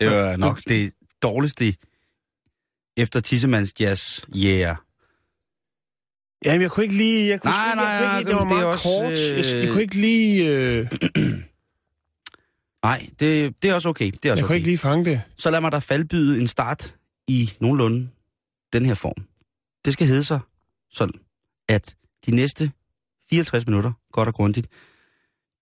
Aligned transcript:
Det 0.00 0.10
var 0.10 0.36
nok 0.36 0.60
det 0.68 0.92
dårligste 1.22 1.74
efter 2.96 3.20
Tissemanns 3.20 3.74
Jazz. 3.80 4.24
Yeah. 4.36 4.76
Jamen, 6.44 6.62
jeg 6.62 6.70
kunne 6.70 6.84
ikke 6.84 6.96
lige... 6.96 7.28
Jeg 7.28 7.40
kunne 7.40 7.50
Nej, 7.50 7.70
sgu- 7.72 7.76
nej, 7.76 7.84
jeg 7.84 7.98
kunne 8.00 8.06
nej, 8.08 8.18
ikke, 8.18 8.30
lige- 8.30 8.38
det 8.38 8.40
var 8.40 8.48
det 8.48 8.52
meget 8.56 8.66
også, 8.66 8.84
kort. 8.84 9.12
Jeg, 9.12 9.54
jeg 9.56 9.66
øh, 9.66 9.72
kunne 9.72 9.82
ikke 9.82 9.94
lige... 9.94 10.46
Øh, 10.46 10.86
Nej, 12.82 13.08
det, 13.20 13.62
det 13.62 13.70
er 13.70 13.74
også 13.74 13.88
okay. 13.88 14.10
Det 14.10 14.24
er 14.24 14.32
også 14.32 14.40
jeg 14.40 14.44
kunne 14.44 14.44
okay. 14.44 14.54
ikke 14.54 14.66
lige 14.68 14.78
fange 14.78 15.04
det. 15.04 15.22
Så 15.36 15.50
lad 15.50 15.60
mig 15.60 15.72
da 15.72 15.78
faldbyde 15.78 16.40
en 16.40 16.48
start 16.48 16.96
i 17.28 17.52
nogenlunde 17.60 18.08
den 18.72 18.84
her 18.86 18.94
form. 18.94 19.26
Det 19.84 19.92
skal 19.92 20.06
hedde 20.06 20.24
sig 20.24 20.40
sådan, 20.90 21.14
at 21.68 21.96
de 22.26 22.30
næste 22.30 22.72
54 23.30 23.66
minutter, 23.66 23.92
godt 24.12 24.28
og 24.28 24.34
grundigt, 24.34 24.66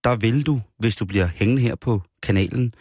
der 0.05 0.17
vil 0.17 0.47
du, 0.47 0.61
hvis 0.79 0.97
du 0.97 1.05
bliver 1.05 1.27
hængende 1.27 1.63
her 1.63 1.75
på 1.75 2.03
kanalen, 2.23 2.75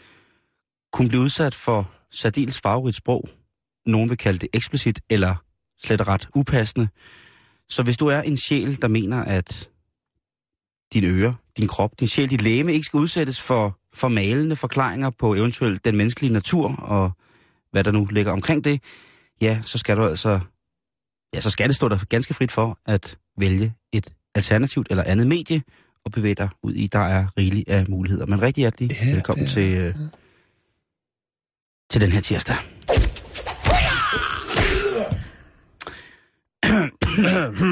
kunne 0.96 1.10
blive 1.10 1.22
udsat 1.22 1.56
for 1.56 1.92
særdeles 2.12 2.62
farverigt 2.62 2.98
sprog. 2.98 3.30
Nogen 3.86 4.10
vil 4.10 4.18
kalde 4.18 4.40
det 4.40 4.50
eksplicit 4.54 5.00
eller 5.10 5.36
slet 5.84 6.02
og 6.02 6.08
ret 6.08 6.28
upassende. 6.36 6.88
Så 7.70 7.84
hvis 7.84 7.98
du 7.98 8.08
er 8.08 8.22
en 8.22 8.38
sjæl, 8.38 8.82
der 8.82 8.88
mener, 8.88 9.24
at 9.24 9.70
dine 10.94 11.08
ører, 11.08 11.34
din 11.58 11.68
krop, 11.68 12.00
din 12.00 12.08
sjæl, 12.08 12.30
dit 12.30 12.42
læme 12.42 12.74
ikke 12.74 12.86
skal 12.86 12.98
udsættes 12.98 13.42
for, 13.42 13.80
for 13.94 14.08
malende 14.08 14.56
forklaringer 14.56 15.10
på 15.10 15.34
eventuelt 15.36 15.86
den 15.86 15.98
menneskelige 15.98 16.34
natur 16.34 16.76
og 16.76 17.12
hvad 17.72 17.84
der 17.84 17.92
nu 17.92 18.06
ligger 18.06 18.32
omkring 18.32 18.64
det, 18.64 18.82
ja, 19.42 19.62
så 19.66 19.78
skal 19.78 19.98
du 19.98 20.08
altså, 20.08 20.40
ja, 21.34 21.40
så 21.40 21.50
skal 21.50 21.68
det 21.70 21.76
stå 21.76 21.90
dig 21.90 22.00
ganske 22.10 22.34
frit 22.34 22.52
for 22.52 22.80
at 22.86 23.18
vælge 23.38 23.74
et 23.94 24.14
alternativt 24.36 24.88
eller 24.90 25.04
andet 25.04 25.28
medie 25.28 25.64
og 26.06 26.12
bevæge 26.12 26.36
dig 26.36 26.50
ud 26.64 26.74
i. 26.74 26.88
Der 26.88 27.00
er 27.00 27.28
rigeligt 27.38 27.70
af 27.70 27.86
muligheder. 27.90 28.26
Men 28.26 28.42
rigtig 28.42 28.62
hjertelig 28.62 28.92
Ja, 28.92 29.12
velkommen 29.12 29.46
er- 29.46 29.50
til, 29.50 29.78
øh, 29.78 29.96
til 31.90 32.02
den 32.02 32.12
her 32.12 32.22
tirsdag. 32.22 32.56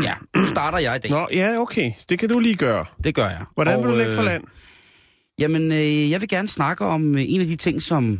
ja, 0.03 0.13
nu 0.35 0.45
starter 0.45 0.77
jeg 0.77 0.95
i 0.95 0.99
dag. 0.99 1.11
Nå, 1.11 1.27
ja, 1.31 1.57
okay. 1.57 1.91
Det 2.09 2.19
kan 2.19 2.29
du 2.29 2.39
lige 2.39 2.55
gøre. 2.55 2.85
Det 3.03 3.15
gør 3.15 3.29
jeg. 3.29 3.45
Hvordan 3.53 3.77
Og, 3.77 3.83
vil 3.83 3.91
du 3.91 3.97
lægge 3.97 4.13
for 4.13 4.21
øh, 4.21 4.25
land? 4.25 4.43
Jamen, 5.39 5.71
øh, 5.71 6.11
jeg 6.11 6.21
vil 6.21 6.29
gerne 6.29 6.47
snakke 6.47 6.85
om 6.85 7.15
øh, 7.15 7.23
en 7.27 7.41
af 7.41 7.47
de 7.47 7.55
ting, 7.55 7.81
som, 7.81 8.19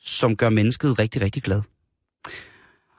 som 0.00 0.36
gør 0.36 0.48
mennesket 0.48 0.98
rigtig, 0.98 1.22
rigtig 1.22 1.42
glad. 1.42 1.62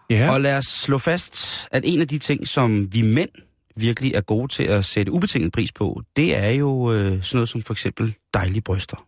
Ja. 0.09 0.31
Og 0.31 0.41
lad 0.41 0.57
os 0.57 0.65
slå 0.65 0.97
fast, 0.97 1.67
at 1.71 1.83
en 1.85 2.01
af 2.01 2.07
de 2.07 2.19
ting, 2.19 2.47
som 2.47 2.93
vi 2.93 3.01
mænd 3.01 3.29
virkelig 3.75 4.13
er 4.13 4.21
gode 4.21 4.47
til 4.47 4.63
at 4.63 4.85
sætte 4.85 5.11
ubetinget 5.11 5.51
pris 5.51 5.71
på, 5.71 6.01
det 6.15 6.35
er 6.35 6.49
jo 6.49 6.91
øh, 6.93 7.23
sådan 7.23 7.23
noget 7.33 7.49
som 7.49 7.61
for 7.61 7.73
eksempel 7.73 8.15
dejlige 8.33 8.61
bryster. 8.61 9.07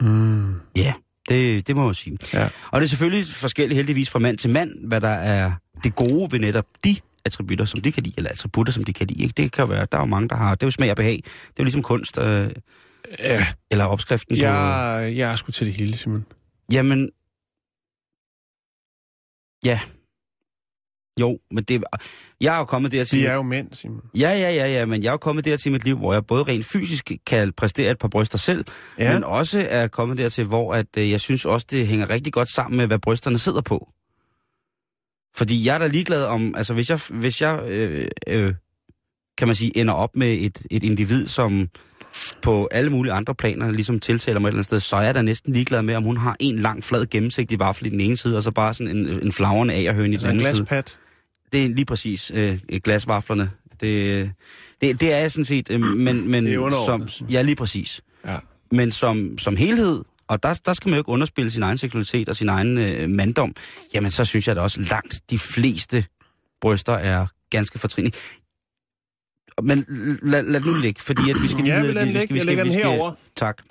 Mm. 0.00 0.54
Ja, 0.76 0.94
det, 1.28 1.66
det 1.66 1.76
må 1.76 1.86
jeg 1.86 1.96
sige. 1.96 2.18
Ja. 2.32 2.48
Og 2.70 2.80
det 2.80 2.86
er 2.86 2.88
selvfølgelig 2.88 3.26
forskelligt 3.26 3.76
heldigvis 3.76 4.10
fra 4.10 4.18
mand 4.18 4.38
til 4.38 4.50
mand, 4.50 4.88
hvad 4.88 5.00
der 5.00 5.08
er 5.08 5.52
det 5.84 5.94
gode 5.94 6.32
ved 6.32 6.38
netop 6.38 6.66
de 6.84 6.96
attributter, 7.24 7.64
som 7.64 7.80
de 7.80 7.92
kan 7.92 8.02
lide, 8.02 8.14
eller 8.16 8.30
attributter, 8.30 8.72
som 8.72 8.84
de 8.84 8.92
kan 8.92 9.06
lide. 9.06 9.22
Ikke? 9.22 9.34
Det 9.36 9.52
kan 9.52 9.68
være, 9.68 9.86
der 9.92 9.98
er 9.98 10.02
jo 10.02 10.06
mange, 10.06 10.28
der 10.28 10.36
har, 10.36 10.54
det 10.54 10.62
er 10.62 10.66
jo 10.66 10.70
smag 10.70 10.90
og 10.90 10.96
behag. 10.96 11.16
Det 11.24 11.24
er 11.24 11.54
jo 11.58 11.64
ligesom 11.64 11.82
kunst, 11.82 12.18
øh, 12.18 12.50
Ja, 13.18 13.46
eller 13.70 13.84
opskriften 13.84 14.36
på... 14.36 14.40
jeg, 14.40 15.12
jeg 15.16 15.32
er 15.32 15.36
sgu 15.36 15.52
til 15.52 15.66
det 15.66 15.74
hele, 15.74 15.96
Simon. 15.96 16.26
Jamen... 16.72 17.10
Ja. 19.64 19.80
Jo, 21.20 21.38
men 21.50 21.64
det... 21.64 21.84
Jeg 22.40 22.54
er 22.54 22.58
jo 22.58 22.64
kommet 22.64 22.92
der 22.92 23.04
til... 23.04 23.18
Vi 23.18 23.24
er 23.24 23.34
jo 23.34 23.42
mænd, 23.42 23.72
Simon. 23.72 24.00
Ja, 24.14 24.30
ja, 24.30 24.50
ja, 24.50 24.66
ja, 24.72 24.84
men 24.86 25.02
jeg 25.02 25.08
er 25.08 25.12
jo 25.12 25.16
kommet 25.18 25.44
der 25.44 25.56
til 25.56 25.68
i 25.68 25.72
mit 25.72 25.84
liv, 25.84 25.96
hvor 25.98 26.12
jeg 26.12 26.26
både 26.26 26.42
rent 26.42 26.66
fysisk 26.66 27.12
kan 27.26 27.52
præstere 27.52 27.90
et 27.90 27.98
par 27.98 28.08
bryster 28.08 28.38
selv, 28.38 28.64
Ja. 28.98 29.12
men 29.14 29.24
også 29.24 29.66
er 29.70 29.86
kommet 29.86 30.18
dertil, 30.18 30.44
hvor 30.44 30.74
at, 30.74 30.86
øh, 30.98 31.10
jeg 31.10 31.20
synes 31.20 31.44
også, 31.46 31.66
det 31.70 31.86
hænger 31.86 32.10
rigtig 32.10 32.32
godt 32.32 32.48
sammen 32.50 32.76
med, 32.76 32.86
hvad 32.86 32.98
brysterne 32.98 33.38
sidder 33.38 33.60
på. 33.60 33.88
Fordi 35.36 35.66
jeg 35.66 35.74
er 35.74 35.78
da 35.78 35.86
ligeglad 35.86 36.24
om, 36.24 36.54
altså 36.56 36.74
hvis 36.74 36.90
jeg, 36.90 37.00
hvis 37.10 37.42
jeg 37.42 37.62
øh, 37.68 38.08
øh, 38.26 38.54
kan 39.38 39.48
man 39.48 39.54
sige, 39.56 39.76
ender 39.78 39.94
op 39.94 40.16
med 40.16 40.36
et, 40.40 40.66
et 40.70 40.82
individ, 40.82 41.26
som 41.26 41.68
på 42.42 42.68
alle 42.70 42.90
mulige 42.90 43.12
andre 43.12 43.34
planer 43.34 43.70
ligesom 43.70 44.00
tiltaler 44.00 44.40
mig 44.40 44.48
et 44.48 44.50
eller 44.50 44.56
andet 44.56 44.64
sted, 44.64 44.80
så 44.80 44.96
er 44.96 45.00
jeg 45.02 45.14
da 45.14 45.22
næsten 45.22 45.52
ligeglad 45.52 45.82
med, 45.82 45.94
om 45.94 46.02
hun 46.02 46.16
har 46.16 46.36
en 46.40 46.58
lang, 46.58 46.84
flad, 46.84 47.06
gennemsigtig 47.06 47.58
vaffel 47.60 47.86
i 47.86 47.88
den 47.90 48.00
ene 48.00 48.16
side, 48.16 48.36
og 48.36 48.42
så 48.42 48.50
bare 48.50 48.74
sådan 48.74 48.96
en, 48.96 49.08
en 49.08 49.32
flagrende 49.32 49.74
agerhøn 49.74 50.04
i 50.04 50.06
den 50.06 50.12
Altså 50.14 50.26
en 50.26 50.30
anden 50.30 50.54
side. 50.54 50.82
Det 51.52 51.64
er 51.64 51.68
lige 51.68 51.84
præcis 51.84 52.32
øh, 52.34 52.58
glasvaflerne. 52.84 53.50
Det, 53.80 54.32
det, 54.80 55.00
det 55.00 55.12
er 55.12 55.16
jeg 55.18 55.32
sådan 55.32 55.44
set, 55.44 55.70
øh, 55.70 55.80
men, 55.80 56.28
men 56.30 56.46
Det 56.46 56.54
er 56.54 56.82
som, 56.86 57.26
ja, 57.30 57.42
lige 57.42 57.56
præcis. 57.56 58.00
Ja. 58.26 58.36
Men 58.72 58.92
som, 58.92 59.38
som 59.38 59.56
helhed, 59.56 60.04
og 60.28 60.42
der, 60.42 60.60
der 60.66 60.72
skal 60.72 60.88
man 60.88 60.96
jo 60.96 61.00
ikke 61.00 61.08
underspille 61.08 61.50
sin 61.50 61.62
egen 61.62 61.78
seksualitet 61.78 62.28
og 62.28 62.36
sin 62.36 62.48
egen 62.48 62.78
øh, 62.78 63.10
manddom, 63.10 63.54
jamen 63.94 64.10
så 64.10 64.24
synes 64.24 64.48
jeg 64.48 64.56
da 64.56 64.60
også 64.60 64.80
langt 64.90 65.20
de 65.30 65.38
fleste 65.38 66.04
bryster 66.60 66.92
er 66.92 67.26
ganske 67.50 67.78
fortrinlige. 67.78 68.14
Men 69.62 69.84
lad, 70.22 70.42
lad 70.42 70.60
nu 70.60 70.74
ligge, 70.74 71.00
fordi 71.00 71.30
at 71.30 71.36
vi 71.42 71.48
skal 71.48 71.64
lige 71.64 71.74
Ja, 71.74 71.80
videre- 71.80 71.94
lad 71.94 72.06
den 72.06 72.14
vi 72.14 72.18
ligge. 72.18 72.26
skal- 72.26 72.34
vi 72.34 72.38
Jeg 72.38 72.42
skal- 72.42 72.46
lægger 72.46 72.64
vi 72.64 72.70
den 72.70 72.78
herover. 72.78 73.12
Tak. 73.36 73.62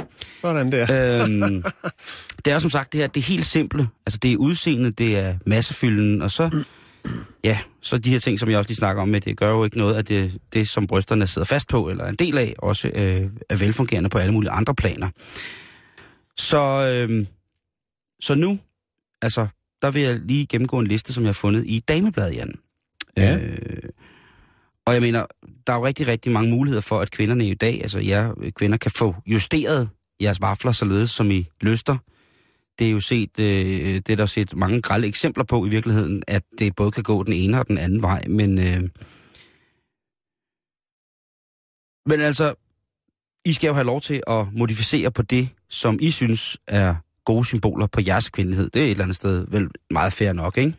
Sådan 0.41 0.71
der. 0.71 1.23
øhm, 1.23 1.63
det 2.45 2.53
er 2.53 2.59
som 2.59 2.69
sagt 2.71 2.93
det 2.93 3.01
her, 3.01 3.07
det 3.07 3.19
er 3.21 3.25
helt 3.25 3.45
simple. 3.45 3.87
Altså 4.05 4.19
det 4.21 4.33
er 4.33 4.37
udseende, 4.37 4.91
det 4.91 5.17
er 5.17 5.35
massefylden, 5.45 6.21
og 6.21 6.31
så, 6.31 6.63
ja, 7.43 7.59
så 7.81 7.97
de 7.97 8.09
her 8.09 8.19
ting, 8.19 8.39
som 8.39 8.49
jeg 8.49 8.57
også 8.57 8.69
lige 8.69 8.77
snakker 8.77 9.01
om 9.01 9.09
med, 9.09 9.21
det 9.21 9.37
gør 9.37 9.49
jo 9.49 9.63
ikke 9.63 9.77
noget, 9.77 9.95
at 9.95 10.07
det, 10.07 10.37
det 10.53 10.69
som 10.69 10.87
brysterne 10.87 11.27
sidder 11.27 11.45
fast 11.45 11.67
på, 11.67 11.89
eller 11.89 12.03
er 12.03 12.09
en 12.09 12.15
del 12.15 12.37
af, 12.37 12.55
også 12.57 12.87
øh, 12.87 13.29
er 13.49 13.55
velfungerende 13.55 14.09
på 14.09 14.17
alle 14.17 14.33
mulige 14.33 14.51
andre 14.51 14.75
planer. 14.75 15.09
Så, 16.37 16.91
øhm, 16.91 17.27
så 18.19 18.35
nu, 18.35 18.59
altså, 19.21 19.47
der 19.81 19.91
vil 19.91 20.01
jeg 20.01 20.19
lige 20.19 20.45
gennemgå 20.45 20.79
en 20.79 20.87
liste, 20.87 21.13
som 21.13 21.23
jeg 21.23 21.27
har 21.27 21.33
fundet 21.33 21.63
i 21.65 21.79
Damebladet, 21.79 22.35
Jan. 22.35 22.55
Ja. 23.17 23.37
Øh, 23.37 23.89
og 24.85 24.93
jeg 24.93 25.01
mener, 25.01 25.25
der 25.67 25.73
er 25.73 25.77
jo 25.77 25.85
rigtig, 25.85 26.07
rigtig 26.07 26.31
mange 26.31 26.49
muligheder 26.49 26.81
for, 26.81 26.99
at 26.99 27.11
kvinderne 27.11 27.47
i 27.47 27.53
dag, 27.53 27.81
altså 27.81 27.99
jer 27.99 28.33
kvinder, 28.55 28.77
kan 28.77 28.91
få 28.91 29.15
justeret 29.25 29.89
jeres 30.21 30.41
vafler 30.41 30.71
således, 30.71 31.11
som 31.11 31.31
I 31.31 31.47
lyster. 31.61 31.97
Det 32.79 32.87
er 32.87 32.91
jo 32.91 32.99
set, 32.99 33.39
øh, 33.39 33.95
det 33.95 34.09
er 34.09 34.15
der 34.15 34.25
set 34.25 34.55
mange 34.55 34.81
grælde 34.81 35.07
eksempler 35.07 35.43
på 35.43 35.65
i 35.65 35.69
virkeligheden, 35.69 36.23
at 36.27 36.43
det 36.59 36.75
både 36.75 36.91
kan 36.91 37.03
gå 37.03 37.23
den 37.23 37.33
ene 37.33 37.59
og 37.59 37.67
den 37.67 37.77
anden 37.77 38.01
vej, 38.01 38.21
men... 38.27 38.59
Øh, 38.59 38.89
men 42.05 42.21
altså, 42.21 42.53
I 43.45 43.53
skal 43.53 43.67
jo 43.67 43.73
have 43.73 43.85
lov 43.85 44.01
til 44.01 44.21
at 44.27 44.47
modificere 44.53 45.11
på 45.11 45.21
det, 45.21 45.49
som 45.69 45.99
I 46.01 46.11
synes 46.11 46.57
er 46.67 46.95
gode 47.25 47.45
symboler 47.45 47.87
på 47.87 48.01
jeres 48.07 48.29
kvindelighed. 48.29 48.69
Det 48.69 48.81
er 48.81 48.85
et 48.85 48.91
eller 48.91 49.03
andet 49.03 49.17
sted 49.17 49.45
vel 49.47 49.69
meget 49.91 50.13
fair 50.13 50.33
nok, 50.33 50.57
ikke? 50.57 50.73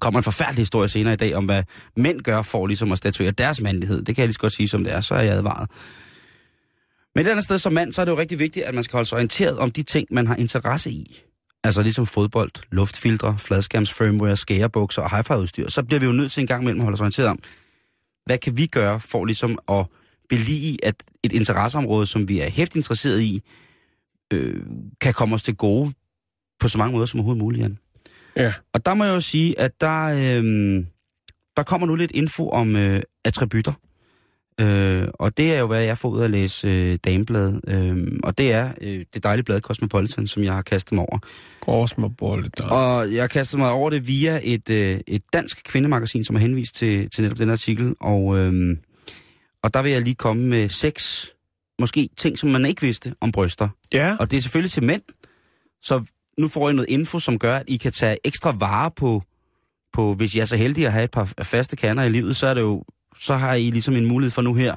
Kommer 0.00 0.20
en 0.20 0.24
forfærdelig 0.24 0.60
historie 0.60 0.88
senere 0.88 1.14
i 1.14 1.16
dag 1.16 1.34
om, 1.34 1.44
hvad 1.44 1.62
mænd 1.96 2.20
gør 2.20 2.42
for 2.42 2.66
ligesom 2.66 2.92
at 2.92 2.98
statuere 2.98 3.30
deres 3.30 3.60
mandlighed. 3.60 4.02
Det 4.02 4.14
kan 4.14 4.22
jeg 4.22 4.28
lige 4.28 4.34
så 4.34 4.40
godt 4.40 4.52
sige, 4.52 4.68
som 4.68 4.84
det 4.84 4.92
er. 4.92 5.00
Så 5.00 5.14
er 5.14 5.22
jeg 5.22 5.34
advaret. 5.34 5.70
Men 7.14 7.26
et 7.26 7.30
andet 7.30 7.44
sted 7.44 7.58
som 7.58 7.72
mand, 7.72 7.92
så 7.92 8.00
er 8.00 8.04
det 8.04 8.12
jo 8.12 8.18
rigtig 8.18 8.38
vigtigt, 8.38 8.66
at 8.66 8.74
man 8.74 8.84
skal 8.84 8.96
holde 8.96 9.08
sig 9.08 9.16
orienteret 9.16 9.58
om 9.58 9.70
de 9.70 9.82
ting, 9.82 10.08
man 10.10 10.26
har 10.26 10.36
interesse 10.36 10.90
i. 10.90 11.22
Altså 11.64 11.82
ligesom 11.82 12.06
fodbold, 12.06 12.50
luftfiltre, 12.70 13.38
fladskærmsfirmware, 13.38 14.36
skærebukser 14.36 15.02
og 15.02 15.16
hi-fi-udstyr. 15.16 15.68
Så 15.68 15.82
bliver 15.82 16.00
vi 16.00 16.06
jo 16.06 16.12
nødt 16.12 16.32
til 16.32 16.40
en 16.40 16.46
gang 16.46 16.62
imellem 16.62 16.80
at 16.80 16.84
holde 16.84 16.94
os 16.94 17.00
orienteret 17.00 17.28
om, 17.28 17.38
hvad 18.26 18.38
kan 18.38 18.56
vi 18.56 18.66
gøre 18.66 19.00
for 19.00 19.24
ligesom 19.24 19.58
at 19.68 19.86
belige, 20.28 20.78
at 20.82 20.94
et 21.22 21.32
interesseområde, 21.32 22.06
som 22.06 22.28
vi 22.28 22.40
er 22.40 22.48
hæftigt 22.48 22.76
interesseret 22.76 23.20
i, 23.20 23.42
øh, 24.32 24.62
kan 25.00 25.14
komme 25.14 25.34
os 25.34 25.42
til 25.42 25.56
gode 25.56 25.92
på 26.60 26.68
så 26.68 26.78
mange 26.78 26.92
måder 26.92 27.06
som 27.06 27.20
overhovedet 27.20 27.42
muligt, 27.42 27.62
Jan. 27.62 27.78
Ja. 28.36 28.52
Og 28.72 28.86
der 28.86 28.94
må 28.94 29.04
jeg 29.04 29.12
jo 29.12 29.20
sige, 29.20 29.60
at 29.60 29.80
der, 29.80 30.04
øh, 30.04 30.84
der 31.56 31.62
kommer 31.62 31.86
nu 31.86 31.94
lidt 31.94 32.10
info 32.10 32.50
om 32.50 32.76
øh, 32.76 33.02
attributter. 33.24 33.72
Øh, 34.60 35.08
og 35.14 35.36
det 35.36 35.54
er 35.54 35.58
jo, 35.58 35.66
hvad 35.66 35.82
jeg 35.82 35.98
får 35.98 36.08
ud 36.08 36.20
af 36.20 36.24
at 36.24 36.30
læse 36.30 36.68
øh, 36.68 36.98
Damebladet. 37.04 37.60
Øh, 37.68 38.06
og 38.24 38.38
det 38.38 38.52
er 38.52 38.72
øh, 38.80 39.04
det 39.14 39.22
dejlige 39.22 39.44
blad 39.44 39.60
Cosmopolitan, 39.60 40.26
som 40.26 40.44
jeg 40.44 40.52
har 40.54 40.62
kastet 40.62 40.92
mig 40.92 41.04
over. 41.08 41.18
Cosmopolitan. 41.62 42.66
Og 42.70 43.14
jeg 43.14 43.22
har 43.22 43.28
kastet 43.28 43.58
mig 43.58 43.70
over 43.70 43.90
det 43.90 44.06
via 44.06 44.40
et, 44.42 44.70
øh, 44.70 45.00
et 45.06 45.22
dansk 45.32 45.62
kvindemagasin, 45.64 46.24
som 46.24 46.36
har 46.36 46.40
henvist 46.40 46.74
til, 46.74 47.10
til 47.10 47.22
netop 47.22 47.38
den 47.38 47.50
artikel. 47.50 47.94
Og, 48.00 48.38
øh, 48.38 48.76
og 49.62 49.74
der 49.74 49.82
vil 49.82 49.92
jeg 49.92 50.02
lige 50.02 50.14
komme 50.14 50.46
med 50.46 50.68
seks, 50.68 51.30
måske 51.80 52.08
ting, 52.16 52.38
som 52.38 52.50
man 52.50 52.66
ikke 52.66 52.82
vidste 52.82 53.14
om 53.20 53.32
bryster. 53.32 53.68
Ja, 53.92 54.16
Og 54.20 54.30
det 54.30 54.36
er 54.36 54.40
selvfølgelig 54.40 54.70
til 54.70 54.82
mænd. 54.82 55.02
Så 55.82 56.04
nu 56.38 56.48
får 56.48 56.70
I 56.70 56.72
noget 56.72 56.88
info, 56.90 57.18
som 57.18 57.38
gør, 57.38 57.56
at 57.56 57.64
I 57.68 57.76
kan 57.76 57.92
tage 57.92 58.16
ekstra 58.24 58.56
vare 58.58 58.90
på, 58.90 59.22
på 59.92 60.14
hvis 60.14 60.34
I 60.34 60.38
er 60.38 60.44
så 60.44 60.56
heldige 60.56 60.86
at 60.86 60.92
have 60.92 61.04
et 61.04 61.10
par 61.10 61.32
faste 61.42 61.76
kerner 61.76 62.02
i 62.02 62.08
livet, 62.08 62.36
så 62.36 62.46
er 62.46 62.54
det 62.54 62.60
jo, 62.60 62.84
så 63.16 63.34
har 63.34 63.54
I 63.54 63.70
ligesom 63.70 63.96
en 63.96 64.06
mulighed 64.06 64.30
for 64.30 64.42
nu 64.42 64.54
her 64.54 64.76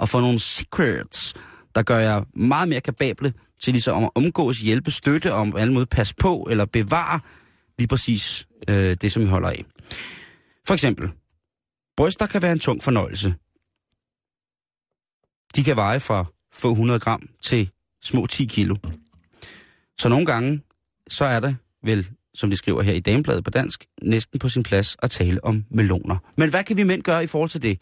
at 0.00 0.08
få 0.08 0.20
nogle 0.20 0.38
secrets, 0.38 1.34
der 1.74 1.82
gør 1.82 1.98
jer 1.98 2.24
meget 2.34 2.68
mere 2.68 2.80
kapable 2.80 3.32
til 3.62 3.72
ligesom 3.72 4.04
at 4.04 4.10
omgås, 4.14 4.58
hjælpe, 4.58 4.90
støtte, 4.90 5.32
om 5.32 5.50
på 5.50 5.56
alle 5.56 5.74
måde 5.74 5.86
passe 5.86 6.14
på 6.14 6.46
eller 6.50 6.64
bevare 6.64 7.20
lige 7.78 7.88
præcis 7.88 8.46
øh, 8.68 8.96
det, 8.96 9.12
som 9.12 9.22
I 9.22 9.26
holder 9.26 9.48
af. 9.48 9.64
For 10.66 10.74
eksempel, 10.74 11.10
bryster 11.96 12.26
kan 12.26 12.42
være 12.42 12.52
en 12.52 12.58
tung 12.58 12.82
fornøjelse. 12.82 13.34
De 15.56 15.64
kan 15.64 15.76
veje 15.76 16.00
fra 16.00 16.24
få 16.52 16.70
100 16.70 17.00
gram 17.00 17.28
til 17.42 17.70
små 18.02 18.26
10 18.26 18.44
kilo. 18.44 18.76
Så 19.98 20.08
nogle 20.08 20.26
gange, 20.26 20.60
så 21.08 21.24
er 21.24 21.40
det 21.40 21.56
vel, 21.82 22.10
som 22.34 22.50
de 22.50 22.56
skriver 22.56 22.82
her 22.82 22.92
i 22.92 23.00
Damebladet 23.00 23.44
på 23.44 23.50
dansk, 23.50 23.86
næsten 24.02 24.38
på 24.38 24.48
sin 24.48 24.62
plads 24.62 24.96
at 25.02 25.10
tale 25.10 25.44
om 25.44 25.64
meloner. 25.70 26.16
Men 26.36 26.50
hvad 26.50 26.64
kan 26.64 26.76
vi 26.76 26.82
mænd 26.82 27.02
gøre 27.02 27.24
i 27.24 27.26
forhold 27.26 27.50
til 27.50 27.62
det? 27.62 27.78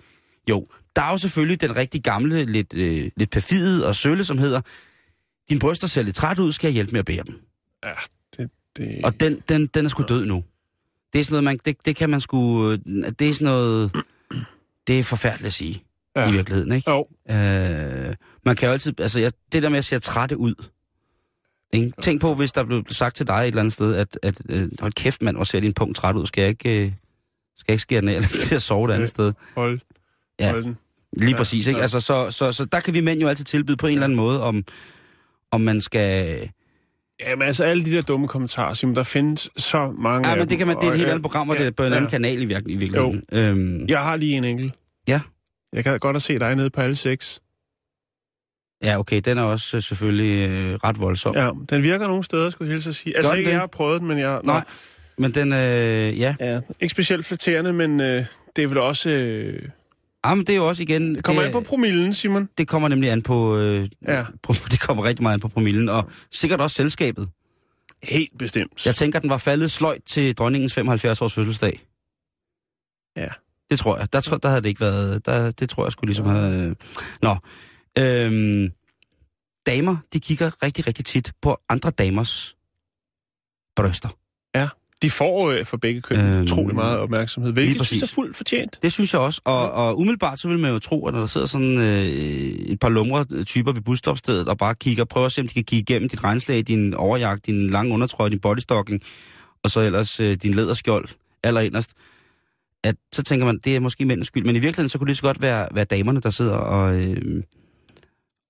Jo, 0.51 0.67
der 0.97 1.03
er 1.03 1.11
jo 1.11 1.19
selvfølgelig 1.19 1.61
den 1.61 1.77
rigtig 1.77 2.03
gamle, 2.03 2.45
lidt, 2.45 2.75
øh, 2.75 3.11
lidt 3.17 3.31
perfide 3.31 3.87
og 3.87 3.97
sølle, 3.97 4.25
som 4.25 4.39
hedder, 4.39 4.61
din 5.51 5.59
bryster 5.59 5.87
ser 5.87 6.03
lidt 6.03 6.17
træt 6.17 6.39
ud, 6.39 6.53
skal 6.53 6.69
jeg 6.69 6.75
hjælpe 6.75 6.93
med 6.93 6.99
at 6.99 7.07
bære 7.07 7.23
dem? 7.27 7.41
ja 7.85 7.93
det, 8.37 8.51
det... 8.77 9.05
Og 9.05 9.21
den, 9.21 9.43
den, 9.49 9.67
den 9.67 9.85
er 9.85 9.89
sgu 9.89 10.03
død 10.03 10.27
nu. 10.27 10.45
Det 11.13 11.21
er 11.21 11.25
sådan 11.25 11.33
noget, 11.33 11.45
man, 11.45 11.59
det, 11.65 11.87
det 11.87 11.97
kan 11.97 12.11
man 12.11 12.21
sgu, 12.21 12.73
det 12.73 13.23
er 13.23 13.35
sådan 13.35 13.45
noget, 13.45 13.93
det 14.87 14.99
er 14.99 15.03
forfærdeligt 15.03 15.47
at 15.47 15.53
sige, 15.53 15.85
ja. 16.17 16.29
i 16.29 16.33
virkeligheden, 16.33 16.73
ikke? 16.73 16.91
Jo, 16.91 17.07
Øh, 17.31 18.15
man 18.45 18.57
kan 18.57 18.67
jo 18.67 18.73
altid, 18.73 19.01
altså 19.01 19.21
jeg, 19.21 19.33
det 19.53 19.63
der 19.63 19.69
med 19.69 19.79
at 19.79 19.85
se 19.85 19.99
trætte 19.99 20.37
ud. 20.37 20.55
Ikke? 21.73 21.93
Tænk 22.03 22.21
på, 22.21 22.35
hvis 22.35 22.53
der 22.53 22.65
blev 22.65 22.85
sagt 22.91 23.17
til 23.17 23.27
dig 23.27 23.35
et 23.35 23.47
eller 23.47 23.61
andet 23.61 23.73
sted, 23.73 23.95
at, 23.95 24.19
at 24.23 24.41
øh, 24.49 24.69
hold 24.81 24.93
kæft 24.93 25.23
mand, 25.23 25.37
hvor 25.37 25.45
ser 25.45 25.61
din 25.61 25.73
punkt 25.73 25.97
træt 25.97 26.17
ud, 26.17 26.27
skal 26.27 26.43
jeg 26.43 26.49
ikke, 26.51 26.81
øh, 26.81 26.87
skal 26.87 27.65
jeg 27.69 27.75
ikke 27.75 27.83
skære 27.83 28.01
den 28.01 28.09
af, 28.09 28.15
eller 28.15 28.29
til 28.47 28.55
at 28.55 28.63
sove 28.63 28.91
et 28.91 28.95
andet 28.95 29.09
sted. 29.09 29.33
hold, 29.55 29.81
Ja. 30.41 30.51
hold 30.51 30.65
den. 30.65 30.77
Lige 31.19 31.31
Ja, 31.31 31.37
præcis, 31.37 31.67
ikke? 31.67 31.79
ja. 31.79 31.83
Altså, 31.83 32.01
så, 32.01 32.31
så, 32.31 32.53
så 32.53 32.65
der 32.65 32.81
kan 32.81 32.95
vi 32.95 33.01
mænd 33.01 33.21
jo 33.21 33.29
altid 33.29 33.45
tilbyde 33.45 33.77
på 33.77 33.87
en 33.87 33.93
eller 33.93 34.05
anden 34.05 34.17
måde, 34.17 34.43
om, 34.43 34.65
om 35.51 35.61
man 35.61 35.81
skal... 35.81 36.49
Jamen 37.21 37.47
altså, 37.49 37.65
alle 37.65 37.85
de 37.85 37.93
der 37.93 38.01
dumme 38.01 38.29
kommentarer, 38.29 38.75
Simon, 38.75 38.95
der 38.97 39.03
findes 39.03 39.51
så 39.57 39.91
mange 39.99 40.29
Ja, 40.29 40.35
men 40.35 40.49
det 40.49 40.59
kan 40.59 40.67
man, 40.67 40.77
det 40.77 40.85
er 40.85 40.91
et 40.91 40.97
helt 40.97 41.07
øh, 41.07 41.11
andet 41.11 41.23
program, 41.23 41.51
og 41.51 41.57
ja, 41.57 41.63
det 41.63 41.67
er 41.67 41.71
på 41.73 41.83
en 41.83 41.93
anden 41.93 42.05
ja. 42.05 42.11
kanal 42.11 42.43
i, 42.43 42.45
virke, 42.45 42.71
i 42.71 42.77
virkeligheden. 42.77 43.23
Øhm, 43.33 43.87
Jeg 43.89 44.03
har 44.03 44.17
lige 44.17 44.37
en 44.37 44.45
enkelt. 44.45 44.73
Ja. 45.09 45.21
Jeg 45.73 45.85
kan 45.85 45.99
godt 45.99 46.17
at 46.17 46.23
se 46.23 46.39
dig 46.39 46.55
nede 46.55 46.71
på 46.71 46.81
alle 46.81 46.97
seks. 46.97 47.41
Ja, 48.85 48.99
okay, 48.99 49.21
den 49.25 49.39
er 49.39 49.43
også 49.43 49.77
øh, 49.77 49.83
selvfølgelig 49.83 50.49
øh, 50.51 50.75
ret 50.75 51.01
voldsom. 51.01 51.35
Ja, 51.35 51.51
den 51.71 51.83
virker 51.83 52.07
nogle 52.09 52.25
steder, 52.25 52.51
skulle 52.51 52.69
jeg 52.69 52.75
hilse 52.75 52.89
at 52.89 52.95
sige. 52.95 53.17
Altså 53.17 53.31
den 53.33 53.39
ikke, 53.39 53.49
det? 53.49 53.53
jeg 53.53 53.61
har 53.61 53.67
prøvet 53.67 54.01
den, 54.01 54.09
men 54.09 54.19
jeg... 54.19 54.41
Nå, 54.45 54.53
Nej, 54.53 54.65
men 55.19 55.35
den, 55.35 55.53
øh, 55.53 56.19
ja. 56.19 56.35
Ja, 56.41 56.61
ikke 56.81 56.93
specielt 56.93 57.27
flatterende, 57.27 57.73
men 57.73 58.01
øh, 58.01 58.25
det 58.57 58.65
er 58.65 58.69
vel 58.69 58.79
også... 58.79 59.11
Øh, 59.11 59.69
Ah, 60.25 60.37
men 60.37 60.47
det 60.47 60.53
er 60.53 60.57
jo 60.57 60.69
også 60.69 60.83
igen... 60.83 61.15
det 61.15 61.25
kommer 61.25 61.43
det, 61.43 61.47
an 61.49 61.53
på 61.53 61.61
promillen, 61.61 62.15
Simon. 62.15 62.49
Det 62.59 62.69
kommer 62.69 62.89
nemlig 62.89 63.11
an 63.11 63.23
på... 63.23 63.57
Øh, 63.59 63.89
Ja. 64.09 64.25
på 64.43 64.55
det 64.71 64.81
kommer 64.81 65.05
rigtig 65.05 65.23
meget 65.23 65.35
an 65.35 65.41
på 65.41 65.49
promillen, 65.49 65.89
og 65.89 66.11
sikkert 66.31 66.61
også 66.61 66.77
selskabet. 66.77 67.29
Helt 68.03 68.39
bestemt. 68.39 68.87
Jeg 68.87 68.95
tænker, 68.95 69.19
den 69.19 69.31
var 69.31 69.39
faldet 69.39 69.71
sløjt 69.71 70.03
til 70.07 70.35
dronningens 70.37 70.79
75-års 70.79 71.35
fødselsdag. 71.35 71.81
Ja. 73.17 73.29
Det 73.71 73.79
tror 73.79 73.99
jeg. 73.99 74.13
Der, 74.13 74.21
tror, 74.21 74.37
der 74.37 74.49
havde 74.49 74.63
det 74.63 74.69
ikke 74.69 74.81
været... 74.81 75.27
Der, 75.27 75.51
det 75.51 75.69
tror 75.69 75.85
jeg 75.85 75.93
skulle 75.93 76.09
ligesom 76.09 76.27
have... 76.27 76.55
Øh. 76.55 76.75
Nå. 77.23 77.37
Øhm, 78.01 78.73
damer, 79.67 79.97
de 80.13 80.21
kigger 80.21 80.63
rigtig, 80.63 80.87
rigtig 80.87 81.05
tit 81.05 81.33
på 81.43 81.61
andre 81.69 81.91
damers 81.91 82.57
bryster. 83.77 84.09
De 85.03 85.11
får 85.11 85.51
øh, 85.51 85.65
for 85.67 85.77
begge 85.77 86.01
køn 86.01 86.21
Øhm, 86.21 86.43
utrolig 86.43 86.75
meget 86.75 86.99
opmærksomhed, 86.99 87.53
hvilket 87.53 87.77
præcis. 87.77 87.89
synes 87.89 88.03
jeg 88.03 88.07
er 88.07 88.15
fuldt 88.15 88.37
fortjent. 88.37 88.79
Det 88.83 88.93
synes 88.93 89.13
jeg 89.13 89.21
også. 89.21 89.41
Og, 89.45 89.71
og 89.71 89.99
umiddelbart 89.99 90.39
så 90.39 90.49
vil 90.49 90.59
man 90.59 90.73
jo 90.73 90.79
tro, 90.79 91.07
at 91.07 91.15
når 91.15 91.21
der 91.21 91.27
sidder 91.27 91.47
sådan 91.47 91.79
øh, 91.79 92.07
et 92.07 92.81
par 92.81 92.89
lumre 92.89 93.45
typer 93.45 93.73
ved 93.73 93.83
busstopstedet 93.83 94.49
og 94.49 94.59
bare 94.59 94.75
kigger, 94.75 95.05
prøver 95.05 95.27
at 95.27 95.33
se, 95.33 95.41
om 95.41 95.49
de 95.49 95.55
kan 95.55 95.65
kigge 95.65 95.93
igennem 95.93 96.09
dit 96.09 96.25
regnslag, 96.25 96.63
din 96.63 96.95
overjagt, 96.95 97.47
din 97.47 97.71
lange 97.71 97.95
undertrøje, 97.95 98.31
din 98.31 98.41
bodystocking, 98.41 99.03
og 99.63 99.71
så 99.71 99.81
ellers 99.81 100.21
øh, 100.21 100.37
din 100.37 100.55
læderskjold 100.55 101.09
allerinderst, 101.43 101.93
at 102.85 102.97
så 103.13 103.23
tænker 103.23 103.47
man, 103.47 103.59
det 103.65 103.77
er 103.77 103.81
måske 103.81 104.05
mændens 104.05 104.27
skyld. 104.27 104.45
Men 104.45 104.57
i 104.57 104.59
virkeligheden, 104.59 104.89
så 104.89 104.99
kunne 104.99 105.09
det 105.09 105.17
så 105.17 105.23
godt 105.23 105.43
være, 105.43 105.69
være 105.75 105.85
damerne, 105.85 106.21
der 106.21 106.31
sidder 106.31 106.55
og, 106.55 106.95
øh, 106.95 107.43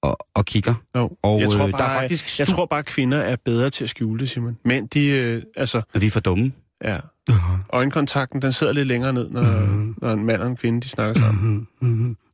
og, 0.02 0.18
og 0.34 0.44
kigger. 0.44 0.74
Jo. 0.96 1.10
Og 1.22 1.40
jeg 1.40 1.48
tror 1.50 1.64
øh, 1.66 1.70
bare, 1.72 1.82
der 1.82 1.88
er 1.88 2.00
faktisk... 2.00 2.38
Jeg 2.38 2.48
stu- 2.48 2.52
tror 2.54 2.66
bare, 2.66 2.78
at 2.78 2.84
kvinder 2.86 3.18
er 3.18 3.36
bedre 3.44 3.70
til 3.70 3.84
at 3.84 3.90
skjule 3.90 4.20
det, 4.20 4.30
Simon. 4.30 4.58
Men 4.64 4.86
de, 4.86 5.06
øh, 5.06 5.42
altså, 5.56 5.82
at 5.94 6.00
vi 6.00 6.06
er 6.06 6.10
for 6.10 6.20
dumme. 6.20 6.52
ja. 6.84 6.98
Øjenkontakten, 7.72 8.42
den 8.42 8.52
sidder 8.52 8.72
lidt 8.72 8.88
længere 8.88 9.12
ned, 9.12 9.30
når, 9.30 9.42
når 10.02 10.10
en 10.12 10.24
mand 10.24 10.42
og 10.42 10.48
en 10.48 10.56
kvinde, 10.56 10.80
de 10.80 10.88
snakker 10.88 11.20
sammen. 11.20 11.68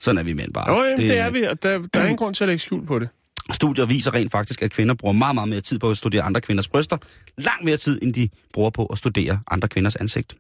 Sådan 0.01 0.19
er 0.19 0.23
vi 0.23 0.33
mænd 0.33 0.53
bare. 0.53 0.73
Jo, 0.73 0.85
jamen, 0.85 1.01
det, 1.01 1.09
det 1.09 1.19
er 1.19 1.31
vi, 1.31 1.43
og 1.43 1.63
der, 1.63 1.79
der 1.79 2.01
er 2.01 2.05
ingen 2.05 2.17
grund 2.17 2.35
til 2.35 2.45
at 2.45 2.49
lægge 2.49 2.59
skjul 2.63 2.87
på 2.87 2.99
det. 2.99 3.09
Studier 3.53 3.85
viser 3.87 4.15
rent 4.15 4.33
faktisk, 4.33 4.63
at 4.63 4.71
kvinder 4.71 4.95
bruger 4.95 5.13
meget, 5.13 5.35
meget 5.35 5.49
mere 5.49 5.61
tid 5.61 5.79
på 5.79 5.91
at 5.91 5.97
studere 5.97 6.23
andre 6.23 6.41
kvinders 6.41 6.69
bryster. 6.69 6.97
Langt 7.39 7.65
mere 7.65 7.77
tid, 7.77 7.99
end 8.03 8.15
de 8.15 8.29
bruger 8.53 8.71
på 8.71 8.87
at 8.87 8.99
studere 8.99 9.41
andre 9.51 9.69
kvinders 9.69 9.97
ansigt. 9.97 10.37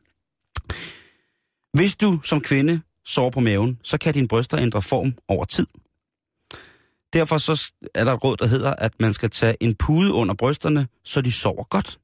Hvis 1.75 1.95
du 1.95 2.21
som 2.23 2.41
kvinde 2.41 2.81
sover 3.05 3.31
på 3.31 3.41
maven, 3.41 3.79
så 3.83 3.99
kan 3.99 4.15
dine 4.15 4.29
bryster 4.29 4.59
ændre 4.59 4.83
form 4.83 5.15
over 5.29 5.45
tid. 5.45 5.67
Derfor 7.17 7.39
så 7.39 7.73
er 7.95 8.05
der 8.05 8.13
et 8.13 8.25
råd, 8.25 8.37
der 8.37 8.47
hedder, 8.47 8.73
at 8.73 8.93
man 9.01 9.15
skal 9.15 9.31
tage 9.31 9.57
en 9.61 9.75
pude 9.75 10.13
under 10.13 10.35
brysterne, 10.35 10.89
så 11.05 11.21
de 11.21 11.33
sover 11.33 11.65
godt. 11.65 11.99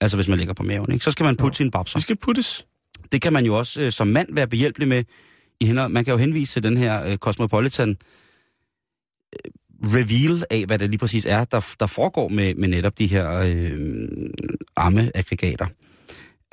Altså 0.00 0.16
hvis 0.16 0.28
man 0.28 0.38
ligger 0.38 0.54
på 0.54 0.62
maven, 0.62 0.92
ikke? 0.92 1.04
så 1.04 1.10
skal 1.10 1.24
man 1.24 1.36
putte 1.36 1.56
sine 1.56 1.70
babser. 1.70 1.98
De 1.98 2.02
skal 2.02 2.16
puttes. 2.16 2.66
Det 3.12 3.22
kan 3.22 3.32
man 3.32 3.44
jo 3.44 3.58
også 3.58 3.82
øh, 3.82 3.92
som 3.92 4.06
mand 4.06 4.34
være 4.34 4.46
behjælpelig 4.46 4.88
med. 4.88 5.04
I 5.60 5.66
hænder. 5.66 5.88
Man 5.88 6.04
kan 6.04 6.12
jo 6.12 6.18
henvise 6.18 6.52
til 6.52 6.62
den 6.62 6.76
her 6.76 7.04
øh, 7.04 7.16
Cosmopolitan 7.16 7.88
øh, 7.88 9.50
reveal 9.84 10.44
af, 10.50 10.64
hvad 10.66 10.78
det 10.78 10.90
lige 10.90 10.98
præcis 10.98 11.26
er, 11.26 11.44
der, 11.44 11.74
der 11.80 11.86
foregår 11.86 12.28
med, 12.28 12.54
med 12.54 12.68
netop 12.68 12.98
de 12.98 13.06
her 13.06 13.32
øh, 13.32 13.78
armeaggregater. 14.76 15.66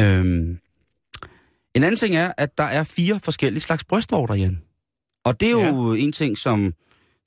Øhm. 0.01 0.59
En 1.75 1.83
anden 1.83 1.95
ting 1.95 2.15
er, 2.15 2.31
at 2.37 2.57
der 2.57 2.63
er 2.63 2.83
fire 2.83 3.19
forskellige 3.23 3.61
slags 3.61 3.83
brystvorter, 3.83 4.35
Jan. 4.35 4.61
Og 5.25 5.39
det 5.39 5.47
er 5.47 5.51
jo 5.51 5.93
ja. 5.93 6.01
en 6.01 6.11
ting, 6.11 6.37
som, 6.37 6.73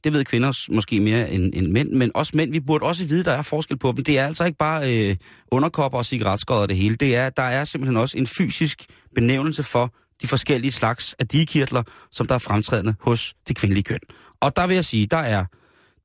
det 0.04 0.12
ved 0.12 0.24
kvinder 0.24 0.72
måske 0.72 1.00
mere 1.00 1.30
end, 1.30 1.54
end 1.54 1.66
mænd, 1.66 1.90
men 1.90 2.10
også 2.14 2.32
mænd, 2.36 2.52
vi 2.52 2.60
burde 2.60 2.84
også 2.84 3.06
vide, 3.06 3.24
der 3.24 3.32
er 3.32 3.42
forskel 3.42 3.78
på 3.78 3.92
dem. 3.96 4.04
Det 4.04 4.18
er 4.18 4.26
altså 4.26 4.44
ikke 4.44 4.58
bare 4.58 5.10
øh, 5.10 5.16
underkopper 5.50 5.98
og 5.98 6.04
cigaretskod 6.04 6.56
og 6.56 6.68
det 6.68 6.76
hele. 6.76 6.94
Det 6.94 7.16
er, 7.16 7.30
der 7.30 7.42
er 7.42 7.64
simpelthen 7.64 7.96
også 7.96 8.18
en 8.18 8.26
fysisk 8.26 8.86
benævnelse 9.14 9.62
for 9.62 9.94
de 10.22 10.28
forskellige 10.28 10.72
slags 10.72 11.14
af 11.18 11.28
digekirtler, 11.28 11.82
som 12.12 12.26
der 12.26 12.34
er 12.34 12.38
fremtrædende 12.38 12.94
hos 13.00 13.34
det 13.48 13.56
kvindelige 13.56 13.84
køn. 13.84 13.98
Og 14.40 14.56
der 14.56 14.66
vil 14.66 14.74
jeg 14.74 14.84
sige, 14.84 15.06
der 15.06 15.16
er 15.16 15.44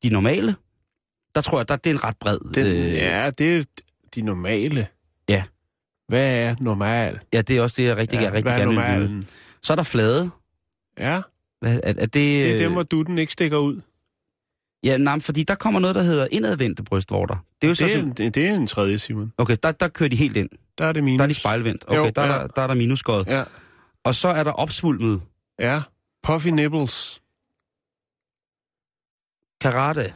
de 0.04 0.10
normale, 0.10 0.56
der 1.36 1.42
tror 1.42 1.60
jeg, 1.60 1.70
der, 1.70 1.76
det 1.76 1.90
er 1.90 1.94
en 1.94 2.04
ret 2.04 2.18
bred... 2.20 2.40
Den, 2.54 2.66
øh, 2.68 2.94
ja, 2.94 3.30
det 3.30 3.58
er 3.58 3.64
de 4.16 4.22
normale. 4.22 4.88
Ja. 5.30 5.44
Hvad 6.08 6.36
er 6.36 6.56
normal? 6.60 7.20
ja, 7.34 7.42
det 7.42 7.58
er 7.58 7.62
også 7.62 7.82
det, 7.82 7.88
jeg 7.88 7.98
rigtig, 7.98 8.16
ja, 8.16 8.24
jeg 8.24 8.34
rigtig 8.34 8.52
er 8.52 8.58
gerne 8.58 9.00
vil 9.00 9.10
vide. 9.10 9.26
Så 9.64 9.74
er 9.74 9.76
der 9.76 9.84
flade. 9.84 10.30
Ja, 11.00 11.22
Hvad, 11.66 11.80
er, 11.84 11.90
er 11.90 11.94
det, 11.94 12.14
det 12.14 12.48
er 12.48 12.54
øh, 12.54 12.60
dem, 12.60 12.72
hvor 12.72 12.84
du 12.84 13.02
den 13.02 13.18
ikke 13.18 13.34
stikker 13.34 13.58
ud. 13.58 13.82
Ja, 14.84 14.98
nej, 14.98 15.20
fordi 15.20 15.44
der 15.44 15.56
kommer 15.56 15.80
noget, 15.80 15.96
der 15.96 16.04
hedder 16.04 16.28
indadvendte 16.32 16.84
brystvorter. 16.84 17.36
Det 17.62 17.64
er 17.64 17.68
jo 17.68 17.70
Det 17.70 17.78
så... 17.78 17.86
er, 17.86 18.04
en, 18.04 18.12
det, 18.14 18.38
er 18.38 18.54
en 18.56 18.68
tredje, 18.68 19.00
Simon. 19.00 19.34
Okay, 19.38 19.58
der, 19.64 19.72
der 19.72 19.88
kører 19.88 20.10
de 20.10 20.16
helt 20.16 20.38
ind. 20.38 20.50
Der 20.78 20.86
er 20.86 20.92
det 20.92 21.04
minus. 21.04 21.18
Der 21.18 21.24
er 21.24 21.28
de 21.28 21.34
spejlvendt. 21.34 21.86
Okay, 21.88 21.98
Jo, 21.98 22.10
der, 22.16 22.22
er 22.22 22.34
ja. 22.34 22.40
der, 22.42 22.48
der 22.48 22.62
er 22.62 22.68
der 22.68 22.74
minuskod. 22.74 23.24
Ja, 23.28 23.44
Og 24.04 24.16
så 24.16 24.28
er 24.28 24.44
der 24.44 24.52
opsvulmet 24.52 25.22
ja. 25.60 25.82
Puffy 26.24 26.48
nipples. 26.48 27.22
karate. 29.62 30.14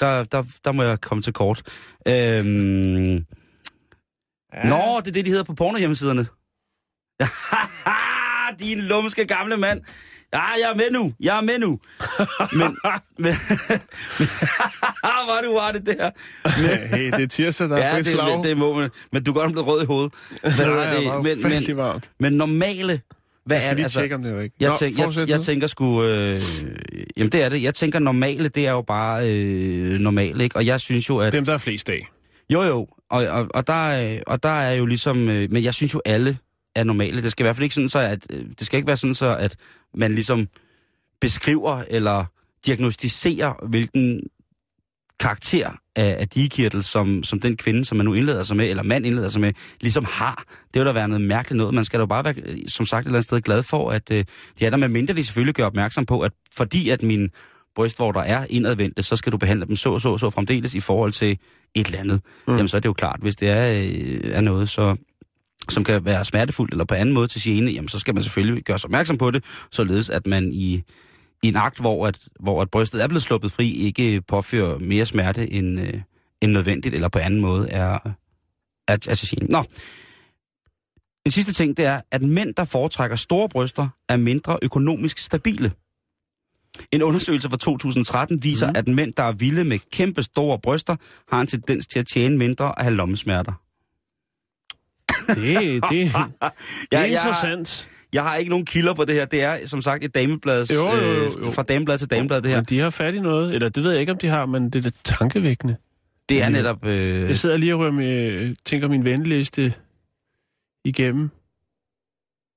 Der, 0.00 0.22
der, 0.24 0.42
der 0.64 0.72
må 0.72 0.82
jeg 0.82 1.00
komme 1.00 1.22
til 1.22 1.32
kort. 1.32 1.62
Øhm, 2.08 3.24
Ja. 4.54 4.68
Nå, 4.68 5.00
det 5.00 5.08
er 5.08 5.12
det, 5.12 5.26
de 5.26 5.30
hedder 5.30 5.44
på 5.44 5.54
pornohjemmesiderne. 5.54 6.26
Din 8.64 8.78
lumske 8.78 9.26
gamle 9.26 9.56
mand. 9.56 9.82
Ja, 10.36 10.42
jeg 10.66 10.70
er 10.72 10.76
med 10.76 10.90
nu. 10.92 11.12
Jeg 11.20 11.36
er 11.36 11.40
med 11.40 11.58
nu. 11.58 11.78
Men, 12.52 12.60
men, 12.62 12.76
men 13.18 13.32
hvor 15.26 15.38
er 15.38 15.42
du 15.42 15.54
var 15.54 15.72
det 15.72 15.86
der. 15.86 16.10
hey, 16.96 17.04
det 17.12 17.22
er 17.22 17.26
tirsdag, 17.26 17.68
der 17.68 17.76
er 17.76 17.86
Ja, 17.88 17.94
frit 17.94 18.04
det, 18.04 18.12
slag. 18.12 18.36
det, 18.36 18.44
det 18.44 18.56
må 18.56 18.74
man. 18.74 18.90
Men 19.12 19.24
du 19.24 19.30
er 19.30 19.34
godt 19.34 19.52
blevet 19.52 19.66
rød 19.68 19.82
i 19.82 19.86
hovedet. 19.86 20.12
Hvad 20.40 20.50
Nej, 20.50 20.64
hedder 20.64 20.82
jeg 20.82 20.96
det? 20.96 21.04
men, 21.24 21.42
men, 21.52 21.62
men, 21.68 21.76
varmt. 21.76 22.10
men 22.20 22.32
normale 22.32 23.00
hvad 23.46 23.56
Jeg 23.56 23.62
skal 23.62 23.70
er 23.70 23.74
lige 23.74 23.84
altså, 23.84 23.98
tjekke, 23.98 24.14
om 24.14 24.22
det 24.22 24.32
er 24.32 24.36
rigtigt. 24.40 24.62
jeg, 24.62 24.68
Nå, 24.70 24.76
tænk, 24.76 24.98
jeg, 24.98 25.28
jeg 25.28 25.36
nu. 25.36 25.42
tænker 25.42 25.66
sgu... 25.66 26.04
Øh, 26.04 26.40
jamen, 27.16 27.32
det 27.32 27.42
er 27.44 27.48
det. 27.48 27.62
Jeg 27.62 27.74
tænker, 27.74 27.98
normale, 27.98 28.48
det 28.48 28.66
er 28.66 28.70
jo 28.70 28.82
bare 28.82 29.30
øh, 29.32 29.98
normalt, 30.00 30.42
ikke? 30.42 30.56
Og 30.56 30.66
jeg 30.66 30.80
synes 30.80 31.08
jo, 31.08 31.18
at... 31.18 31.32
Dem, 31.32 31.44
der 31.44 31.54
er 31.54 31.58
flest 31.58 31.88
af. 31.90 32.08
Jo, 32.50 32.62
jo. 32.62 32.86
Og, 33.10 33.26
og, 33.26 33.46
og, 33.54 33.66
der, 33.66 33.88
er- 33.90 34.20
og 34.26 34.42
der 34.42 34.48
er 34.60 34.72
jo 34.74 34.86
ligesom... 34.86 35.28
Øh, 35.28 35.50
men 35.50 35.64
jeg 35.64 35.74
synes 35.74 35.94
jo, 35.94 36.00
alle 36.04 36.38
er 36.76 36.84
normale. 36.84 37.22
Det 37.22 37.32
skal 37.32 37.44
i 37.44 37.46
hvert 37.46 37.56
fald 37.56 37.64
ikke 37.64 37.74
sådan 37.74 37.88
så, 37.88 37.98
at... 37.98 38.26
Øh, 38.30 38.44
det 38.58 38.66
skal 38.66 38.76
ikke 38.76 38.86
være 38.86 38.96
sådan 38.96 39.14
så, 39.14 39.36
at 39.36 39.56
man 39.94 40.14
ligesom 40.14 40.48
beskriver 41.20 41.82
eller 41.88 42.24
diagnostiserer, 42.66 43.66
hvilken 43.68 44.20
karakter 45.20 45.70
af, 45.96 46.16
af 46.18 46.28
digekirtel, 46.28 46.82
som, 46.82 47.22
som 47.22 47.40
den 47.40 47.56
kvinde, 47.56 47.84
som 47.84 47.96
man 47.96 48.04
nu 48.04 48.14
indleder 48.14 48.42
sig 48.42 48.56
med, 48.56 48.70
eller 48.70 48.82
mand 48.82 49.06
indleder 49.06 49.28
sig 49.28 49.40
med, 49.40 49.52
ligesom 49.80 50.04
har. 50.08 50.44
Det 50.74 50.80
vil 50.80 50.86
da 50.86 50.92
være 50.92 51.08
noget 51.08 51.24
mærkeligt 51.24 51.56
noget. 51.56 51.74
Man 51.74 51.84
skal 51.84 51.98
da 51.98 52.02
jo 52.02 52.06
bare 52.06 52.24
være, 52.24 52.34
øh, 52.36 52.58
som 52.68 52.86
sagt, 52.86 53.02
et 53.02 53.06
eller 53.06 53.16
andet 53.16 53.24
sted 53.24 53.40
glad 53.40 53.62
for, 53.62 53.90
at 53.90 54.10
øh, 54.10 54.24
de 54.58 54.66
er 54.66 54.70
der 54.70 54.76
med 54.76 54.88
mindre, 54.88 55.14
de 55.14 55.24
selvfølgelig 55.24 55.54
gør 55.54 55.66
opmærksom 55.66 56.06
på, 56.06 56.20
at 56.20 56.32
fordi 56.56 56.88
at 56.88 57.02
min 57.02 57.30
brystvorter 57.74 58.20
er 58.20 58.46
indadvendte, 58.50 59.02
så 59.02 59.16
skal 59.16 59.32
du 59.32 59.36
behandle 59.38 59.66
dem 59.66 59.76
så 59.76 59.92
og 59.92 60.00
så 60.00 60.08
og 60.08 60.20
så 60.20 60.30
fremdeles 60.30 60.74
i 60.74 60.80
forhold 60.80 61.12
til 61.12 61.38
et 61.74 61.86
eller 61.86 61.98
andet. 61.98 62.20
Mm. 62.46 62.54
Jamen 62.54 62.68
så 62.68 62.76
er 62.76 62.80
det 62.80 62.88
jo 62.88 62.92
klart, 62.92 63.20
hvis 63.20 63.36
det 63.36 63.48
er, 63.48 63.72
øh, 63.72 64.30
er 64.32 64.40
noget, 64.40 64.68
så 64.68 64.96
som 65.68 65.84
kan 65.84 66.04
være 66.04 66.24
smertefuldt 66.24 66.72
eller 66.72 66.84
på 66.84 66.94
anden 66.94 67.14
måde 67.14 67.28
til 67.28 67.42
gene, 67.42 67.70
jamen 67.70 67.88
så 67.88 67.98
skal 67.98 68.14
man 68.14 68.22
selvfølgelig 68.22 68.64
gøre 68.64 68.78
sig 68.78 68.88
opmærksom 68.88 69.18
på 69.18 69.30
det, 69.30 69.44
således 69.70 70.10
at 70.10 70.26
man 70.26 70.52
i, 70.52 70.82
i 71.42 71.48
en 71.48 71.56
akt, 71.56 71.80
hvor, 71.80 72.06
at, 72.06 72.18
hvor 72.40 72.62
at 72.62 72.70
brystet 72.70 73.02
er 73.02 73.06
blevet 73.06 73.22
sluppet 73.22 73.52
fri, 73.52 73.72
ikke 73.72 74.20
påfører 74.20 74.78
mere 74.78 75.06
smerte 75.06 75.52
end, 75.52 75.80
øh, 75.80 76.00
end 76.40 76.52
nødvendigt, 76.52 76.94
eller 76.94 77.08
på 77.08 77.18
anden 77.18 77.40
måde 77.40 77.68
er, 77.70 77.98
er, 78.88 78.96
er 79.08 79.14
til 79.14 79.28
gene. 79.28 79.46
Nå, 79.50 79.64
en 81.26 81.32
sidste 81.32 81.52
ting, 81.52 81.76
det 81.76 81.84
er, 81.84 82.00
at 82.10 82.22
mænd, 82.22 82.54
der 82.54 82.64
foretrækker 82.64 83.16
store 83.16 83.48
bryster, 83.48 83.88
er 84.08 84.16
mindre 84.16 84.58
økonomisk 84.62 85.18
stabile. 85.18 85.72
En 86.92 87.02
undersøgelse 87.02 87.50
fra 87.50 87.56
2013 87.56 88.42
viser, 88.42 88.66
mm. 88.66 88.76
at 88.76 88.88
mænd, 88.88 89.12
der 89.12 89.22
er 89.22 89.32
vilde 89.32 89.64
med 89.64 89.78
kæmpe 89.92 90.22
store 90.22 90.58
bryster, 90.58 90.96
har 91.32 91.40
en 91.40 91.46
tendens 91.46 91.86
til 91.86 91.98
at 91.98 92.06
tjene 92.06 92.38
mindre 92.38 92.74
og 92.74 92.84
have 92.84 92.94
lommesmerter. 92.94 93.52
Det, 95.28 95.36
det, 95.36 95.82
det 95.90 96.12
er 96.14 96.50
Jeg, 96.92 97.00
jeg, 97.00 97.10
interessant. 97.10 97.88
jeg 98.12 98.22
har 98.22 98.34
ikke 98.36 98.50
nogen 98.50 98.66
kilder 98.66 98.94
på 98.94 99.04
det 99.04 99.14
her. 99.14 99.24
Det 99.24 99.42
er, 99.42 99.66
som 99.66 99.82
sagt, 99.82 100.04
et 100.04 100.14
dameblads, 100.14 100.74
Jo, 100.74 100.76
jo, 100.90 100.96
jo, 100.96 101.24
øh, 101.24 101.46
jo. 101.46 101.50
fra 101.50 101.62
dameblad 101.62 101.98
til 101.98 102.10
dameblad, 102.10 102.42
det 102.42 102.50
her. 102.50 102.56
Men 102.58 102.64
de 102.64 102.78
har 102.78 102.90
fat 102.90 103.14
i 103.14 103.20
noget, 103.20 103.54
eller 103.54 103.68
det 103.68 103.82
ved 103.82 103.90
jeg 103.90 104.00
ikke, 104.00 104.12
om 104.12 104.18
de 104.18 104.26
har, 104.28 104.46
men 104.46 104.70
det 104.70 104.86
er 104.86 104.90
da 104.90 104.96
tankevækkende. 105.04 105.76
Det 106.28 106.36
er 106.36 106.44
Ja. 106.44 106.48
netop... 106.48 106.84
Øh, 106.86 107.28
Jeg 107.28 107.36
sidder 107.38 107.56
lige 107.56 107.74
og 107.76 107.94
med, 107.94 108.54
tænker 108.64 108.88
min 108.88 109.04
venliste 109.04 109.74
igennem. 110.84 111.30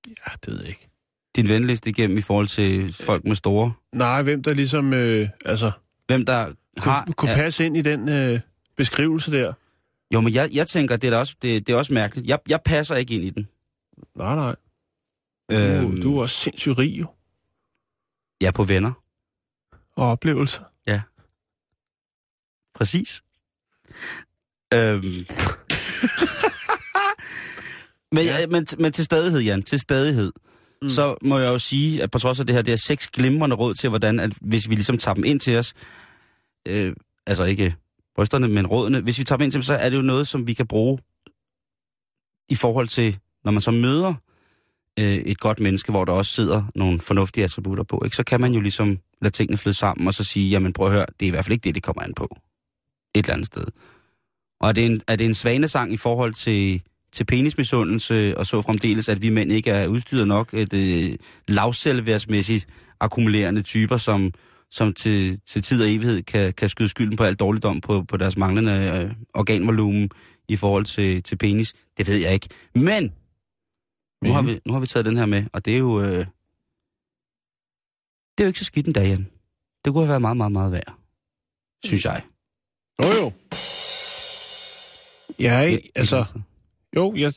Ja, 0.07 0.31
det 0.45 0.53
ved 0.53 0.59
jeg 0.59 0.67
ikke. 0.69 0.87
din 1.35 1.47
venliste 1.47 1.89
igennem 1.89 2.17
i 2.17 2.21
forhold 2.21 2.47
til 2.47 2.93
folk 2.93 3.23
med 3.25 3.35
store. 3.35 3.73
Nej, 3.93 4.21
hvem 4.21 4.43
der 4.43 4.53
ligesom, 4.53 4.93
øh, 4.93 5.27
altså, 5.45 5.71
Hvem 6.07 6.25
der 6.25 6.45
har... 6.77 7.03
kunne, 7.05 7.13
kunne 7.13 7.31
ja, 7.31 7.37
passe 7.37 7.65
ind 7.65 7.77
i 7.77 7.81
den 7.81 8.09
øh, 8.09 8.39
beskrivelse 8.77 9.31
der. 9.31 9.53
Jo, 10.13 10.21
men 10.21 10.33
jeg, 10.33 10.49
jeg 10.53 10.67
tænker, 10.67 10.97
det 10.97 11.13
er, 11.13 11.17
også, 11.17 11.35
det, 11.41 11.67
det 11.67 11.73
er 11.73 11.77
også 11.77 11.93
mærkeligt. 11.93 12.27
Jeg, 12.27 12.39
jeg 12.47 12.61
passer 12.65 12.95
ikke 12.95 13.15
ind 13.15 13.23
i 13.23 13.29
den. 13.29 13.47
Nej, 14.15 14.35
nej. 14.35 14.55
Du, 15.49 15.55
Øhm, 15.55 16.01
du 16.01 16.17
er 16.17 16.21
også 16.21 16.35
sindssygt 16.35 16.77
rig, 16.77 16.99
jo. 16.99 17.07
Jeg 18.41 18.47
er 18.47 18.51
på 18.51 18.63
venner. 18.63 18.91
Og 19.95 20.07
oplevelser. 20.07 20.61
Præcis. 22.79 23.23
Øhm. 24.73 25.03
men, 28.15 28.25
ja. 28.25 28.47
men, 28.47 28.67
men 28.79 28.91
til 28.91 29.05
stadighed, 29.05 29.39
Jan, 29.39 29.63
til 29.63 29.79
stadighed. 29.79 30.31
Mm. 30.81 30.89
så 30.89 31.17
må 31.21 31.39
jeg 31.39 31.47
jo 31.47 31.59
sige, 31.59 32.03
at 32.03 32.11
på 32.11 32.19
trods 32.19 32.39
af 32.39 32.45
det 32.45 32.55
her, 32.55 32.61
det 32.61 32.71
er 32.71 32.77
seks 32.77 33.07
glimrende 33.07 33.55
råd 33.55 33.73
til, 33.73 33.89
hvordan, 33.89 34.19
at 34.19 34.31
hvis 34.41 34.69
vi 34.69 34.75
ligesom 34.75 34.97
tager 34.97 35.15
dem 35.15 35.23
ind 35.23 35.39
til 35.39 35.57
os, 35.57 35.73
øh, 36.67 36.95
altså 37.27 37.43
ikke 37.43 37.75
brysterne, 38.15 38.47
men 38.47 38.67
rådene, 38.67 39.01
hvis 39.01 39.19
vi 39.19 39.23
tager 39.23 39.37
dem 39.37 39.43
ind 39.43 39.51
til 39.51 39.57
dem, 39.57 39.63
så 39.63 39.73
er 39.73 39.89
det 39.89 39.97
jo 39.97 40.01
noget, 40.01 40.27
som 40.27 40.47
vi 40.47 40.53
kan 40.53 40.67
bruge 40.67 40.99
i 42.49 42.55
forhold 42.55 42.87
til, 42.87 43.17
når 43.43 43.51
man 43.51 43.61
så 43.61 43.71
møder 43.71 44.13
øh, 44.99 45.17
et 45.17 45.39
godt 45.39 45.59
menneske, 45.59 45.91
hvor 45.91 46.05
der 46.05 46.13
også 46.13 46.31
sidder 46.31 46.63
nogle 46.75 46.99
fornuftige 46.99 47.43
attributter 47.43 47.83
på, 47.83 48.01
ikke? 48.05 48.15
så 48.15 48.23
kan 48.23 48.41
man 48.41 48.53
jo 48.53 48.59
ligesom 48.59 48.99
lade 49.21 49.33
tingene 49.33 49.57
flyde 49.57 49.77
sammen, 49.77 50.07
og 50.07 50.13
så 50.13 50.23
sige, 50.23 50.49
jamen 50.49 50.73
prøv 50.73 50.87
at 50.87 50.93
høre, 50.93 51.05
det 51.19 51.25
er 51.25 51.27
i 51.27 51.29
hvert 51.29 51.45
fald 51.45 51.53
ikke 51.53 51.63
det, 51.63 51.75
det 51.75 51.83
kommer 51.83 52.03
an 52.03 52.13
på. 52.13 52.37
Et 53.15 53.25
eller 53.25 53.33
andet 53.33 53.47
sted. 53.47 53.63
Og 54.59 54.69
er 54.69 54.71
det 54.71 54.85
en, 54.85 55.01
er 55.07 55.15
det 55.15 55.25
en 55.25 55.33
svanesang 55.33 55.93
i 55.93 55.97
forhold 55.97 56.33
til, 56.33 56.81
til 57.11 57.23
penismisundelse, 57.23 58.37
og 58.37 58.47
så 58.47 58.61
fremdeles, 58.61 59.09
at 59.09 59.21
vi 59.21 59.29
mænd 59.29 59.51
ikke 59.51 59.71
er 59.71 59.87
udstyret 59.87 60.27
nok, 60.27 60.53
et 60.53 60.73
øh, 60.73 61.17
lavselværsmæssigt 61.47 62.67
akkumulerende 62.99 63.61
typer, 63.61 63.97
som, 63.97 64.33
som 64.71 64.93
til, 64.93 65.41
til 65.41 65.61
tid 65.61 65.83
og 65.83 65.89
evighed 65.89 66.23
kan, 66.23 66.53
kan 66.53 66.69
skyde 66.69 66.89
skylden 66.89 67.17
på 67.17 67.23
alt 67.23 67.39
dårligdom 67.39 67.81
på, 67.81 68.03
på 68.03 68.17
deres 68.17 68.37
manglende 68.37 68.71
øh, 68.71 69.15
organvolumen 69.33 70.09
i 70.47 70.55
forhold 70.55 70.85
til, 70.85 71.23
til 71.23 71.35
penis. 71.35 71.73
Det 71.97 72.07
ved 72.07 72.15
jeg 72.15 72.33
ikke. 72.33 72.49
Men 72.75 73.13
nu 74.23 74.33
har, 74.33 74.41
vi, 74.41 74.59
nu 74.65 74.73
har 74.73 74.79
vi 74.79 74.87
taget 74.87 75.05
den 75.05 75.17
her 75.17 75.25
med, 75.25 75.45
og 75.53 75.65
det 75.65 75.73
er 75.73 75.77
jo... 75.77 76.01
Øh, 76.01 76.25
det 78.37 78.43
er 78.43 78.47
jo 78.47 78.47
ikke 78.47 78.59
så 78.59 78.65
skidt 78.65 78.87
en 78.87 78.93
dag, 78.93 79.07
Jan. 79.07 79.27
Det 79.85 79.93
kunne 79.93 80.03
have 80.03 80.09
været 80.09 80.21
meget, 80.21 80.37
meget, 80.37 80.51
meget 80.51 80.71
værd. 80.71 80.97
Synes 81.85 82.05
jeg. 82.05 82.23
Jo, 83.03 83.07
jo. 83.07 83.31
Jeg, 85.39 85.81
altså, 85.95 86.39
jo, 86.95 87.15
jeg, 87.15 87.33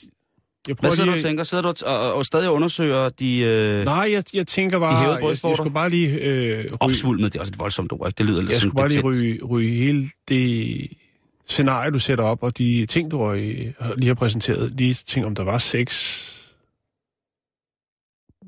jeg 0.69 0.77
Hvad 0.81 0.91
sidder 0.91 1.05
du 1.05 1.11
og 1.11 1.17
lige... 1.17 1.29
tænker? 1.29 1.45
Sidder 1.45 1.63
du 1.63 1.69
og, 1.87 2.01
og, 2.01 2.15
og 2.15 2.25
stadig 2.27 2.51
undersøger 2.51 3.09
de 3.09 3.39
øh, 3.41 3.85
Nej, 3.85 4.09
jeg, 4.13 4.25
jeg 4.35 4.47
tænker 4.47 4.79
De 4.79 4.81
bare, 4.81 4.97
jeg, 4.97 5.11
jeg 5.11 5.21
brystvorter? 5.21 5.57
skulle 5.57 5.75
bare 5.75 5.91
lige 5.91 6.09
øh, 6.09 6.59
ryge, 6.59 6.69
opsvulmet? 6.81 7.33
Det 7.33 7.39
er 7.39 7.41
også 7.41 7.51
et 7.51 7.59
voldsomt 7.59 7.93
ord, 7.93 8.09
ikke? 8.09 8.19
Det 8.19 8.27
lyder 8.27 8.41
lidt 8.41 8.53
jeg 8.53 8.61
skulle 8.61 8.75
bare 8.75 8.89
lige 8.89 9.01
ryge, 9.01 9.45
ryge 9.45 9.75
hele 9.75 10.11
det 10.29 10.91
scenarie, 11.47 11.91
du 11.91 11.99
sætter 11.99 12.25
op, 12.25 12.43
og 12.43 12.59
de 12.59 12.87
ting, 12.87 13.11
du 13.11 13.25
har, 13.25 13.35
lige 13.97 14.07
har 14.07 14.15
præsenteret. 14.15 14.71
Lige 14.71 14.95
tænke, 14.95 15.27
om 15.27 15.35
der 15.35 15.45
var 15.45 15.59
seks 15.59 16.29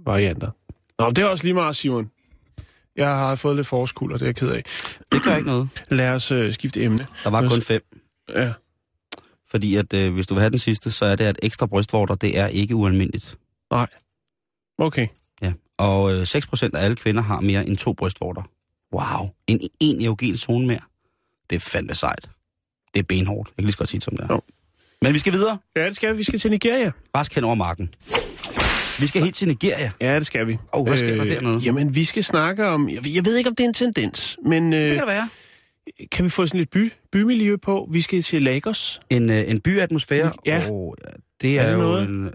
varianter. 0.06 0.50
Nå, 0.98 1.10
det 1.10 1.18
er 1.18 1.24
også 1.26 1.44
lige 1.44 1.54
meget, 1.54 1.76
Simon. 1.76 2.10
Jeg 2.96 3.08
har 3.08 3.34
fået 3.34 3.56
lidt 3.56 3.66
forskulder, 3.66 4.16
det 4.16 4.22
er 4.22 4.26
jeg 4.26 4.36
ked 4.36 4.48
af. 4.48 4.62
Det 5.12 5.22
gør 5.22 5.36
ikke 5.36 5.48
noget. 5.48 5.68
Lad 5.88 6.08
os 6.08 6.30
øh, 6.30 6.54
skifte 6.54 6.82
emne. 6.82 7.06
Der 7.24 7.30
var 7.30 7.48
kun 7.48 7.62
fem. 7.62 7.82
Ja. 8.34 8.52
Fordi 9.54 9.76
at 9.76 9.94
øh, 9.94 10.14
hvis 10.14 10.26
du 10.26 10.34
vil 10.34 10.40
have 10.40 10.50
den 10.50 10.58
sidste, 10.58 10.90
så 10.90 11.04
er 11.04 11.16
det, 11.16 11.24
at 11.24 11.38
ekstra 11.42 11.66
brystvorter, 11.66 12.14
det 12.14 12.38
er 12.38 12.46
ikke 12.46 12.74
ualmindeligt. 12.74 13.38
Okay. 14.78 15.06
Ja. 15.42 15.52
Og 15.78 16.14
øh, 16.14 16.22
6% 16.22 16.70
af 16.74 16.84
alle 16.84 16.96
kvinder 16.96 17.22
har 17.22 17.40
mere 17.40 17.66
end 17.66 17.76
to 17.76 17.92
brystvorter. 17.92 18.42
Wow. 18.94 19.30
En, 19.46 19.60
en 19.80 20.02
erogen 20.02 20.36
zone 20.36 20.66
mere. 20.66 20.80
Det 21.50 21.56
er 21.56 21.60
fandme 21.60 21.94
sejt. 21.94 22.30
Det 22.94 23.00
er 23.00 23.04
benhårdt. 23.04 23.48
Jeg 23.48 23.54
kan 23.56 23.64
lige 23.64 23.72
så 23.72 23.78
godt 23.78 23.88
sige 23.88 23.98
det 23.98 24.04
som 24.04 24.16
det 24.16 24.24
er. 24.24 24.34
Jo. 24.34 24.40
Men 25.02 25.14
vi 25.14 25.18
skal 25.18 25.32
videre. 25.32 25.58
Ja, 25.76 25.86
det 25.86 25.96
skal 25.96 26.12
vi. 26.12 26.16
Vi 26.16 26.22
skal 26.22 26.38
til 26.38 26.50
Nigeria. 26.50 26.92
Rask 27.16 27.34
hen 27.34 27.44
over 27.44 27.54
marken. 27.54 27.94
Vi 29.00 29.06
skal 29.06 29.22
helt 29.22 29.36
til 29.36 29.48
Nigeria. 29.48 29.90
Ja, 30.00 30.18
det 30.18 30.26
skal 30.26 30.46
vi. 30.46 30.58
Åh, 30.74 30.86
hvad 30.86 30.96
sker 30.96 31.14
der 31.14 31.24
dernede? 31.24 31.58
Jamen, 31.58 31.94
vi 31.94 32.04
skal 32.04 32.24
snakke 32.24 32.66
om... 32.66 32.88
Jeg, 32.88 33.24
ved 33.24 33.36
ikke, 33.36 33.50
om 33.50 33.56
det 33.56 33.64
er 33.64 33.68
en 33.68 33.74
tendens, 33.74 34.38
men 34.44 34.72
Det 34.72 34.78
øh, 34.78 34.90
kan 34.90 34.98
det 34.98 35.06
være. 35.06 35.28
Kan 36.12 36.24
vi 36.24 36.30
få 36.30 36.46
sådan 36.46 36.58
lidt 36.58 36.70
by, 36.70 36.92
bymiljø 37.12 37.56
på? 37.56 37.88
Vi 37.92 38.00
skal 38.00 38.22
til 38.22 38.42
Lagos. 38.42 39.00
En, 39.10 39.30
øh, 39.30 39.50
en 39.50 39.60
byatmosfære. 39.60 40.32
Ja. 40.46 40.62
Og, 40.70 40.96
det 41.42 41.58
er, 41.58 41.62
Er 41.62 41.66
det 41.66 41.72
jo 41.72 41.78
noget? 41.78 42.08
en... 42.08 42.30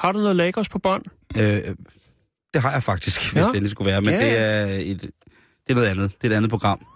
Har 0.00 0.12
du 0.12 0.18
noget 0.18 0.36
Lagos 0.36 0.68
på 0.68 0.78
bånd? 0.78 1.02
Øh, 1.36 1.42
det 2.54 2.62
har 2.62 2.72
jeg 2.72 2.82
faktisk, 2.82 3.32
hvis 3.32 3.36
Ja. 3.36 3.40
det 3.40 3.48
endelig 3.48 3.70
skulle 3.70 3.90
være. 3.90 4.00
Men 4.00 4.14
Ja, 4.14 4.20
det 4.26 4.32
ja. 4.32 4.38
er 4.40 4.66
et... 4.80 5.00
Det 5.02 5.10
er 5.70 5.74
noget 5.74 5.88
andet. 5.88 6.12
Det 6.22 6.28
er 6.28 6.32
et 6.32 6.36
andet 6.36 6.50
program. 6.50 6.86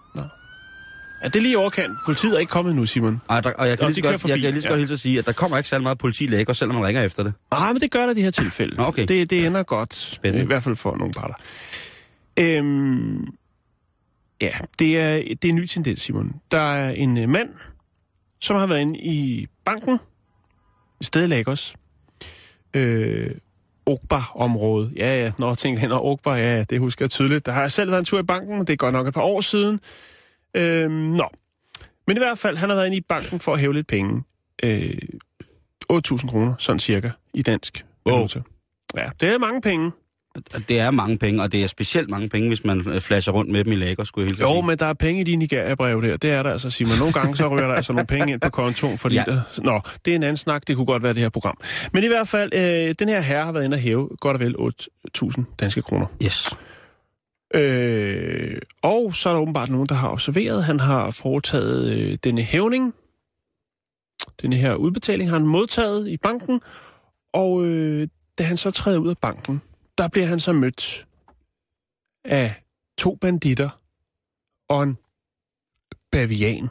Er 1.21 1.29
det 1.29 1.41
lige 1.41 1.51
i 1.51 1.55
overkant? 1.55 1.91
Politiet 2.05 2.35
er 2.35 2.39
ikke 2.39 2.49
kommet 2.49 2.75
nu, 2.75 2.85
Simon. 2.85 3.21
Og, 3.27 3.43
der, 3.43 3.53
og 3.53 3.67
jeg 3.67 3.77
kan 3.77 3.83
Nå, 3.85 3.87
lige 3.87 3.95
så 3.95 4.01
godt, 4.01 4.21
forbi, 4.21 4.31
jeg 4.31 4.39
kan 4.41 4.51
lige 4.51 4.61
så 4.61 4.67
ja. 4.67 4.71
godt 4.71 4.79
hilse 4.79 4.93
at 4.93 4.99
sige, 4.99 5.19
at 5.19 5.25
der 5.25 5.31
kommer 5.31 5.57
ikke 5.57 5.69
særlig 5.69 5.83
meget 5.83 5.97
politi 5.97 6.23
i 6.23 6.27
Lagos, 6.27 6.57
selvom 6.57 6.75
man 6.75 6.85
ringer 6.85 7.03
efter 7.03 7.23
det. 7.23 7.33
Ah, 7.51 7.73
men 7.75 7.81
det 7.81 7.91
gør 7.91 8.01
der 8.03 8.11
i 8.11 8.13
det 8.13 8.23
her 8.23 8.31
tilfælde. 8.31 8.75
Nå, 8.75 8.83
okay. 8.83 9.05
Det, 9.07 9.29
det 9.29 9.45
ender 9.45 9.63
godt. 9.63 9.95
Spændende. 9.95 10.43
I 10.43 10.47
hvert 10.47 10.63
fald 10.63 10.75
for 10.75 10.95
nogle 10.95 11.13
parter. 11.13 11.33
Øhm, 12.39 13.27
ja, 14.41 14.51
det 14.79 14.97
er, 14.97 15.15
det 15.15 15.45
er 15.45 15.49
en 15.49 15.55
ny 15.55 15.65
tendens, 15.65 16.01
Simon. 16.01 16.41
Der 16.51 16.73
er 16.73 16.91
en 16.91 17.17
øh, 17.17 17.29
mand, 17.29 17.49
som 18.41 18.55
har 18.55 18.67
været 18.67 18.81
inde 18.81 18.99
i 18.99 19.47
banken, 19.65 19.99
et 20.99 21.05
sted 21.05 21.23
i 21.23 21.27
Lagos. 21.27 21.75
Øh, 22.73 23.31
Ogbar-område. 23.85 24.91
Ja, 24.95 25.23
ja, 25.23 25.31
når 25.39 25.47
jeg 25.47 25.57
tænker 25.57 25.81
hen 25.81 25.91
Ogbar, 25.91 26.35
ja, 26.35 26.55
ja, 26.55 26.63
det 26.63 26.79
husker 26.79 27.05
jeg 27.05 27.09
tydeligt. 27.09 27.45
Der 27.45 27.51
har 27.51 27.61
jeg 27.61 27.71
selv 27.71 27.91
været 27.91 27.99
en 27.99 28.05
tur 28.05 28.19
i 28.19 28.23
banken, 28.23 28.59
det 28.59 28.69
er 28.69 28.75
godt 28.75 28.93
nok 28.93 29.07
et 29.07 29.13
par 29.13 29.21
år 29.21 29.41
siden. 29.41 29.79
Øhm, 30.53 30.91
nå. 30.91 31.29
Men 32.07 32.17
i 32.17 32.19
hvert 32.19 32.37
fald, 32.37 32.57
han 32.57 32.69
har 32.69 32.75
været 32.75 32.85
inde 32.85 32.97
i 32.97 33.01
banken 33.01 33.39
for 33.39 33.53
at 33.53 33.59
hæve 33.59 33.73
lidt 33.73 33.87
penge. 33.87 34.23
Øh, 34.63 34.97
8.000 35.93 36.29
kroner, 36.29 36.53
sådan 36.59 36.79
cirka, 36.79 37.11
i 37.33 37.41
dansk 37.41 37.85
Wow. 38.05 38.27
Ja, 38.97 39.09
det 39.21 39.29
er 39.29 39.37
mange 39.37 39.61
penge. 39.61 39.91
Det 40.67 40.79
er 40.79 40.91
mange 40.91 41.17
penge, 41.17 41.41
og 41.41 41.51
det 41.51 41.63
er 41.63 41.67
specielt 41.67 42.09
mange 42.09 42.29
penge, 42.29 42.47
hvis 42.47 42.63
man 42.63 42.89
øh, 42.89 43.01
flasher 43.01 43.33
rundt 43.33 43.51
med 43.51 43.63
dem 43.63 43.73
i 43.73 43.75
Lagos, 43.75 44.07
skulle 44.07 44.25
jeg 44.25 44.31
helt 44.31 44.41
Jo, 44.41 44.53
sige. 44.53 44.65
men 44.67 44.77
der 44.77 44.85
er 44.85 44.93
penge 44.93 45.21
i 45.21 45.23
de 45.23 45.35
Nigeria-brev 45.35 46.01
der. 46.01 46.17
Det 46.17 46.31
er 46.31 46.43
der 46.43 46.51
altså, 46.51 46.69
Simon. 46.69 46.97
Nogle 46.99 47.13
gange 47.13 47.35
så 47.37 47.47
rører 47.47 47.67
der 47.67 47.73
altså 47.75 47.93
nogle 47.93 48.07
penge 48.07 48.33
ind 48.33 48.41
på 48.41 48.49
kontoen, 48.49 48.97
fordi 48.97 49.15
ja. 49.15 49.23
der... 49.27 49.41
Nå, 49.57 49.81
det 50.05 50.11
er 50.11 50.15
en 50.15 50.23
anden 50.23 50.37
snak. 50.37 50.67
Det 50.67 50.75
kunne 50.75 50.85
godt 50.85 51.03
være 51.03 51.13
det 51.13 51.21
her 51.21 51.29
program. 51.29 51.57
Men 51.93 52.03
i 52.03 52.07
hvert 52.07 52.27
fald, 52.27 52.53
øh, 52.53 52.95
den 52.99 53.09
her 53.09 53.21
herre 53.21 53.45
har 53.45 53.51
været 53.51 53.65
inde 53.65 53.75
og 53.75 53.79
hæve 53.79 54.09
godt 54.19 54.35
og 54.35 54.39
vel 54.39 54.55
8.000 55.17 55.43
danske 55.59 55.81
kroner. 55.81 56.05
Yes. 56.23 56.49
Øh, 57.55 58.57
og 58.81 59.15
så 59.15 59.29
er 59.29 59.33
der 59.33 59.41
åbenbart 59.41 59.69
nogen, 59.69 59.87
der 59.89 59.95
har 59.95 60.09
observeret, 60.09 60.63
han 60.63 60.79
har 60.79 61.11
foretaget 61.11 61.91
øh, 61.91 62.17
denne 62.23 62.41
hævning. 62.41 62.93
Denne 64.41 64.55
her 64.55 64.75
udbetaling 64.75 65.29
har 65.29 65.37
han 65.37 65.47
modtaget 65.47 66.07
i 66.07 66.17
banken. 66.17 66.61
Og 67.33 67.65
øh, 67.65 68.07
da 68.37 68.43
han 68.43 68.57
så 68.57 68.71
træder 68.71 68.99
ud 68.99 69.09
af 69.09 69.17
banken, 69.17 69.61
der 69.97 70.07
bliver 70.07 70.27
han 70.27 70.39
så 70.39 70.53
mødt 70.53 71.07
af 72.25 72.63
to 72.97 73.15
banditter 73.15 73.81
og 74.69 74.83
en 74.83 74.97
bavian. 76.11 76.69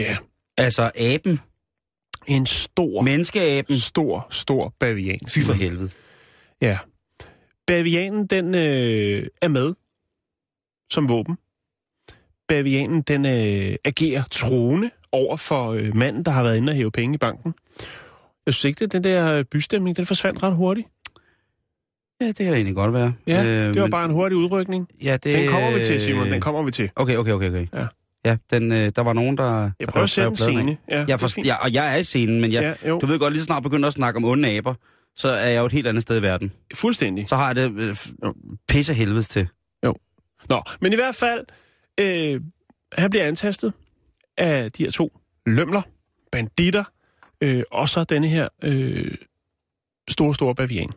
Ja, 0.00 0.16
Altså 0.58 0.90
aben, 0.94 1.40
en 2.26 2.46
stor, 2.46 3.02
menneskeaben, 3.02 3.78
stor, 3.78 4.26
stor 4.30 4.74
bavian. 4.78 5.20
fy 5.28 5.38
for 5.38 5.52
helvede. 5.52 5.90
Ja. 6.62 6.78
Bavianen, 7.66 8.26
den 8.26 8.54
øh, 8.54 9.26
er 9.42 9.48
med 9.48 9.74
som 10.90 11.08
våben. 11.08 11.38
Bavianen, 12.48 13.02
den 13.02 13.26
øh, 13.26 13.76
agerer 13.84 14.22
troende 14.30 14.90
over 15.12 15.36
for 15.36 15.70
øh, 15.70 15.96
manden, 15.96 16.24
der 16.24 16.30
har 16.30 16.42
været 16.42 16.56
inde 16.56 16.70
og 16.70 16.76
hæve 16.76 16.90
penge 16.90 17.14
i 17.14 17.18
banken. 17.18 17.54
Jeg 18.46 18.54
synes 18.54 18.64
ikke, 18.64 18.84
at 18.84 18.92
den 18.92 19.04
der 19.04 19.42
bystemning, 19.42 19.96
den 19.96 20.06
forsvandt 20.06 20.42
ret 20.42 20.56
hurtigt. 20.56 20.88
Ja, 22.20 22.26
det 22.26 22.36
kan 22.36 22.46
da 22.46 22.54
egentlig 22.54 22.74
godt 22.74 22.92
være. 22.92 23.14
Ja, 23.26 23.44
øh, 23.44 23.68
det 23.68 23.76
var 23.76 23.82
men- 23.86 23.90
bare 23.90 24.04
en 24.04 24.10
hurtig 24.10 24.36
udrykning. 24.38 24.88
Ja, 25.02 25.12
det, 25.12 25.24
Den 25.24 25.48
kommer 25.50 25.78
vi 25.78 25.84
til, 25.84 26.00
Simon, 26.00 26.30
den 26.30 26.40
kommer 26.40 26.62
vi 26.62 26.70
til. 26.70 26.90
Okay, 26.96 27.16
okay, 27.16 27.32
okay, 27.32 27.48
okay. 27.48 27.66
Ja. 27.74 27.86
Ja, 28.24 28.36
den, 28.50 28.72
øh, 28.72 28.92
der 28.96 29.02
var 29.02 29.12
nogen, 29.12 29.38
der... 29.38 29.70
Jeg 29.80 29.88
prøver 29.88 30.04
at 30.04 30.10
sætte 30.10 30.28
en 30.28 30.36
scene. 30.36 30.76
Ja, 30.88 30.98
Jeg 31.08 31.20
det 31.20 31.20
for, 31.20 31.40
ja, 31.44 31.54
og 31.56 31.72
jeg 31.72 31.92
er 31.94 31.96
i 31.96 32.04
scenen, 32.04 32.40
men 32.40 32.52
jeg, 32.52 32.76
ja, 32.82 32.88
jo, 32.88 32.98
du 32.98 33.06
ved 33.06 33.18
godt, 33.18 33.32
lige 33.32 33.40
så 33.40 33.44
snart 33.46 33.62
begynder 33.62 33.86
at 33.86 33.92
snakke 33.94 34.16
om 34.16 34.24
onde 34.24 34.48
aber, 34.56 34.74
så 35.16 35.28
er 35.28 35.48
jeg 35.48 35.60
jo 35.60 35.66
et 35.66 35.72
helt 35.72 35.86
andet 35.86 36.02
sted 36.02 36.18
i 36.18 36.22
verden. 36.22 36.52
fuldstændig. 36.74 37.28
Så 37.28 37.36
har 37.36 37.46
jeg 37.46 37.56
det 37.56 37.72
øh, 37.80 37.96
pisse 38.68 38.94
helvedes 38.94 39.28
til. 39.28 39.48
Nå, 40.48 40.62
men 40.80 40.92
i 40.92 40.96
hvert 40.96 41.14
fald, 41.14 41.44
øh, 42.00 42.40
han 42.92 43.10
bliver 43.10 43.24
antastet 43.26 43.72
af 44.36 44.72
de 44.72 44.82
her 44.84 44.90
to 44.90 45.18
lømler, 45.46 45.82
banditter, 46.32 46.84
øh, 47.40 47.62
og 47.70 47.88
så 47.88 48.04
denne 48.04 48.28
her 48.28 48.48
øh, 48.64 49.14
store, 50.08 50.34
store 50.34 50.54
bavian. 50.54 50.90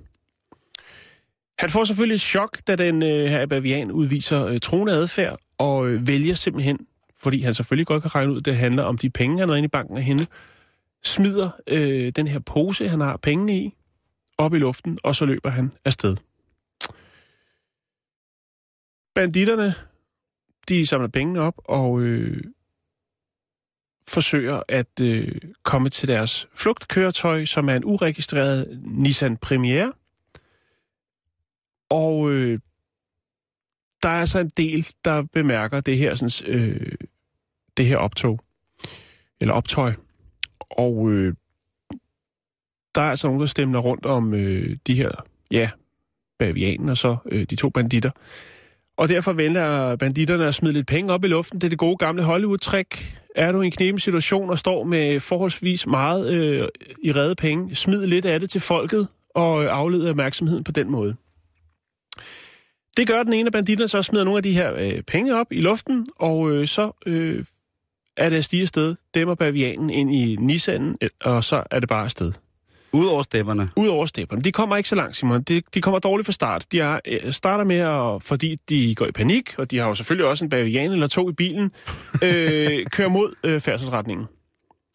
Han 1.61 1.69
får 1.69 1.83
selvfølgelig 1.83 2.15
et 2.15 2.21
chok, 2.21 2.67
da 2.67 2.75
den 2.75 3.03
øh, 3.03 3.25
her 3.25 3.45
bavian 3.45 3.91
udviser 3.91 4.45
øh, 4.45 4.59
troende 4.59 4.93
adfærd, 4.93 5.39
og 5.57 5.89
øh, 5.89 6.07
vælger 6.07 6.33
simpelthen, 6.33 6.87
fordi 7.17 7.41
han 7.41 7.53
selvfølgelig 7.53 7.87
godt 7.87 8.01
kan 8.01 8.15
regne 8.15 8.31
ud, 8.31 8.37
at 8.37 8.45
det 8.45 8.55
handler 8.55 8.83
om 8.83 8.97
de 8.97 9.09
penge, 9.09 9.39
han 9.39 9.49
har 9.49 9.55
inde 9.55 9.65
i 9.65 9.69
banken 9.69 9.97
af 9.97 10.03
hende, 10.03 10.25
smider 11.03 11.49
øh, 11.67 12.11
den 12.15 12.27
her 12.27 12.39
pose, 12.39 12.89
han 12.89 12.99
har 13.01 13.17
pengene 13.17 13.57
i, 13.57 13.73
op 14.37 14.53
i 14.53 14.57
luften, 14.57 14.97
og 15.03 15.15
så 15.15 15.25
løber 15.25 15.49
han 15.49 15.71
afsted. 15.85 16.17
Banditterne, 19.15 19.73
de 20.69 20.85
samler 20.85 21.07
pengene 21.07 21.39
op 21.41 21.55
og 21.65 22.01
øh, 22.01 22.43
forsøger 24.07 24.63
at 24.67 25.01
øh, 25.01 25.35
komme 25.63 25.89
til 25.89 26.07
deres 26.07 26.47
flugtkøretøj, 26.53 27.45
som 27.45 27.69
er 27.69 27.75
en 27.75 27.85
uregistreret 27.85 28.81
Nissan 28.83 29.37
Premiere. 29.37 29.91
Og 31.91 32.31
øh, 32.31 32.59
der 34.03 34.09
er 34.09 34.19
altså 34.19 34.39
en 34.39 34.51
del, 34.57 34.87
der 35.05 35.23
bemærker 35.33 35.81
det 35.81 35.97
her, 35.97 36.15
sådan, 36.15 36.55
øh, 36.55 36.91
det 37.77 37.85
her 37.85 37.97
optog, 37.97 38.39
eller 39.41 39.53
optøj. 39.53 39.93
Og 40.59 41.11
øh, 41.11 41.33
der 42.95 43.01
er 43.01 43.09
altså 43.09 43.27
nogen, 43.27 43.41
der 43.41 43.47
stemmer 43.47 43.79
rundt 43.79 44.05
om 44.05 44.33
øh, 44.33 44.77
de 44.87 44.95
her, 44.95 45.11
ja, 45.51 45.69
bavianen 46.39 46.89
og 46.89 46.97
så 46.97 47.17
øh, 47.25 47.45
de 47.49 47.55
to 47.55 47.69
banditter. 47.69 48.11
Og 48.97 49.09
derfor 49.09 49.33
vælger 49.33 49.95
banditterne 49.95 50.45
at 50.45 50.55
smide 50.55 50.73
lidt 50.73 50.87
penge 50.87 51.13
op 51.13 51.23
i 51.23 51.27
luften. 51.27 51.61
Det 51.61 51.67
er 51.67 51.69
det 51.69 51.79
gode 51.79 51.97
gamle 51.97 52.23
Hollywood-trick. 52.23 53.17
Er 53.35 53.51
du 53.51 53.61
i 53.61 53.65
en 53.65 53.71
knepen 53.71 53.99
situation 53.99 54.49
og 54.49 54.59
står 54.59 54.83
med 54.83 55.19
forholdsvis 55.19 55.87
meget 55.87 56.33
øh, 56.33 56.67
i 57.03 57.11
redde 57.11 57.35
penge, 57.35 57.75
smid 57.75 58.07
lidt 58.07 58.25
af 58.25 58.39
det 58.39 58.49
til 58.49 58.61
folket 58.61 59.07
og 59.29 59.63
øh, 59.63 59.69
aflede 59.71 60.09
opmærksomheden 60.09 60.63
på 60.63 60.71
den 60.71 60.91
måde. 60.91 61.15
Det 62.97 63.07
gør 63.07 63.23
den 63.23 63.33
ene 63.33 63.47
af 63.47 63.51
banditterne, 63.51 63.87
så 63.87 64.01
smider 64.01 64.23
nogle 64.23 64.37
af 64.37 64.43
de 64.43 64.51
her 64.51 64.73
øh, 64.75 65.01
penge 65.01 65.35
op 65.35 65.47
i 65.51 65.61
luften, 65.61 66.07
og 66.19 66.51
øh, 66.51 66.67
så 66.67 66.91
øh, 67.05 67.45
er 68.17 68.29
det 68.29 68.37
at 68.37 68.45
stige 68.45 68.61
afsted, 68.61 68.95
dæmmer 69.13 69.35
bavianen 69.35 69.89
ind 69.89 70.15
i 70.15 70.35
Nissanen, 70.39 70.97
øh, 71.01 71.09
og 71.21 71.43
så 71.43 71.63
er 71.71 71.79
det 71.79 71.89
bare 71.89 72.03
afsted. 72.03 72.33
Udover 72.93 73.21
stepperne. 73.21 73.69
Udover 73.75 74.05
stepperne. 74.05 74.41
De 74.41 74.51
kommer 74.51 74.77
ikke 74.77 74.89
så 74.89 74.95
langt, 74.95 75.15
Simon. 75.15 75.41
De, 75.41 75.61
de 75.73 75.81
kommer 75.81 75.99
dårligt 75.99 76.25
fra 76.25 76.31
start. 76.31 76.65
De 76.71 76.79
er, 76.79 76.99
øh, 77.07 77.33
starter 77.33 77.63
med, 77.63 77.77
at, 77.77 78.23
fordi 78.23 78.57
de 78.69 78.95
går 78.95 79.05
i 79.05 79.11
panik, 79.11 79.59
og 79.59 79.71
de 79.71 79.77
har 79.77 79.87
jo 79.87 79.95
selvfølgelig 79.95 80.27
også 80.27 80.45
en 80.45 80.49
bavian 80.49 80.91
eller 80.91 81.07
to 81.07 81.29
i 81.29 81.33
bilen, 81.33 81.63
øh, 82.23 82.85
kører 82.85 83.09
mod 83.09 83.35
øh, 83.43 83.59
færdselsretningen. 83.59 84.27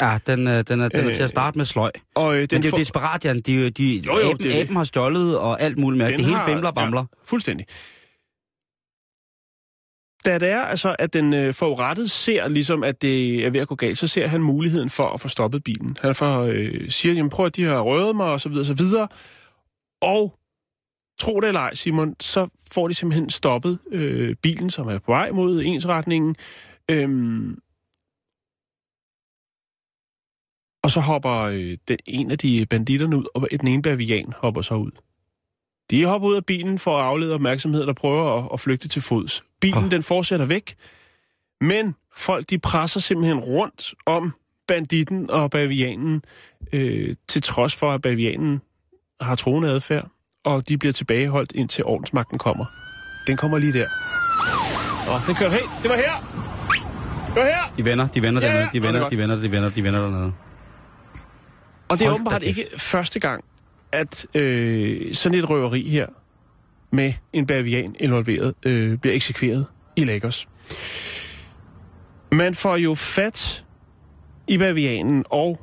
Ja, 0.03 0.19
den, 0.27 0.49
øh, 0.49 0.65
den, 0.69 0.81
er, 0.81 0.89
den 0.89 1.01
er 1.01 1.09
Øh, 1.09 1.15
til 1.15 1.23
at 1.23 1.31
starte 1.31 1.59
med 1.59 1.65
sløj. 1.65 1.91
Og 2.15 2.35
øh, 2.35 2.41
Men 2.41 2.49
den 2.49 2.63
det 2.63 2.69
er 2.69 2.71
jo 2.77 2.79
desperat, 2.81 3.25
Jan. 3.25 3.41
De, 3.41 3.71
de, 3.71 3.97
Jo, 3.97 4.13
jo, 4.13 4.19
aben, 4.31 4.39
det 4.39 4.53
det. 4.53 4.61
aben 4.61 4.77
har 4.77 4.85
stjålet 4.85 5.39
og 5.39 5.61
alt 5.61 5.79
muligt 5.79 5.99
med. 5.99 6.07
Den 6.07 6.17
Det 6.19 6.25
hele 6.25 6.37
har- 6.37 6.47
bimler 6.47 6.69
og 6.69 6.75
bamler. 6.75 7.01
Ja, 7.01 7.07
fuldstændig. 7.25 7.67
Da 10.25 10.39
det 10.39 10.49
er 10.49 10.61
altså, 10.61 10.97
at 10.99 11.13
den 11.13 11.33
øh, 11.35 11.55
forurettede 11.55 12.09
ser 12.09 12.49
ligesom, 12.49 12.85
at 12.85 13.03
det 13.03 13.47
er 13.47 13.51
ved 13.51 13.61
at 13.61 13.69
gå 13.69 13.75
galt, 13.75 13.99
så 13.99 14.07
ser 14.09 14.27
han 14.27 14.43
muligheden 14.43 14.91
for 14.91 15.09
at 15.09 15.21
få 15.21 15.29
stoppet 15.29 15.65
bilen. 15.65 15.97
Han 16.01 16.15
får, 16.15 16.41
øh, 16.43 16.91
siger, 16.91 17.15
jamen 17.15 17.31
prøv 17.31 17.47
at 17.47 17.57
de 17.57 17.65
har 17.65 17.81
røvet 17.81 18.17
mig, 18.17 18.27
og 18.27 18.41
så 18.41 18.49
videre, 18.49 18.63
og 18.63 18.67
så 18.67 18.75
videre. 18.75 19.09
Og 20.03 20.39
tro 21.21 21.41
det 21.41 21.49
eller 21.49 21.61
ej, 21.61 21.75
Simon, 21.75 22.15
så 22.21 22.49
får 22.73 22.89
de 22.89 22.95
simpelthen 22.95 23.31
stoppet 23.31 23.79
øh, 23.93 24.35
bilen, 24.43 24.71
som 24.71 24.89
er 24.89 24.99
på 24.99 25.13
vej 25.13 25.31
mod 25.31 25.63
ensretningen. 25.65 26.37
Øhm, 26.91 27.59
og 30.87 30.91
så 30.93 31.01
hopper 31.01 31.33
øh, 31.41 31.77
den, 31.89 31.99
en 32.07 32.31
af 32.31 32.39
de 32.39 32.67
banditterne 32.71 33.17
ud, 33.17 33.25
og 33.35 33.49
den 33.61 33.69
ene 33.69 33.83
bavian 33.83 34.33
hopper 34.37 34.63
så 34.63 34.75
ud. 34.75 34.91
De 35.91 36.05
hopper 36.05 36.29
ud 36.29 36.35
af 36.35 36.45
bilen 36.45 36.79
for 36.79 36.99
at 36.99 37.05
aflede 37.05 37.35
opmærksomhed, 37.35 37.87
der 37.87 37.93
prøver 37.93 38.39
at, 38.39 38.49
at 38.53 38.61
flygte 38.61 38.89
til 38.89 39.03
fods. 39.03 39.45
Bilen, 39.61 39.85
Åh. 39.85 39.91
den 39.91 40.03
fortsætter 40.03 40.47
væk, 40.47 40.75
men 41.61 41.95
folk, 42.17 42.51
de 42.51 42.59
presser 42.59 43.01
simpelthen 43.01 43.39
rundt 43.39 43.95
om 44.07 44.33
banditten 44.69 45.31
og 45.31 45.51
bavianen, 45.51 46.23
øh, 46.73 47.15
til 47.29 47.43
trods 47.43 47.75
for, 47.75 47.93
at 47.93 48.03
bavianen 48.03 48.61
har 49.21 49.35
troende 49.35 49.69
adfærd, 49.69 50.09
og 50.45 50.69
de 50.69 50.79
bliver 50.79 50.93
tilbageholdt, 50.93 51.53
indtil 51.55 51.85
ordensmagten 51.85 52.39
kommer. 52.39 52.65
Den 53.27 53.37
kommer 53.37 53.59
lige 53.59 53.73
der. 53.73 53.87
Åh, 55.15 55.27
den 55.27 55.35
kører, 55.35 55.51
hey, 55.51 55.83
det 55.83 55.91
var 55.91 55.97
her! 55.97 56.47
Det 57.27 57.37
var 57.37 57.45
her! 57.45 57.75
De 57.77 57.85
vender, 57.85 58.09
de 58.09 58.23
vender 58.23 58.41
Ja, 58.41 58.49
dernede, 58.49 58.69
de 58.73 58.77
er 58.77 58.81
vender, 58.81 59.09
de 59.09 59.19
vender, 59.19 59.37
de 59.37 59.51
vender, 59.51 59.71
de 59.71 59.85
vender 59.85 60.01
dernede. 60.01 60.33
Og 61.89 61.99
det 61.99 62.05
er 62.05 62.11
Hold 62.11 62.21
åbenbart 62.21 62.43
ikke 62.43 62.65
første 62.79 63.21
gang, 63.21 63.45
at 63.93 64.27
øh, 64.35 65.15
sådan 65.15 65.39
et 65.39 65.51
røveri 65.51 65.89
her 65.89 66.07
med 66.91 67.13
en 67.33 67.47
bavian 67.47 67.97
involveret 67.99 68.55
øh, 68.67 68.99
bliver 68.99 69.15
eksekveret 69.15 69.67
i 69.97 70.05
Lagos. 70.05 70.49
Man 72.33 72.55
får 72.55 72.77
jo 72.77 72.95
fat 72.95 73.65
i 74.49 74.59
bavianen 74.59 75.25
og 75.31 75.61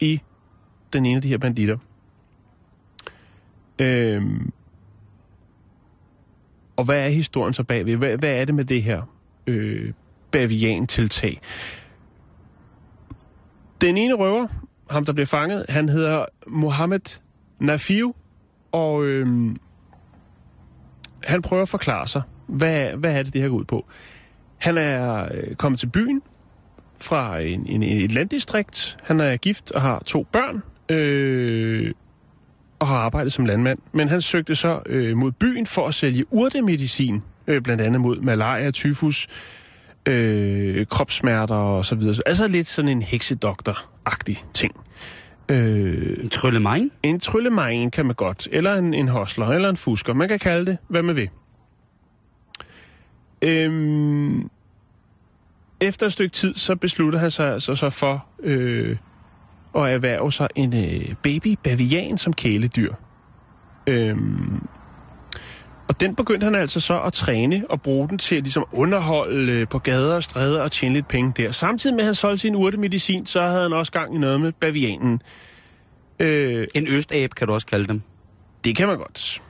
i 0.00 0.20
den 0.92 1.06
ene 1.06 1.16
af 1.16 1.22
de 1.22 1.28
her 1.28 1.38
banditter. 1.38 1.78
Øhm, 3.78 4.52
og 6.76 6.84
hvad 6.84 7.04
er 7.04 7.08
historien 7.08 7.54
så 7.54 7.64
bagved? 7.64 7.96
Hvad, 7.96 8.16
hvad 8.16 8.30
er 8.30 8.44
det 8.44 8.54
med 8.54 8.64
det 8.64 8.82
her 8.82 9.02
øh, 9.46 9.92
bavian-tiltag? 10.30 11.40
Den 13.80 13.96
ene 13.96 14.14
røver, 14.14 14.46
ham 14.92 15.04
der 15.04 15.12
blev 15.12 15.26
fanget, 15.26 15.66
han 15.68 15.88
hedder 15.88 16.24
Mohammed 16.46 17.18
Nafiu, 17.60 18.14
og 18.72 19.04
øhm, 19.04 19.56
han 21.24 21.42
prøver 21.42 21.62
at 21.62 21.68
forklare 21.68 22.08
sig, 22.08 22.22
hvad, 22.46 22.90
hvad 22.90 23.12
er 23.12 23.22
det, 23.22 23.32
det 23.32 23.42
her 23.42 23.48
går 23.48 23.56
ud 23.56 23.64
på. 23.64 23.86
Han 24.58 24.78
er 24.78 25.28
øh, 25.34 25.54
kommet 25.54 25.80
til 25.80 25.86
byen 25.86 26.22
fra 27.00 27.40
en, 27.40 27.66
en, 27.66 27.82
et 27.82 28.12
landdistrikt. 28.12 28.96
Han 29.02 29.20
er 29.20 29.36
gift 29.36 29.70
og 29.70 29.82
har 29.82 30.02
to 30.06 30.26
børn, 30.32 30.62
øh, 30.88 31.92
og 32.78 32.88
har 32.88 32.96
arbejdet 32.96 33.32
som 33.32 33.46
landmand. 33.46 33.78
Men 33.92 34.08
han 34.08 34.22
søgte 34.22 34.54
så 34.54 34.82
øh, 34.86 35.16
mod 35.16 35.32
byen 35.32 35.66
for 35.66 35.88
at 35.88 35.94
sælge 35.94 36.24
urtemedicin, 36.30 37.22
øh, 37.46 37.62
blandt 37.62 37.82
andet 37.82 38.00
mod 38.00 38.20
malaria, 38.20 38.70
tyfus, 38.70 39.28
øh, 40.06 40.86
kropssmerter 40.86 41.54
og 41.54 41.84
så 41.84 41.94
videre. 41.94 42.16
Altså 42.26 42.48
lidt 42.48 42.66
sådan 42.66 42.88
en 42.88 43.02
heksedoktor-agtig 43.02 44.44
ting. 44.54 44.74
Øh, 45.48 46.24
En 46.24 46.28
tryllemine? 46.30 46.90
en 47.02 47.20
tryllemejn 47.20 47.90
kan 47.90 48.06
man 48.06 48.14
godt, 48.14 48.48
eller 48.52 48.74
en, 48.74 48.94
en 48.94 49.08
hostler, 49.08 49.46
eller 49.46 49.68
en 49.68 49.76
fusker. 49.76 50.14
Man 50.14 50.28
kan 50.28 50.38
kalde 50.38 50.66
det, 50.66 50.78
hvad 50.88 51.02
man 51.02 51.16
vil. 51.16 51.30
Øhm, 53.42 54.50
efter 55.80 56.06
et 56.06 56.12
stykke 56.12 56.32
tid, 56.32 56.54
så 56.54 56.76
beslutter 56.76 57.18
han 57.18 57.30
sig 57.30 57.52
altså 57.52 57.74
så 57.76 57.90
for 57.90 58.26
øh, 58.42 58.96
at 59.74 59.92
erhverve 59.94 60.32
sig 60.32 60.48
en 60.54 60.74
øh, 60.74 61.14
baby 61.22 61.58
bavian 61.62 62.18
som 62.18 62.32
kæledyr. 62.32 62.94
Øhm, 63.86 64.66
og 65.92 66.00
den 66.00 66.14
begyndte 66.14 66.44
han 66.44 66.54
altså 66.54 66.80
så 66.80 67.00
at 67.00 67.12
træne 67.12 67.64
og 67.68 67.82
bruge 67.82 68.08
den 68.08 68.18
til 68.18 68.36
at 68.36 68.42
ligesom 68.42 68.64
underholde 68.72 69.52
øh, 69.52 69.68
på 69.68 69.78
gader 69.78 70.16
og 70.16 70.24
stræder 70.24 70.62
og 70.62 70.70
tjene 70.72 70.94
lidt 70.94 71.08
penge 71.08 71.32
der. 71.36 71.52
Samtidig 71.52 71.94
med 71.96 72.02
at 72.02 72.06
han 72.06 72.14
solgte 72.14 72.38
sin 72.38 72.54
urtemedicin, 72.54 73.26
så 73.26 73.42
havde 73.42 73.62
han 73.62 73.72
også 73.72 73.92
gang 73.92 74.14
i 74.14 74.18
noget 74.18 74.40
med 74.40 74.52
bavianen. 74.52 75.22
Øh, 76.20 76.66
En 76.74 76.88
østabe 76.88 77.34
kan 77.34 77.46
du 77.46 77.54
også 77.54 77.66
kalde 77.66 77.86
dem. 77.88 78.02
det 78.64 78.76
kan 78.76 78.88
man 78.88 78.98
godt. 78.98 79.42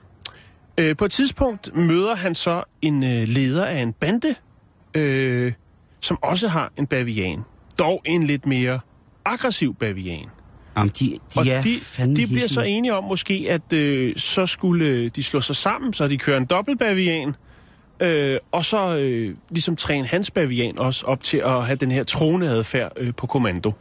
Øh, 0.79 0.97
på 0.97 1.05
et 1.05 1.11
tidspunkt 1.11 1.77
møder 1.77 2.15
han 2.15 2.35
så 2.35 2.63
en 2.83 3.03
øh, 3.05 3.29
leder 3.29 3.65
af 3.65 3.79
en 3.79 3.93
bande, 3.93 4.35
øh, 4.95 5.53
som 6.01 6.19
også 6.23 6.49
har 6.49 6.73
en 6.79 6.87
bavian. 6.87 7.41
Dog 7.79 8.03
en 8.05 8.23
lidt 8.23 8.47
mere 8.47 8.81
aggressiv 9.25 9.75
bavian. 9.75 10.27
Jamen, 10.77 10.93
de, 11.01 11.05
de 11.11 11.19
Og 11.37 11.47
er 11.47 11.63
de, 11.63 12.17
de 12.17 12.27
bliver 12.27 12.41
så 12.41 12.61
hissige. 12.61 12.67
enige 12.67 12.95
om 12.95 13.05
måske, 13.05 13.47
at 13.49 13.73
øh, 13.73 14.17
så 14.17 14.47
skulle 14.47 14.87
øh, 14.87 15.11
de 15.17 15.23
slå 15.23 15.41
sig 15.41 15.57
sammen, 15.57 15.93
så 15.93 16.09
de 16.09 16.19
kører 16.19 16.37
en 16.37 16.45
dobbelt 16.45 16.79
bavian. 16.79 17.35
Øh, 18.01 18.39
og 18.53 18.65
så 18.65 18.97
øh, 18.97 19.35
ligesom 19.51 19.77
træne 19.77 20.07
hans 20.07 20.31
bavian 20.31 20.79
også 20.79 21.07
op 21.07 21.23
til 21.23 21.37
at 21.37 21.65
have 21.67 21.77
den 21.77 21.91
her 21.91 22.05
troende 22.05 22.49
adfærd 22.49 22.93
øh, 22.97 23.15
på 23.17 23.27
kommando. 23.27 23.73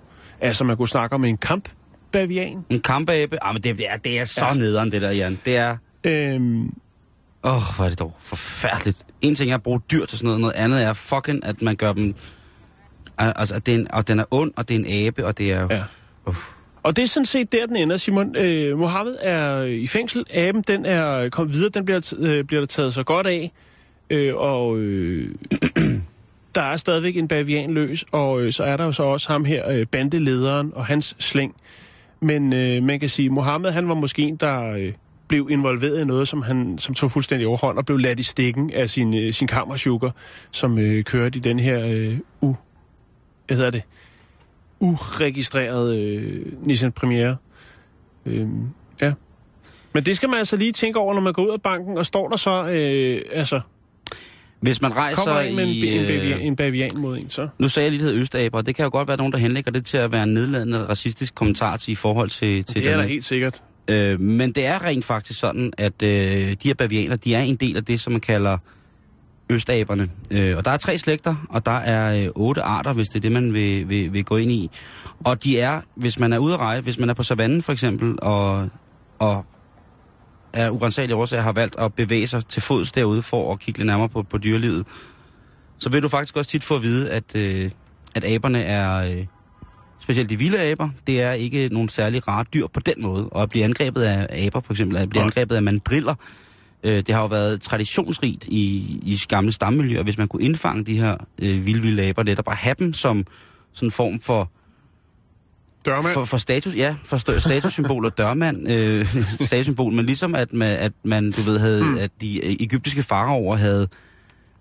Altså 0.41 0.63
man 0.63 0.77
kunne 0.77 0.87
snakke 0.87 1.15
om 1.15 1.23
en 1.25 1.37
kamp 1.37 1.69
bavian. 2.11 2.57
En 2.69 2.81
kampabe? 2.81 3.37
Jamen, 3.45 3.63
det, 3.63 3.77
det, 3.77 3.85
er, 3.89 3.97
det 3.97 4.19
er 4.19 4.25
så 4.25 4.45
ja. 4.45 4.53
Nederen, 4.53 4.91
det 4.91 5.01
der, 5.01 5.11
Jan. 5.11 5.39
Det 5.45 5.57
er... 5.57 5.77
Øhm, 6.03 6.61
Åh, 7.43 7.55
oh, 7.55 7.61
hvor 7.75 7.85
er 7.85 7.89
det 7.89 7.99
dog 7.99 8.15
forfærdeligt. 8.19 9.05
En 9.21 9.35
ting 9.35 9.51
er 9.51 9.55
at 9.55 9.63
bruge 9.63 9.81
dyr 9.91 10.05
til 10.05 10.17
sådan 10.17 10.25
noget, 10.27 10.41
noget 10.41 10.53
andet 10.55 10.83
er 10.83 10.93
fucking, 10.93 11.45
at 11.45 11.61
man 11.61 11.75
gør 11.75 11.93
dem... 11.93 12.15
Al- 13.17 13.33
Altså, 13.35 13.55
at 13.55 13.65
det 13.65 13.75
er 13.75 13.79
en, 13.79 13.91
og 13.91 14.07
den 14.07 14.19
er 14.19 14.23
ond, 14.31 14.51
og 14.55 14.69
det 14.69 14.75
er 14.75 14.79
en 14.79 15.05
abe, 15.07 15.25
og 15.25 15.37
det 15.37 15.51
er... 15.51 15.67
Ja. 15.69 15.83
Uff. 16.25 16.49
Og 16.83 16.95
det 16.95 17.03
er 17.03 17.07
sådan 17.07 17.25
set 17.25 17.51
der, 17.51 17.65
den 17.65 17.75
ender, 17.75 17.97
Simon. 17.97 18.35
Øh, 18.35 18.77
Mohammed 18.77 19.15
er 19.21 19.63
i 19.63 19.87
fængsel. 19.87 20.25
Aben, 20.33 20.61
den 20.61 20.85
er 20.85 21.29
kommet 21.29 21.55
videre. 21.55 21.69
Den 21.69 21.85
bliver, 21.85 22.13
øh, 22.19 22.43
bliver 22.43 22.61
der 22.61 22.67
taget 22.67 22.93
så 22.93 23.03
godt 23.03 23.27
af. 23.27 23.51
Øh, 24.09 24.35
og 24.35 24.77
øh, 24.77 25.35
der 26.55 26.61
er 26.61 26.77
stadigvæk 26.77 27.17
en 27.17 27.27
bavian 27.27 27.73
løs. 27.73 28.05
Og 28.11 28.41
øh, 28.41 28.53
så 28.53 28.63
er 28.63 28.77
der 28.77 28.85
jo 28.85 28.91
så 28.91 29.03
også 29.03 29.27
ham 29.31 29.45
her, 29.45 29.69
øh, 29.71 29.85
bandelederen 29.85 30.71
og 30.75 30.85
hans 30.85 31.15
slæng. 31.19 31.55
Men 32.19 32.53
øh, 32.53 32.83
man 32.83 32.99
kan 32.99 33.09
sige, 33.09 33.29
Mohammed, 33.29 33.71
han 33.71 33.87
var 33.87 33.95
måske 33.95 34.21
en, 34.21 34.35
der 34.35 34.73
øh, 34.73 34.93
blev 35.27 35.47
involveret 35.51 36.01
i 36.01 36.05
noget, 36.05 36.27
som 36.27 36.41
han 36.41 36.77
som 36.77 36.95
tog 36.95 37.11
fuldstændig 37.11 37.47
overhånd 37.47 37.77
og 37.77 37.85
blev 37.85 37.97
ladt 37.97 38.19
i 38.19 38.23
stikken 38.23 38.71
af 38.73 38.89
sin, 38.89 39.13
øh, 39.13 39.33
sin 39.33 39.47
kammersugar, 39.47 40.11
som 40.51 40.77
øh, 40.77 41.03
kørte 41.03 41.37
i 41.37 41.41
den 41.41 41.59
her 41.59 41.87
øh, 41.87 42.17
u... 42.41 42.55
Hvad 43.47 43.57
hedder 43.57 43.71
det? 43.71 43.81
Uregistreret 44.81 45.97
øh, 45.97 46.45
Nissan 46.61 46.91
Premiere. 46.91 47.35
Øh, 48.25 48.47
ja. 49.01 49.13
Men 49.93 50.05
det 50.05 50.15
skal 50.15 50.29
man 50.29 50.39
altså 50.39 50.57
lige 50.57 50.71
tænke 50.71 50.99
over, 50.99 51.13
når 51.13 51.21
man 51.21 51.33
går 51.33 51.45
ud 51.45 51.49
af 51.49 51.61
banken, 51.61 51.97
og 51.97 52.05
står 52.05 52.29
der 52.29 52.37
så, 52.37 52.67
øh, 52.67 53.21
altså, 53.31 53.61
Hvis 54.59 54.81
man 54.81 54.95
rejser 54.95 55.23
kommer 55.23 55.41
en 55.41 55.55
med 55.55 55.63
en, 55.63 55.69
i... 55.69 55.97
en, 55.97 56.05
bavian, 56.07 56.39
øh, 56.39 56.45
en 56.45 56.55
bavian 56.55 56.91
mod 56.95 57.17
en, 57.17 57.29
så... 57.29 57.47
Nu 57.57 57.67
sagde 57.67 57.85
jeg 57.85 57.91
lige, 57.91 58.03
det 58.05 58.13
hed 58.13 58.21
østaber, 58.21 58.57
og 58.57 58.65
det 58.65 58.75
kan 58.75 58.83
jo 58.83 58.89
godt 58.91 59.07
være 59.07 59.17
nogen, 59.17 59.33
der 59.33 59.39
henlægger 59.39 59.71
det 59.71 59.85
til 59.85 59.97
at 59.97 60.11
være 60.11 60.23
en 60.23 60.33
nedladende 60.33 60.85
racistisk 60.85 61.35
kommentar 61.35 61.77
til 61.77 61.91
i 61.91 61.95
forhold 61.95 62.29
til, 62.29 62.63
til 62.63 62.81
Det 62.81 62.89
er 62.91 62.97
da 62.97 63.03
helt 63.03 63.25
sikkert. 63.25 63.61
Øh, 63.87 64.19
men 64.19 64.51
det 64.51 64.65
er 64.65 64.83
rent 64.83 65.05
faktisk 65.05 65.39
sådan, 65.39 65.73
at 65.77 66.03
øh, 66.03 66.09
de 66.09 66.57
her 66.63 66.73
bavianer, 66.73 67.15
de 67.15 67.35
er 67.35 67.41
en 67.41 67.55
del 67.55 67.77
af 67.77 67.85
det, 67.85 67.99
som 67.99 68.13
man 68.13 68.21
kalder 68.21 68.57
østaberne. 69.51 70.09
Øh, 70.31 70.57
og 70.57 70.65
der 70.65 70.71
er 70.71 70.77
tre 70.77 70.97
slægter, 70.97 71.35
og 71.49 71.65
der 71.65 71.77
er 71.77 72.23
øh, 72.23 72.29
otte 72.35 72.61
arter, 72.61 72.93
hvis 72.93 73.07
det 73.07 73.15
er 73.15 73.21
det, 73.21 73.31
man 73.31 73.53
vil, 73.53 73.89
vil, 73.89 74.13
vil 74.13 74.25
gå 74.25 74.37
ind 74.37 74.51
i. 74.51 74.69
Og 75.23 75.43
de 75.43 75.59
er, 75.59 75.81
hvis 75.95 76.19
man 76.19 76.33
er 76.33 76.37
ude 76.37 76.53
at 76.53 76.59
rejse, 76.59 76.81
hvis 76.81 76.99
man 76.99 77.09
er 77.09 77.13
på 77.13 77.23
savannen 77.23 77.61
for 77.61 77.71
eksempel, 77.71 78.15
og, 78.21 78.69
og 79.19 79.45
er 80.53 80.69
urensagelige 80.69 81.15
årsager 81.15 81.43
har 81.43 81.51
valgt 81.51 81.75
at 81.79 81.93
bevæge 81.93 82.27
sig 82.27 82.47
til 82.47 82.61
fods 82.61 82.91
derude 82.91 83.21
for 83.21 83.53
at 83.53 83.59
kigge 83.59 83.79
lidt 83.79 83.87
nærmere 83.87 84.09
på, 84.09 84.23
på 84.23 84.37
dyrelivet, 84.37 84.85
så 85.79 85.89
vil 85.89 86.01
du 86.01 86.09
faktisk 86.09 86.37
også 86.37 86.51
tit 86.51 86.63
få 86.63 86.75
at 86.75 86.81
vide, 86.81 87.11
at, 87.11 87.35
øh, 87.35 87.71
at 88.15 88.25
aberne 88.25 88.63
er, 88.63 89.11
øh, 89.11 89.25
specielt 89.99 90.29
de 90.29 90.37
vilde 90.37 90.61
aber, 90.61 90.89
det 91.07 91.21
er 91.21 91.31
ikke 91.31 91.69
nogen 91.71 91.89
særlig 91.89 92.27
rare 92.27 92.45
dyr 92.53 92.67
på 92.67 92.79
den 92.79 92.95
måde. 92.97 93.29
Og 93.29 93.41
at 93.41 93.49
blive 93.49 93.65
angrebet 93.65 94.01
af 94.01 94.45
aber, 94.45 94.59
for 94.59 94.73
eksempel, 94.73 94.97
at 94.97 95.09
blive 95.09 95.23
angrebet 95.23 95.55
af 95.55 95.63
mandriller, 95.63 96.15
øh, 96.83 96.97
det 96.97 97.15
har 97.15 97.21
jo 97.21 97.27
været 97.27 97.61
traditionsrigt 97.61 98.45
i, 98.45 98.65
i 99.03 99.17
gamle 99.29 99.51
stammiljøer, 99.51 100.03
hvis 100.03 100.17
man 100.17 100.27
kunne 100.27 100.43
indfange 100.43 100.83
de 100.83 100.97
her 100.99 101.15
øh, 101.41 101.65
vilde, 101.65 101.81
vilde 101.81 102.03
aber, 102.03 102.23
er 102.23 102.41
bare 102.41 102.55
have 102.55 102.75
dem 102.79 102.93
som 102.93 103.25
sådan 103.73 103.87
en 103.87 103.91
form 103.91 104.19
for, 104.19 104.51
Dørmand. 105.85 106.13
for, 106.13 106.25
for 106.25 106.37
status, 106.37 106.75
ja, 106.75 106.95
for 107.03 107.17
st- 107.17 107.39
statussymbol 107.39 108.05
og 108.05 108.17
dørmand, 108.17 108.71
øh, 108.71 109.15
statussymbol, 109.47 109.93
men 109.93 110.05
ligesom 110.05 110.35
at 110.35 110.53
man, 110.53 110.77
at 110.77 110.91
man 111.03 111.31
du 111.31 111.41
ved, 111.41 111.59
havde, 111.59 111.83
mm. 111.83 111.97
at 111.97 112.11
de 112.21 112.45
øh, 112.45 112.55
egyptiske 112.59 113.03
faraover 113.03 113.55
havde 113.55 113.87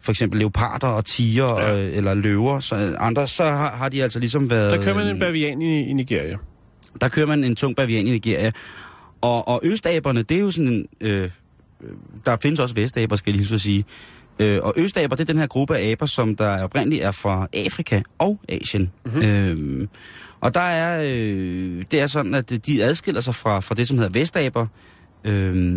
for 0.00 0.12
eksempel 0.12 0.38
leoparder 0.38 0.88
og 0.88 1.04
tiger 1.04 1.60
Ja. 1.60 1.80
øh, 1.80 1.96
eller 1.96 2.14
løver, 2.14 2.60
så 2.60 2.96
andre, 2.98 3.26
så 3.26 3.44
har, 3.44 3.76
har 3.76 3.88
de 3.88 4.02
altså 4.02 4.18
ligesom 4.18 4.50
været... 4.50 4.72
Der 4.72 4.82
kører 4.84 4.94
man 4.94 5.06
en 5.06 5.18
bavian 5.18 5.62
i, 5.62 5.88
i 5.88 5.92
Nigeria. 5.92 6.36
Der 7.00 7.08
kører 7.08 7.26
man 7.26 7.44
en 7.44 7.56
tung 7.56 7.76
bavian 7.76 8.06
i 8.06 8.10
Nigeria. 8.10 8.50
Og, 9.20 9.48
og 9.48 9.60
østaberne, 9.62 10.22
det 10.22 10.36
er 10.36 10.40
jo 10.40 10.50
sådan 10.50 10.72
en... 10.72 10.86
Øh, 11.00 11.22
øh, 11.22 11.30
der 12.26 12.36
findes 12.42 12.60
også 12.60 12.74
vestaber, 12.74 13.16
skal 13.16 13.30
jeg 13.30 13.36
lige 13.36 13.48
så 13.48 13.58
sige. 13.58 13.84
Øh, 14.38 14.60
og 14.62 14.74
østaber, 14.76 15.16
det 15.16 15.22
er 15.22 15.32
den 15.32 15.38
her 15.38 15.46
gruppe 15.46 15.76
af 15.76 15.90
aber, 15.90 16.06
som 16.06 16.36
der 16.36 16.62
oprindeligt 16.62 17.02
er 17.02 17.10
fra 17.10 17.48
Afrika 17.52 18.02
og 18.18 18.40
Asien. 18.48 18.90
Mm-hmm. 19.04 19.22
Øh, 19.22 19.88
og 20.40 20.54
der 20.54 20.60
er, 20.60 21.02
øh, 21.02 21.84
det 21.90 22.00
er 22.00 22.06
sådan, 22.06 22.34
at 22.34 22.66
de 22.66 22.84
adskiller 22.84 23.20
sig 23.20 23.34
fra, 23.34 23.60
fra 23.60 23.74
det, 23.74 23.88
som 23.88 23.98
hedder 23.98 24.10
vestaber, 24.10 24.66
øh, 25.24 25.74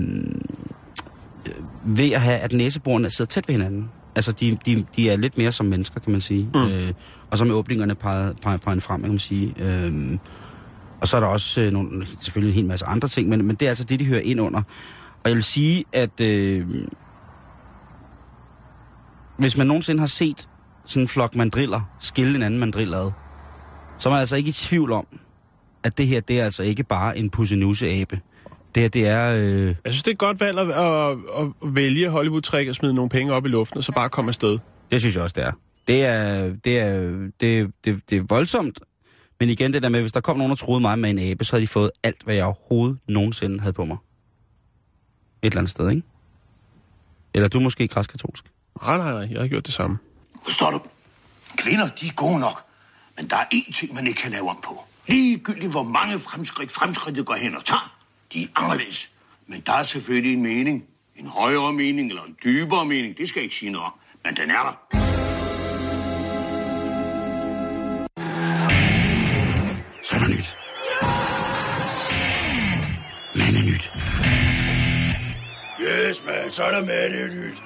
ved 1.85 2.11
at 2.11 2.21
have, 2.21 2.37
at 2.37 2.53
næseborene 2.53 3.09
sidder 3.09 3.29
tæt 3.29 3.47
ved 3.47 3.55
hinanden. 3.55 3.89
Altså, 4.15 4.31
de, 4.31 4.57
de, 4.65 4.85
de 4.95 5.09
er 5.09 5.15
lidt 5.15 5.37
mere 5.37 5.51
som 5.51 5.65
mennesker, 5.65 5.99
kan 5.99 6.11
man 6.11 6.21
sige. 6.21 6.49
Mm. 6.53 6.61
Øh, 6.61 6.93
og 7.31 7.37
så 7.37 7.45
med 7.45 7.55
åbningerne 7.55 7.95
peget, 7.95 8.37
peget 8.41 8.61
frem, 8.83 9.01
kan 9.01 9.09
man 9.09 9.19
sige. 9.19 9.53
Øh, 9.59 10.17
og 11.01 11.07
så 11.07 11.15
er 11.15 11.19
der 11.19 11.27
også 11.27 11.61
øh, 11.61 11.71
nogle, 11.71 12.05
selvfølgelig 12.21 12.51
en 12.51 12.55
hel 12.55 12.65
masse 12.65 12.85
andre 12.85 13.07
ting, 13.07 13.29
men, 13.29 13.45
men 13.45 13.55
det 13.55 13.65
er 13.65 13.69
altså 13.69 13.83
det, 13.83 13.99
de 13.99 14.05
hører 14.05 14.21
ind 14.21 14.41
under. 14.41 14.61
Og 15.23 15.29
jeg 15.29 15.35
vil 15.35 15.43
sige, 15.43 15.85
at 15.93 16.21
øh, 16.21 16.67
hvis 19.37 19.57
man 19.57 19.67
nogensinde 19.67 19.99
har 19.99 20.07
set 20.07 20.49
sådan 20.85 21.01
en 21.03 21.07
flok 21.07 21.35
mandriller 21.35 21.81
skille 21.99 22.35
en 22.35 22.43
anden 22.43 22.59
mandrill 22.59 22.93
ad, 22.93 23.11
så 23.97 24.09
er 24.09 24.13
man 24.13 24.19
altså 24.19 24.35
ikke 24.35 24.49
i 24.49 24.51
tvivl 24.51 24.91
om, 24.91 25.07
at 25.83 25.97
det 25.97 26.07
her, 26.07 26.19
det 26.19 26.39
er 26.39 26.45
altså 26.45 26.63
ikke 26.63 26.83
bare 26.83 27.17
en 27.17 27.29
pussenuse-abe. 27.29 28.19
Det 28.75 28.83
her, 28.83 28.89
det 28.89 29.07
er... 29.07 29.35
Øh, 29.39 29.67
Jeg 29.85 29.93
synes, 29.93 30.03
det 30.03 30.11
er 30.11 30.15
et 30.15 30.17
godt 30.17 30.39
valg 30.39 30.59
at, 30.59 30.69
at, 30.69 31.17
at 31.41 31.75
vælge 31.75 32.09
Hollywood-træk 32.09 32.67
og 32.67 32.75
smide 32.75 32.93
nogle 32.93 33.09
penge 33.09 33.33
op 33.33 33.45
i 33.45 33.49
luften, 33.49 33.77
og 33.77 33.83
så 33.83 33.91
bare 33.91 34.09
komme 34.09 34.29
afsted. 34.29 34.59
det 34.91 35.01
synes 35.01 35.15
jeg 35.15 35.23
også, 35.23 35.33
det 35.33 35.43
er. 35.45 35.51
Det 35.87 36.05
er, 36.05 36.53
det 36.65 36.79
er, 36.79 37.01
det, 37.39 37.71
det, 37.85 38.09
det 38.09 38.17
er 38.17 38.21
voldsomt, 38.29 38.79
men 39.39 39.49
igen 39.49 39.73
det 39.73 39.83
der 39.83 39.89
med, 39.89 40.01
hvis 40.01 40.11
der 40.11 40.21
kom 40.21 40.37
nogen 40.37 40.51
og 40.51 40.57
troede 40.57 40.81
mig 40.81 40.99
med 40.99 41.09
en 41.09 41.19
abe, 41.19 41.45
så 41.45 41.55
havde 41.55 41.61
de 41.61 41.67
fået 41.67 41.91
alt, 42.03 42.23
hvad 42.23 42.35
jeg 42.35 42.45
overhovedet 42.45 42.97
nogensinde 43.07 43.59
havde 43.59 43.73
på 43.73 43.85
mig. 43.85 43.97
Et 45.43 45.47
eller 45.47 45.57
andet 45.57 45.71
sted, 45.71 45.89
ikke? 45.89 46.03
Eller 47.33 47.47
du 47.47 47.57
er 47.57 47.63
måske 47.63 47.87
græskatolsk. 47.87 48.51
Nej, 48.81 48.97
nej, 48.97 49.11
nej, 49.11 49.27
jeg 49.31 49.41
har 49.41 49.47
gjort 49.47 49.65
det 49.65 49.73
samme. 49.73 49.97
Forstår 50.43 50.71
du? 50.71 50.81
Kvinder, 51.57 51.87
de 51.87 52.07
er 52.07 52.13
gode 52.13 52.39
nok. 52.39 52.63
Men 53.17 53.29
der 53.29 53.35
er 53.35 53.45
én 53.53 53.73
ting, 53.73 53.93
man 53.93 54.07
ikke 54.07 54.21
kan 54.21 54.31
lave 54.31 54.49
om 54.49 54.59
på. 54.63 54.83
Ligegyldigt 55.07 55.71
hvor 55.71 55.83
mange 55.83 56.19
fremskridt 56.19 56.71
fremskridtet 56.71 57.25
går 57.25 57.35
hen 57.35 57.55
og 57.55 57.65
tager, 57.65 57.95
de 58.33 58.43
er 58.43 58.47
anderledes. 58.55 59.09
Men 59.47 59.61
der 59.65 59.73
er 59.73 59.83
selvfølgelig 59.83 60.33
en 60.33 60.41
mening. 60.43 60.83
En 61.15 61.27
højere 61.27 61.73
mening 61.73 62.09
eller 62.09 62.23
en 62.23 62.37
dybere 62.43 62.85
mening. 62.85 63.17
Det 63.17 63.29
skal 63.29 63.39
jeg 63.39 63.43
ikke 63.43 63.55
sige 63.55 63.71
noget 63.71 63.85
om. 63.85 63.93
Men 64.25 64.35
den 64.35 64.51
er 64.51 64.63
der. 64.63 64.73
Så 70.03 70.15
er 70.15 70.19
der 70.19 70.27
nyt. 70.27 70.57
Man 73.35 73.55
er 73.55 73.65
nyt. 73.65 74.72
Yes, 75.93 76.23
man, 76.25 76.51
så 76.51 76.63
er 76.63 76.71
der 76.71 76.85
med 76.85 77.09
det 77.09 77.37
nyt. 77.37 77.63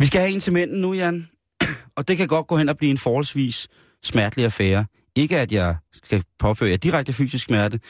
Vi 0.00 0.06
skal 0.06 0.20
have 0.20 0.32
en 0.32 0.40
til 0.40 0.52
mænden 0.52 0.80
nu, 0.80 0.92
Jan. 0.92 1.28
Og 1.96 2.08
det 2.08 2.16
kan 2.16 2.28
godt 2.28 2.46
gå 2.46 2.56
hen 2.56 2.68
og 2.68 2.76
blive 2.76 2.90
en 2.90 2.98
forholdsvis 2.98 3.68
smertelig 4.02 4.44
affære. 4.44 4.86
Ikke 5.16 5.38
at 5.38 5.52
jeg 5.52 5.76
skal 5.92 6.22
påføre 6.38 6.70
jer 6.70 6.76
direkte 6.76 7.12
fysisk 7.12 7.44
smerte, 7.44 7.80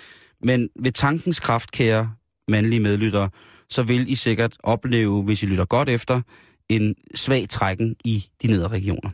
men 0.42 0.68
ved 0.77 0.92
tankens 0.92 1.40
kraft, 1.40 1.70
kære 1.70 2.12
mandlige 2.48 2.81
medlyttere, 2.81 3.31
så 3.68 3.83
vil 3.83 4.11
I 4.11 4.14
sikkert 4.14 4.57
opleve, 4.62 5.22
hvis 5.22 5.42
I 5.42 5.46
lytter 5.46 5.64
godt 5.64 5.88
efter, 5.88 6.20
en 6.68 6.94
svag 7.14 7.48
trækken 7.48 7.96
i 8.05 8.24
de 8.42 8.46
nedre 8.46 8.68
regioner. 8.68 9.11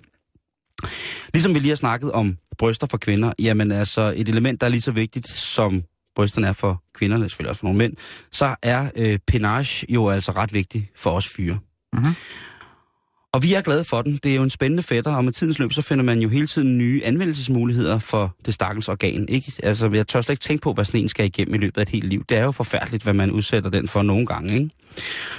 Ligesom 1.35 1.55
vi 1.55 1.59
lige 1.59 1.69
har 1.69 1.77
snakket 1.77 2.13
om 2.13 2.37
bryster 2.59 2.87
for 2.87 2.99
kvinder, 2.99 3.33
jamen 3.39 3.73
altså 3.73 4.15
et 4.17 4.29
element, 4.29 4.61
der 4.61 4.67
er 4.67 4.71
lige 4.71 4.81
så 4.81 4.93
vigtigt 4.93 5.29
som 5.29 5.83
brysterne 6.21 6.47
er 6.47 6.53
for 6.53 6.83
kvinderne, 6.95 7.29
selvfølgelig 7.29 7.51
også 7.51 7.61
for 7.61 7.67
nogle 7.67 7.79
mænd, 7.79 7.93
så 8.33 8.55
er 8.63 8.91
øh, 8.97 9.19
penage 9.27 9.87
jo 9.89 10.09
altså 10.09 10.33
ret 10.33 10.55
vigtig 10.55 10.91
for 10.97 11.11
os 11.11 11.29
fyre. 11.29 11.59
Mhm. 11.93 12.15
Og 13.33 13.43
vi 13.43 13.55
er 13.55 13.61
glade 13.61 13.85
for 13.85 14.03
den. 14.03 14.13
Det 14.23 14.31
er 14.31 14.35
jo 14.35 14.43
en 14.43 14.51
spændende 14.51 14.83
fætter, 14.83 15.15
og 15.15 15.25
med 15.25 15.33
tidens 15.33 15.59
løb, 15.59 15.73
så 15.73 15.83
finder 15.83 16.05
man 16.05 16.19
jo 16.19 16.29
hele 16.29 16.47
tiden 16.47 16.79
nye 16.79 17.01
anvendelsesmuligheder 17.05 17.99
for 17.99 18.37
det 18.47 18.55
stakkels 18.55 18.89
organ. 18.89 19.29
Ikke? 19.29 19.53
Altså, 19.63 19.91
jeg 19.93 20.07
tør 20.07 20.21
slet 20.21 20.33
ikke 20.33 20.43
tænke 20.43 20.63
på, 20.63 20.73
hvad 20.73 20.85
sådan 20.85 21.01
en 21.01 21.09
skal 21.09 21.27
igennem 21.27 21.55
i 21.55 21.59
løbet 21.59 21.79
af 21.79 21.83
et 21.83 21.89
helt 21.89 22.05
liv. 22.05 22.25
Det 22.29 22.37
er 22.37 22.43
jo 22.43 22.51
forfærdeligt, 22.51 23.03
hvad 23.03 23.15
man 23.15 23.31
udsætter 23.31 23.71
den 23.71 23.89
for 23.89 24.03
nogle 24.03 24.27
gange. 24.27 24.55
Ikke? 24.55 24.71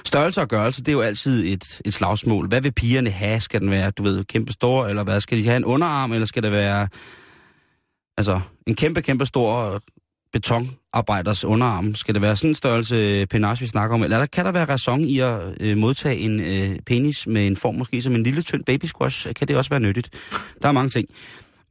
Størrelse 0.05 0.41
og 0.41 0.47
gørelse, 0.47 0.81
det 0.81 0.87
er 0.87 0.93
jo 0.93 1.01
altid 1.01 1.53
et, 1.53 1.81
et 1.85 1.93
slagsmål. 1.93 2.47
Hvad 2.47 2.61
vil 2.61 2.71
pigerne 2.71 3.09
have? 3.09 3.39
Skal 3.39 3.61
den 3.61 3.71
være, 3.71 3.91
du 3.91 4.03
ved, 4.03 4.23
kæmpe 4.25 4.53
stor, 4.53 4.87
eller 4.87 5.03
hvad? 5.03 5.21
Skal 5.21 5.37
de 5.37 5.45
have 5.45 5.57
en 5.57 5.65
underarm, 5.65 6.13
eller 6.13 6.25
skal 6.25 6.43
det 6.43 6.51
være 6.51 6.87
altså, 8.17 8.39
en 8.67 8.75
kæmpe, 8.75 9.01
kæmpe 9.01 9.25
stor 9.25 9.81
betonarbejders 10.33 11.45
underarm? 11.45 11.95
Skal 11.95 12.13
det 12.13 12.21
være 12.21 12.35
sådan 12.35 12.51
en 12.51 12.55
størrelse 12.55 12.95
øh, 12.95 13.27
penage, 13.27 13.59
vi 13.59 13.65
snakker 13.65 13.95
om? 13.95 14.03
Eller 14.03 14.17
der, 14.17 14.25
kan 14.25 14.45
der 14.45 14.51
være 14.51 14.65
ræson 14.65 15.01
i 15.01 15.19
at 15.19 15.41
øh, 15.59 15.77
modtage 15.77 16.17
en 16.17 16.39
øh, 16.39 16.79
penis 16.79 17.27
med 17.27 17.47
en 17.47 17.55
form 17.55 17.75
måske 17.75 18.01
som 18.01 18.15
en 18.15 18.23
lille, 18.23 18.41
tynd 18.41 18.63
baby 18.63 18.85
squash? 18.85 19.33
Kan 19.33 19.47
det 19.47 19.57
også 19.57 19.69
være 19.69 19.79
nyttigt? 19.79 20.09
Der 20.61 20.67
er 20.67 20.71
mange 20.71 20.89
ting. 20.89 21.07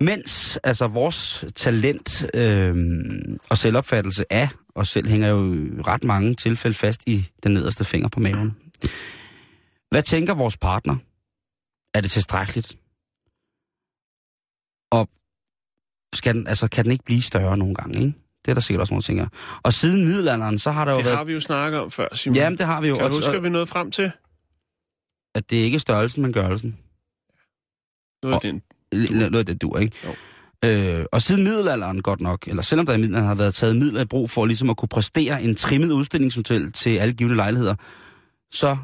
Mens 0.00 0.58
altså 0.64 0.86
vores 0.86 1.44
talent 1.56 2.26
øh, 2.34 2.74
og 3.50 3.58
selvopfattelse 3.58 4.32
af 4.32 4.48
os 4.74 4.88
selv 4.88 5.08
hænger 5.08 5.28
jo 5.28 5.38
ret 5.86 6.04
mange 6.04 6.34
tilfælde 6.34 6.74
fast 6.74 7.02
i 7.06 7.28
den 7.42 7.52
nederste 7.52 7.84
finger 7.84 8.08
på 8.08 8.20
maven. 8.20 8.56
Hvad 9.90 10.02
tænker 10.02 10.34
vores 10.34 10.56
partner? 10.56 10.96
Er 11.94 12.00
det 12.00 12.10
tilstrækkeligt? 12.10 12.78
Og 14.90 15.08
skal 16.14 16.34
den, 16.34 16.46
altså, 16.46 16.68
kan 16.68 16.84
den 16.84 16.92
ikke 16.92 17.04
blive 17.04 17.22
større 17.22 17.58
nogle 17.58 17.74
gange, 17.74 18.00
ikke? 18.00 18.12
Det 18.50 18.52
er 18.52 18.60
der 18.60 18.60
sikkert 18.60 18.80
også 18.80 18.94
nogle 18.94 19.02
ting. 19.02 19.28
Og 19.62 19.72
siden 19.72 20.04
middelalderen, 20.04 20.58
så 20.58 20.70
har 20.70 20.84
der 20.84 20.92
jo 20.92 20.96
Det 20.98 21.04
været... 21.04 21.16
har 21.16 21.24
vi 21.24 21.32
jo 21.32 21.40
snakket 21.40 21.80
om 21.80 21.90
før, 21.90 22.08
Simon. 22.14 22.36
Jamen, 22.36 22.58
det 22.58 22.66
har 22.66 22.80
vi 22.80 22.88
jo. 22.88 22.94
Kan 22.94 23.00
du 23.04 23.08
Og- 23.08 23.14
huske, 23.14 23.30
at 23.36 23.42
vi 23.42 23.48
nåede 23.48 23.66
frem 23.66 23.90
til? 23.90 24.12
At 25.34 25.50
det 25.50 25.56
ikke 25.56 25.74
er 25.74 25.78
størrelsen, 25.78 26.22
men 26.22 26.32
gørelsen. 26.32 26.78
Noget 28.22 28.34
af 28.34 28.40
den. 28.40 28.62
Noget 29.20 29.34
af 29.36 29.46
det 29.46 29.62
dur, 29.62 29.78
ikke? 29.78 29.96
Jo. 30.06 30.14
Øh, 30.68 31.04
og 31.12 31.22
siden 31.22 31.44
middelalderen 31.44 32.02
godt 32.02 32.20
nok, 32.20 32.48
eller 32.48 32.62
selvom 32.62 32.86
der 32.86 32.92
i 32.92 32.96
middelalderen 32.96 33.26
har 33.28 33.34
været 33.34 33.54
taget 33.54 33.76
midler 33.76 34.00
i 34.00 34.04
brug 34.04 34.30
for 34.30 34.46
ligesom 34.46 34.70
at 34.70 34.76
kunne 34.76 34.88
præstere 34.88 35.42
en 35.42 35.54
trimmet 35.54 35.92
udstillingshotel 35.92 36.72
til 36.72 36.96
alle 36.96 37.14
givende 37.14 37.36
lejligheder, 37.36 37.74
så 38.52 38.76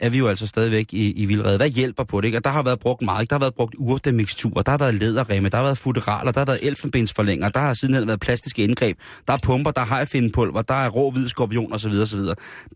er 0.00 0.10
vi 0.10 0.18
jo 0.18 0.28
altså 0.28 0.46
stadigvæk 0.46 0.92
i, 0.92 1.12
i 1.12 1.26
vildrede. 1.26 1.56
Hvad 1.56 1.68
hjælper 1.68 2.04
på 2.04 2.20
det? 2.20 2.28
Ikke? 2.28 2.38
Og 2.38 2.44
der 2.44 2.50
har 2.50 2.62
været 2.62 2.80
brugt 2.80 3.02
meget. 3.02 3.22
Ikke? 3.22 3.30
Der 3.30 3.34
har 3.34 3.40
været 3.40 3.54
brugt 3.54 3.74
urtemiksturer, 3.78 4.62
der 4.62 4.70
har 4.70 4.78
været 4.78 4.94
læderremme, 4.94 5.48
der 5.48 5.56
har 5.56 5.64
været 5.64 5.78
futeraler, 5.78 6.32
der 6.32 6.40
har 6.40 6.44
været 6.46 6.58
elfenbensforlænger, 6.62 7.48
der 7.48 7.60
har 7.60 7.74
sidenhen 7.74 8.06
været 8.06 8.20
plastiske 8.20 8.64
indgreb, 8.64 8.98
der 9.26 9.32
er 9.32 9.38
pumper, 9.42 9.70
der 9.70 9.80
har 9.80 9.96
hajfindepulver, 9.96 10.62
der 10.62 10.74
er 10.74 10.88
rå 10.88 11.10
hvid 11.10 11.28
skorpion 11.28 11.72
osv. 11.72 11.92
osv. 12.02 12.20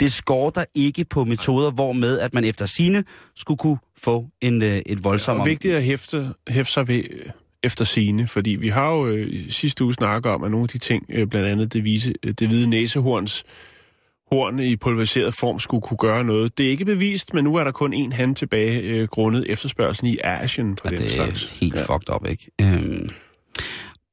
Det 0.00 0.12
skorter 0.12 0.64
ikke 0.74 1.04
på 1.04 1.24
metoder, 1.24 1.70
hvormed 1.70 2.18
at 2.18 2.34
man 2.34 2.44
efter 2.44 2.66
sine 2.66 3.04
skulle 3.36 3.58
kunne 3.58 3.78
få 3.98 4.26
en, 4.40 4.62
øh, 4.62 4.82
et 4.86 5.04
voldsomt... 5.04 5.40
Og 5.40 5.46
vigtigt 5.46 5.74
at 5.74 5.82
hæfte, 5.82 6.32
hæfte 6.48 6.72
sig 6.72 6.88
ved 6.88 6.96
øh, 6.96 7.30
efter 7.62 7.84
sine, 7.84 8.28
fordi 8.28 8.50
vi 8.50 8.68
har 8.68 8.90
jo 8.90 9.06
øh, 9.06 9.50
sidste 9.50 9.84
uge 9.84 9.94
snakket 9.94 10.32
om, 10.32 10.44
at 10.44 10.50
nogle 10.50 10.64
af 10.64 10.68
de 10.68 10.78
ting, 10.78 11.04
øh, 11.08 11.26
blandt 11.26 11.48
andet 11.48 11.72
det, 11.72 11.84
vise, 11.84 12.14
øh, 12.22 12.34
det 12.38 12.48
hvide 12.48 12.70
næsehorns 12.70 13.44
horn 14.32 14.58
i 14.58 14.76
pulveriseret 14.76 15.34
form 15.34 15.58
skulle 15.60 15.80
kunne 15.80 15.96
gøre 15.98 16.24
noget. 16.24 16.58
Det 16.58 16.66
er 16.66 16.70
ikke 16.70 16.84
bevist, 16.84 17.34
men 17.34 17.44
nu 17.44 17.54
er 17.54 17.64
der 17.64 17.70
kun 17.70 17.94
én 17.94 18.14
hand 18.14 18.36
tilbage, 18.36 18.80
øh, 18.82 19.08
grundet 19.08 19.44
efterspørgselen 19.48 20.12
i 20.12 20.18
Asien 20.24 20.74
på 20.74 20.80
Ja, 20.84 20.90
den 20.90 20.98
det 20.98 21.06
er 21.06 21.10
slags. 21.10 21.58
helt 21.60 21.74
ja. 21.74 21.80
fucked 21.94 22.14
up, 22.14 22.26
ikke? 22.28 22.50
Øhm. 22.60 23.10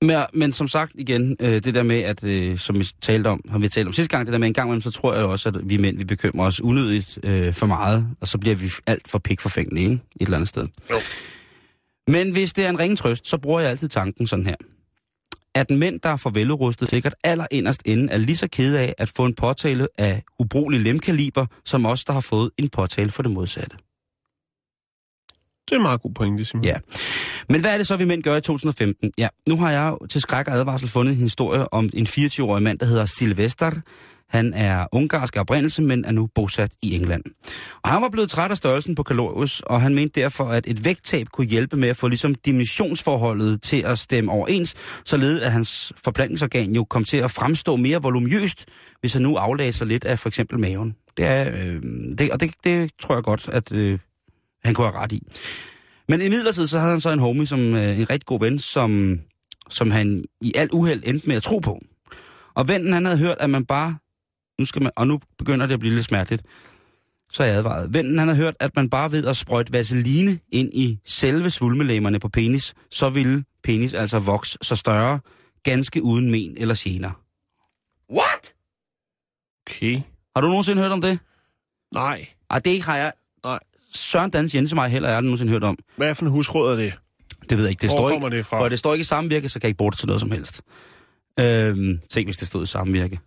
Men, 0.01 0.17
men 0.34 0.54
som 0.54 0.67
sagt 0.67 0.91
igen, 0.95 1.36
øh, 1.39 1.54
det 1.63 1.73
der 1.73 1.84
med, 1.84 1.99
at 1.99 2.23
øh, 2.23 2.58
som 2.58 2.80
vi 2.80 2.88
talte 3.01 3.28
om, 3.28 3.41
har 3.49 3.60
vi 3.60 3.69
talt 3.69 3.88
om 3.88 3.93
sidste 3.93 4.17
gang, 4.17 4.25
det 4.25 4.34
der 4.34 4.39
med 4.39 4.47
en 4.47 4.54
gang 4.54 4.67
imellem, 4.67 4.82
så 4.82 4.91
tror 4.91 5.13
jeg 5.15 5.23
også, 5.23 5.49
at 5.49 5.56
vi 5.63 5.78
mænd, 5.78 5.97
vi 5.97 6.04
bekymrer 6.04 6.45
os 6.47 6.62
unødigt 6.62 7.19
øh, 7.23 7.54
for 7.54 7.65
meget, 7.65 8.08
og 8.21 8.28
så 8.28 8.38
bliver 8.38 8.56
vi 8.56 8.69
alt 8.88 9.08
for 9.08 9.19
pikforfængelige, 9.19 9.84
ikke? 9.84 9.93
Et 9.93 10.01
eller 10.21 10.38
andet 10.38 10.49
sted. 10.49 10.67
Jo. 10.91 10.95
Men 12.08 12.32
hvis 12.32 12.54
det 12.54 12.65
er 12.65 12.69
en 12.69 12.80
ringe 12.80 12.95
trøst, 12.95 13.28
så 13.28 13.38
bruger 13.38 13.60
jeg 13.60 13.69
altid 13.69 13.88
tanken 13.89 14.28
sådan 14.28 14.45
her. 14.45 14.56
At 15.56 15.70
mænd, 15.70 16.00
der 16.00 16.10
er 16.10 16.15
for 16.15 16.30
velrustet, 16.30 16.89
sikkert 16.89 17.15
allerinderst 17.24 17.82
inde, 17.86 18.13
er 18.13 18.18
lige 18.18 18.38
så 18.38 18.48
kede 18.48 18.80
af 18.80 18.96
at 18.98 19.10
få 19.15 19.26
en 19.26 19.36
påtale 19.36 19.88
af 19.98 20.24
ubrugelig 20.39 20.82
lemkaliber, 20.82 21.46
som 21.65 21.86
os, 21.86 22.06
der 22.06 22.13
har 22.13 22.22
fået 22.22 22.52
en 22.58 22.70
påtale 22.70 23.12
for 23.12 23.24
det 23.24 23.32
modsatte. 23.32 23.78
Det 25.70 25.72
er 25.72 25.76
en 25.76 25.82
meget 25.82 26.02
god 26.02 26.13
pointe, 26.13 26.46
Simon. 26.46 26.65
Ja. 26.65 26.76
Men 27.50 27.62
hvad 27.62 27.74
er 27.74 27.78
det 27.78 27.88
så, 27.88 27.96
vi 27.96 28.06
mænd 28.06 28.24
gør 28.24 28.36
i 28.36 28.41
2015? 28.41 29.12
Ja, 29.18 29.28
nu 29.48 29.58
har 29.58 29.72
jeg 29.72 29.96
til 30.10 30.22
skræk 30.22 30.48
og 30.48 30.54
advarsel 30.54 30.89
fundet 30.89 31.13
en 31.13 31.22
historie 31.22 31.74
om 31.74 31.89
en 31.94 32.08
24-årig 32.08 32.63
mand, 32.63 32.80
der 32.80 32.86
hedder 32.86 33.06
Silvester. 33.06 33.72
Han 34.36 34.54
er 34.54 34.88
ungarsk 34.91 35.38
oprindelse, 35.38 35.82
men 35.82 36.06
er 36.06 36.12
nu 36.12 36.28
bosat 36.36 36.71
i 36.82 36.95
England. 36.95 37.24
Og 37.84 37.89
han 37.89 38.02
var 38.02 38.10
blevet 38.10 38.30
træt 38.30 38.52
af 38.52 38.58
størrelsen 38.58 38.95
på 38.95 39.04
kalorius, 39.04 39.62
og 39.62 39.82
han 39.82 39.95
mente 39.95 40.21
derfor, 40.21 40.45
at 40.45 40.63
et 40.67 40.86
vægttab 40.86 41.28
kunne 41.28 41.48
hjælpe 41.48 41.78
med 41.78 41.89
at 41.89 41.98
få 41.98 42.08
ligesom 42.08 42.36
dimensionsforholdet 42.36 43.62
til 43.62 43.82
at 43.82 44.00
stemme 44.00 44.32
overens, 44.32 44.76
således 45.06 45.41
at 45.41 45.52
hans 45.52 45.93
forplantningsorgan 46.04 46.76
jo 46.76 46.84
kom 46.84 47.04
til 47.04 47.17
at 47.17 47.32
fremstå 47.32 47.76
mere 47.76 48.02
volumøst, 48.02 48.65
hvis 49.00 49.13
han 49.13 49.21
nu 49.21 49.36
aflagde 49.36 49.74
sig 49.74 49.88
lidt 49.88 50.06
af 50.06 50.19
for 50.19 50.30
eksempel 50.30 50.60
maven. 50.60 50.95
Det 51.17 51.26
er, 51.26 51.50
øh, 51.54 51.82
det, 52.17 52.32
og 52.32 52.39
det, 52.39 52.52
det 52.63 52.91
tror 53.02 53.15
jeg 53.15 53.24
godt, 53.24 53.50
at 53.50 53.71
øh, 53.71 54.00
han 54.63 54.74
kunne 54.74 54.88
have 54.88 55.00
ret 55.00 55.12
i. 55.12 55.21
Men 56.08 56.21
i 56.21 56.30
midlertid 56.30 56.67
så 56.67 56.80
havde 56.80 56.91
han 56.91 57.02
så 57.02 57.12
en 57.12 57.19
homie, 57.19 57.48
som 57.48 57.60
øh, 57.60 58.00
en 58.00 58.10
rigtig 58.10 58.26
god 58.26 58.39
ven, 58.39 58.60
som, 58.60 59.19
som 59.69 59.91
han 59.91 60.24
i 60.41 60.54
alt 60.56 60.71
uheld 60.71 61.04
endte 61.06 61.28
med 61.28 61.36
at 61.36 61.43
tro 61.43 61.60
på. 61.60 61.80
Og 62.56 62.67
vennen 62.67 62.93
han 62.93 63.06
havde 63.06 63.17
hørt, 63.17 63.38
at 63.39 63.50
man 63.50 63.65
bare, 63.65 63.98
nu 64.60 64.65
skal 64.65 64.84
man, 64.84 64.91
og 64.96 65.08
nu 65.08 65.20
begynder 65.38 65.65
det 65.65 65.74
at 65.74 65.80
blive 65.80 65.96
lidt 65.96 66.06
smerteligt, 66.06 66.44
så 67.32 67.44
er 67.44 67.48
jeg 67.48 67.56
advaret. 67.56 67.94
Vennen 67.94 68.20
han 68.20 68.28
havde 68.28 68.38
hørt, 68.38 68.56
at 68.60 68.76
man 68.76 68.89
bare 68.89 69.12
ved 69.12 69.26
at 69.26 69.38
sprøjte 69.38 69.74
vaseline 69.74 70.39
ind 70.52 70.74
i 70.74 71.00
selve 71.06 71.52
svulmelæmerne 71.52 72.20
på 72.20 72.30
penis, 72.30 72.74
så 72.91 73.10
ville 73.10 73.44
penis 73.63 73.94
altså 73.94 74.20
vokse 74.20 74.58
så 74.62 74.76
større, 74.76 75.20
ganske 75.63 76.04
uden 76.04 76.32
men 76.32 76.58
eller 76.58 76.76
gener. 76.78 77.12
What? 78.12 78.54
Okay. 79.68 80.02
Har 80.36 80.41
du 80.41 80.48
nogensinde 80.48 80.82
hørt 80.82 80.91
om 80.91 81.02
det? 81.02 81.20
Nej. 81.94 82.28
Ej, 82.50 82.60
det 82.60 82.82
har 82.82 82.98
jeg. 82.98 83.13
Nej. 83.44 83.60
Søren 83.94 84.32
Dans 84.32 84.56
Jensemej 84.56 84.88
heller 84.88 85.10
jeg 85.10 85.18
aldrig 85.18 85.28
nogensinde 85.28 85.52
hørt 85.52 85.63
om. 85.63 85.78
Hvad 85.96 86.08
er 86.08 86.13
for 86.13 86.26
en 86.26 86.32
husråd 86.32 86.72
er 86.72 86.76
det? 86.76 86.94
Det 87.50 87.58
ved 87.58 87.65
jeg 87.65 87.70
ikke. 87.70 87.82
Det 87.82 87.89
Hvor 87.89 87.98
står 87.98 88.10
kommer 88.10 88.28
ikke, 88.28 88.38
det 88.38 88.46
fra? 88.46 88.63
Og 88.63 88.72
det 88.72 88.80
står 88.80 88.94
ikke 88.94 89.02
i 89.02 89.04
samvirke, 89.04 89.50
så 89.50 89.60
kan 89.60 89.65
jeg 89.65 89.70
ikke 89.70 89.78
bruge 89.78 89.91
det 89.91 90.00
til 90.00 90.08
noget 90.08 90.22
som 90.22 90.32
helst. 90.32 90.62
Øhm, 91.39 92.00
tænk, 92.12 92.28
hvis 92.28 92.38
det 92.38 92.48
stod 92.48 92.63
i 92.63 92.65
samvirke. 92.65 93.20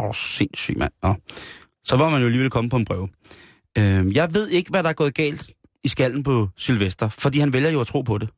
Åh, 0.00 0.08
oh, 0.08 0.14
sindssygt, 0.14 0.78
mand. 0.78 0.92
Nå. 1.02 1.14
Så 1.84 1.96
var 1.96 2.10
man 2.10 2.20
jo 2.20 2.26
alligevel 2.26 2.50
kommet 2.50 2.70
på 2.70 2.76
en 2.76 2.84
prøve. 2.84 3.08
Øh, 3.78 4.16
jeg 4.16 4.34
ved 4.34 4.48
ikke, 4.48 4.70
hvad 4.70 4.82
der 4.82 4.88
er 4.88 4.92
gået 4.92 5.14
galt 5.14 5.52
i 5.84 5.88
skallen 5.88 6.22
på 6.22 6.48
Sylvester, 6.56 7.08
fordi 7.08 7.38
han 7.38 7.52
vælger 7.52 7.70
jo 7.70 7.80
at 7.80 7.86
tro 7.86 8.02
på 8.02 8.18
det. 8.18 8.28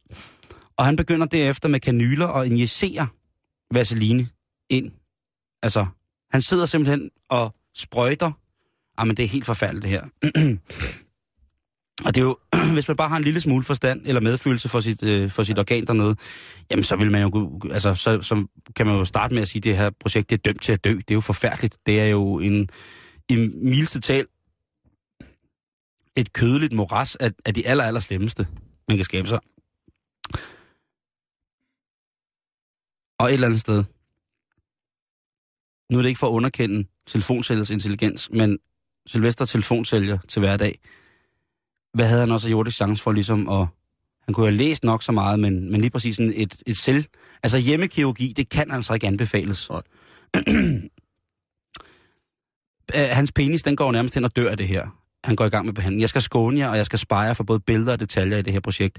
Og 0.76 0.84
han 0.84 0.96
begynder 0.96 1.26
derefter 1.26 1.68
med 1.68 1.80
kanyler 1.80 2.26
og 2.26 2.46
injicerer 2.46 3.06
vaseline 3.74 4.28
ind. 4.70 4.92
Altså, 5.62 5.86
han 6.30 6.42
sidder 6.42 6.66
simpelthen 6.66 7.10
og 7.28 7.54
sprøjter. 7.74 8.32
Jamen, 9.00 9.16
det 9.16 9.24
er 9.24 9.28
helt 9.28 9.46
forfærdeligt, 9.46 9.82
det 9.82 9.90
her. 9.90 10.04
Og 12.04 12.14
det 12.14 12.20
er 12.20 12.24
jo, 12.24 12.38
hvis 12.74 12.88
man 12.88 12.96
bare 12.96 13.08
har 13.08 13.16
en 13.16 13.24
lille 13.24 13.40
smule 13.40 13.64
forstand 13.64 14.06
eller 14.06 14.20
medfølelse 14.20 14.68
for 14.68 14.80
sit, 14.80 15.02
øh, 15.02 15.30
for 15.30 15.42
sit 15.42 15.58
organ 15.58 15.86
dernede, 15.86 16.16
jamen 16.70 16.84
så 16.84 16.96
vil 16.96 17.10
man 17.10 17.22
jo, 17.22 17.60
altså 17.70 17.94
så, 17.94 18.22
så 18.22 18.46
kan 18.76 18.86
man 18.86 18.96
jo 18.96 19.04
starte 19.04 19.34
med 19.34 19.42
at 19.42 19.48
sige, 19.48 19.60
at 19.60 19.64
det 19.64 19.76
her 19.76 19.90
projekt 20.00 20.30
det 20.30 20.36
er 20.36 20.42
dømt 20.42 20.62
til 20.62 20.72
at 20.72 20.84
dø. 20.84 20.90
Det 20.90 21.10
er 21.10 21.14
jo 21.14 21.20
forfærdeligt. 21.20 21.78
Det 21.86 22.00
er 22.00 22.06
jo 22.06 22.38
en, 22.38 22.68
en 23.28 23.64
mildeste 23.64 24.00
tal 24.00 24.26
et 26.16 26.32
kødeligt 26.32 26.72
moras 26.72 27.16
af, 27.16 27.30
af 27.44 27.54
de 27.54 27.66
aller, 27.66 27.84
aller 27.84 28.00
slemmeste, 28.00 28.48
man 28.88 28.96
kan 28.96 29.04
skabe 29.04 29.28
sig. 29.28 29.40
Og 33.18 33.28
et 33.28 33.32
eller 33.34 33.46
andet 33.46 33.60
sted, 33.60 33.84
nu 35.90 35.98
er 35.98 36.02
det 36.02 36.08
ikke 36.08 36.18
for 36.18 36.26
at 36.26 36.32
underkende 36.32 36.88
telefonsælgers 37.06 37.70
intelligens, 37.70 38.30
men 38.30 38.58
Sylvester 39.06 39.44
telefonsælger 39.44 40.18
til 40.28 40.40
hverdag, 40.40 40.78
hvad 41.94 42.06
havde 42.06 42.20
han 42.20 42.30
også 42.30 42.48
gjort 42.48 42.66
det 42.66 42.74
chance 42.74 43.02
for 43.02 43.12
ligesom 43.12 43.48
at... 43.48 43.66
Han 44.24 44.34
kunne 44.34 44.46
have 44.46 44.56
læst 44.56 44.84
nok 44.84 45.02
så 45.02 45.12
meget, 45.12 45.40
men, 45.40 45.70
men 45.70 45.80
lige 45.80 45.90
præcis 45.90 46.16
sådan 46.16 46.32
et, 46.36 46.62
et 46.66 46.76
selv... 46.76 47.04
Altså 47.42 47.58
hjemmekirurgi, 47.58 48.32
det 48.36 48.48
kan 48.48 48.70
altså 48.70 48.94
ikke 48.94 49.06
anbefales. 49.06 49.70
Øh, 52.96 53.08
Hans 53.10 53.32
penis, 53.32 53.62
den 53.62 53.76
går 53.76 53.92
nærmest 53.92 54.14
hen 54.14 54.24
og 54.24 54.36
dør 54.36 54.50
af 54.50 54.56
det 54.56 54.68
her. 54.68 54.86
Han 55.24 55.36
går 55.36 55.44
i 55.44 55.48
gang 55.48 55.66
med 55.66 55.74
behandling. 55.74 56.00
Jeg 56.00 56.08
skal 56.08 56.22
skåne 56.22 56.58
jer, 56.58 56.68
og 56.68 56.76
jeg 56.76 56.86
skal 56.86 56.98
spare 56.98 57.20
jer 57.20 57.32
for 57.32 57.44
både 57.44 57.60
billeder 57.60 57.92
og 57.92 58.00
detaljer 58.00 58.38
i 58.38 58.42
det 58.42 58.52
her 58.52 58.60
projekt. 58.60 58.98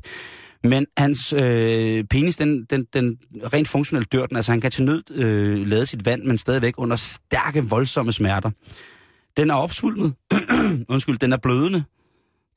Men 0.63 0.85
hans 0.97 1.33
øh, 1.33 2.03
penis, 2.03 2.37
den, 2.37 2.65
den, 2.69 2.85
den 2.93 3.17
rent 3.53 3.67
funktionelt 3.67 4.11
dør 4.11 4.25
den. 4.25 4.37
Altså 4.37 4.51
han 4.51 4.61
kan 4.61 4.71
til 4.71 4.85
nød 4.85 5.11
øh, 5.11 5.67
lade 5.67 5.85
sit 5.85 6.05
vand, 6.05 6.23
men 6.23 6.37
stadigvæk 6.37 6.73
under 6.77 6.95
stærke, 6.95 7.69
voldsomme 7.69 8.11
smerter. 8.11 8.49
Den 9.37 9.49
er 9.49 9.55
opsvulmet. 9.55 10.13
Undskyld, 10.89 11.17
den 11.17 11.33
er 11.33 11.37
blødende. 11.37 11.83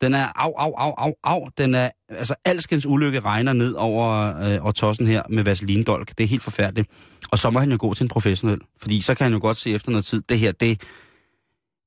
Den 0.00 0.14
er 0.14 0.26
af, 0.26 0.52
af, 0.59 0.72
af, 0.78 0.92
af, 1.06 1.12
af. 1.24 1.48
Den 1.59 1.74
er, 1.74 1.90
altså 2.09 2.35
alskens 2.44 2.87
ulykke 2.87 3.20
regner 3.20 3.52
ned 3.52 3.72
over, 3.72 4.37
øh, 4.37 4.62
over 4.62 4.72
tossen 4.72 5.06
her 5.06 5.22
med 5.30 5.44
vaselindolk. 5.44 6.09
Det 6.18 6.24
er 6.24 6.28
helt 6.28 6.42
forfærdeligt. 6.42 6.90
Og 7.30 7.38
så 7.38 7.50
må 7.50 7.59
han 7.59 7.70
jo 7.70 7.76
gå 7.80 7.94
til 7.94 8.04
en 8.04 8.09
professionel. 8.09 8.61
Fordi 8.80 9.00
så 9.00 9.14
kan 9.14 9.24
han 9.24 9.32
jo 9.32 9.38
godt 9.40 9.56
se 9.56 9.70
efter 9.70 9.90
noget 9.90 10.04
tid, 10.04 10.22
det 10.28 10.38
her, 10.38 10.52
det... 10.52 10.80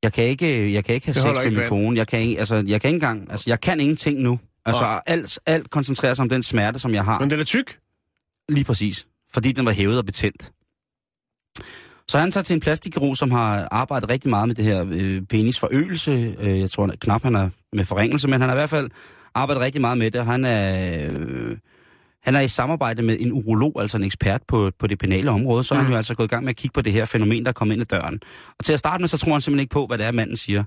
Jeg 0.04 0.14
kan 0.14 0.24
ikke, 0.24 0.74
jeg 0.74 0.86
kan 0.86 0.96
ikke 0.96 1.08
have 1.08 1.14
Det 1.14 1.24
sex 1.24 1.44
med 1.44 1.52
min 1.52 1.70
kone. 1.70 1.98
Jeg 1.98 2.08
kan, 2.08 2.20
ikke, 2.20 2.40
altså, 2.40 2.56
jeg 2.56 2.82
kan 2.82 2.90
ikke 2.90 2.96
engang, 2.96 3.32
altså, 3.32 3.44
jeg 3.48 3.62
kan 3.62 3.80
ingenting 3.80 4.20
nu. 4.20 4.40
Altså, 4.66 4.84
Nej. 4.84 5.02
alt, 5.06 5.40
alt 5.46 5.70
koncentrerer 5.70 6.14
sig 6.14 6.24
om 6.24 6.30
den 6.30 6.44
smerte, 6.44 6.80
som 6.80 6.94
jeg 6.94 7.04
har. 7.04 7.20
Men 7.20 7.30
den 7.30 7.40
er 7.40 7.44
tyk. 7.44 7.80
Lige 8.50 8.66
præcis. 8.66 9.08
Fordi 9.34 9.52
den 9.52 9.66
var 9.66 9.72
hævet 9.72 9.98
og 9.98 10.06
betændt. 10.06 10.52
Så 12.08 12.20
han 12.20 12.32
tager 12.32 12.44
til 12.44 12.54
en 12.54 12.60
plastikkirurg, 12.60 13.18
som 13.18 13.32
har 13.32 13.68
arbejdet 13.72 14.10
rigtig 14.10 14.30
meget 14.30 14.48
med 14.48 14.56
det 14.56 14.66
her 14.66 14.86
øh, 14.92 15.22
penisforøgelse. 15.22 16.36
Øh, 16.40 16.60
jeg 16.60 16.72
tror 16.72 16.86
han 16.88 16.98
knap, 16.98 17.24
han 17.24 17.36
er 17.36 17.50
med 17.74 17.86
forringelse, 17.86 18.28
men 18.28 18.42
han 18.42 18.50
har 18.50 18.56
i 18.56 18.60
hvert 18.60 18.70
fald 18.70 18.90
arbejdet 19.36 19.62
rigtig 19.64 19.82
meget 19.82 19.98
med 19.98 20.12
det. 20.12 20.26
Han 20.26 20.46
er, 20.46 21.08
øh, 21.12 21.58
han 22.24 22.36
er 22.36 22.40
i 22.40 22.48
samarbejde 22.48 23.02
med 23.02 23.18
en 23.20 23.32
urolog, 23.32 23.82
altså 23.82 23.98
en 23.98 24.04
ekspert 24.04 24.42
på, 24.48 24.72
på 24.80 24.88
det 24.88 25.00
penale 25.00 25.32
område. 25.32 25.64
Så 25.64 25.74
mm. 25.74 25.80
er 25.80 25.84
han 25.84 25.92
jo 25.92 25.98
altså 25.98 26.16
gået 26.16 26.28
i 26.28 26.30
gang 26.30 26.44
med 26.44 26.50
at 26.50 26.56
kigge 26.56 26.74
på 26.74 26.82
det 26.82 26.94
her 26.94 27.06
fænomen, 27.06 27.44
der 27.44 27.50
er 27.50 27.54
kommet 27.54 27.74
ind 27.76 27.82
ad 27.82 27.86
døren. 27.86 28.20
Og 28.60 28.66
til 28.66 28.74
at 28.74 28.80
starte 28.80 29.02
med, 29.02 29.10
så 29.10 29.18
tror 29.18 29.32
han 29.32 29.42
simpelthen 29.42 29.64
ikke 29.64 29.74
på, 29.74 29.86
hvad 29.88 29.98
det 29.98 30.06
er, 30.06 30.12
manden 30.12 30.36
siger. 30.38 30.64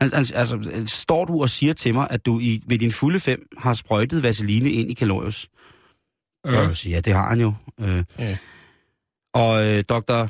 Han, 0.00 0.12
han, 0.12 0.26
altså, 0.34 0.84
står 0.86 1.24
du 1.24 1.42
og 1.42 1.50
siger 1.50 1.72
til 1.72 1.94
mig, 1.94 2.06
at 2.10 2.26
du 2.26 2.40
i, 2.40 2.62
ved 2.68 2.78
din 2.78 2.92
fulde 2.92 3.20
fem 3.20 3.38
har 3.58 3.74
sprøjtet 3.74 4.22
vaseline 4.22 4.70
ind 4.70 4.90
i 4.90 4.94
kalorius? 4.94 5.48
Ja. 6.46 6.50
Og 6.60 6.68
jeg 6.68 6.76
siger, 6.76 6.96
ja, 6.96 7.00
det 7.00 7.12
har 7.12 7.28
han 7.28 7.40
jo. 7.40 7.52
Øh, 7.80 8.04
Ja. 8.18 8.36
og 9.34 9.66
øh, 9.66 9.84
Dr. 9.88 10.26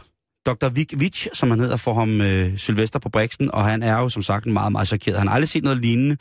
Dr. 0.47 0.69
Vik 0.69 1.01
Vich, 1.01 1.29
som 1.33 1.51
han 1.51 1.61
hedder, 1.61 1.77
får 1.77 1.95
ham 1.95 2.21
øh, 2.21 2.59
Sylvester 2.59 2.99
på 2.99 3.09
Brixen, 3.09 3.51
og 3.51 3.65
han 3.65 3.83
er 3.83 3.99
jo 3.99 4.09
som 4.09 4.23
sagt 4.23 4.47
meget, 4.47 4.73
meget 4.73 4.89
chokeret. 4.89 5.19
Han 5.19 5.29
har 5.29 5.35
aldrig 5.35 5.49
set 5.49 5.65
noget 5.65 5.79
lignende. 5.79 6.17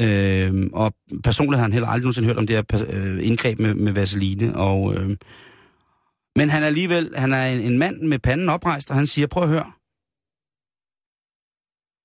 Øh, 0.00 0.70
og 0.72 0.94
personligt 1.24 1.58
har 1.58 1.62
han 1.62 1.72
heller 1.72 1.88
aldrig 1.88 2.02
nogensinde 2.02 2.26
hørt 2.28 2.38
om 2.38 2.46
det 2.46 2.56
her 2.56 2.84
øh, 2.88 3.26
indgreb 3.26 3.58
med, 3.58 3.74
med 3.74 3.92
vaseline. 3.92 4.56
Og, 4.56 4.94
øh, 4.94 5.16
men 6.36 6.50
han 6.50 6.62
er 6.62 6.66
alligevel, 6.66 7.10
han 7.16 7.32
er 7.32 7.46
en, 7.46 7.60
en 7.60 7.78
mand 7.78 8.00
med 8.00 8.18
panden 8.18 8.48
oprejst, 8.48 8.90
og 8.90 8.96
han 8.96 9.06
siger, 9.06 9.26
prøv 9.26 9.42
at 9.42 9.48
høre. 9.48 9.72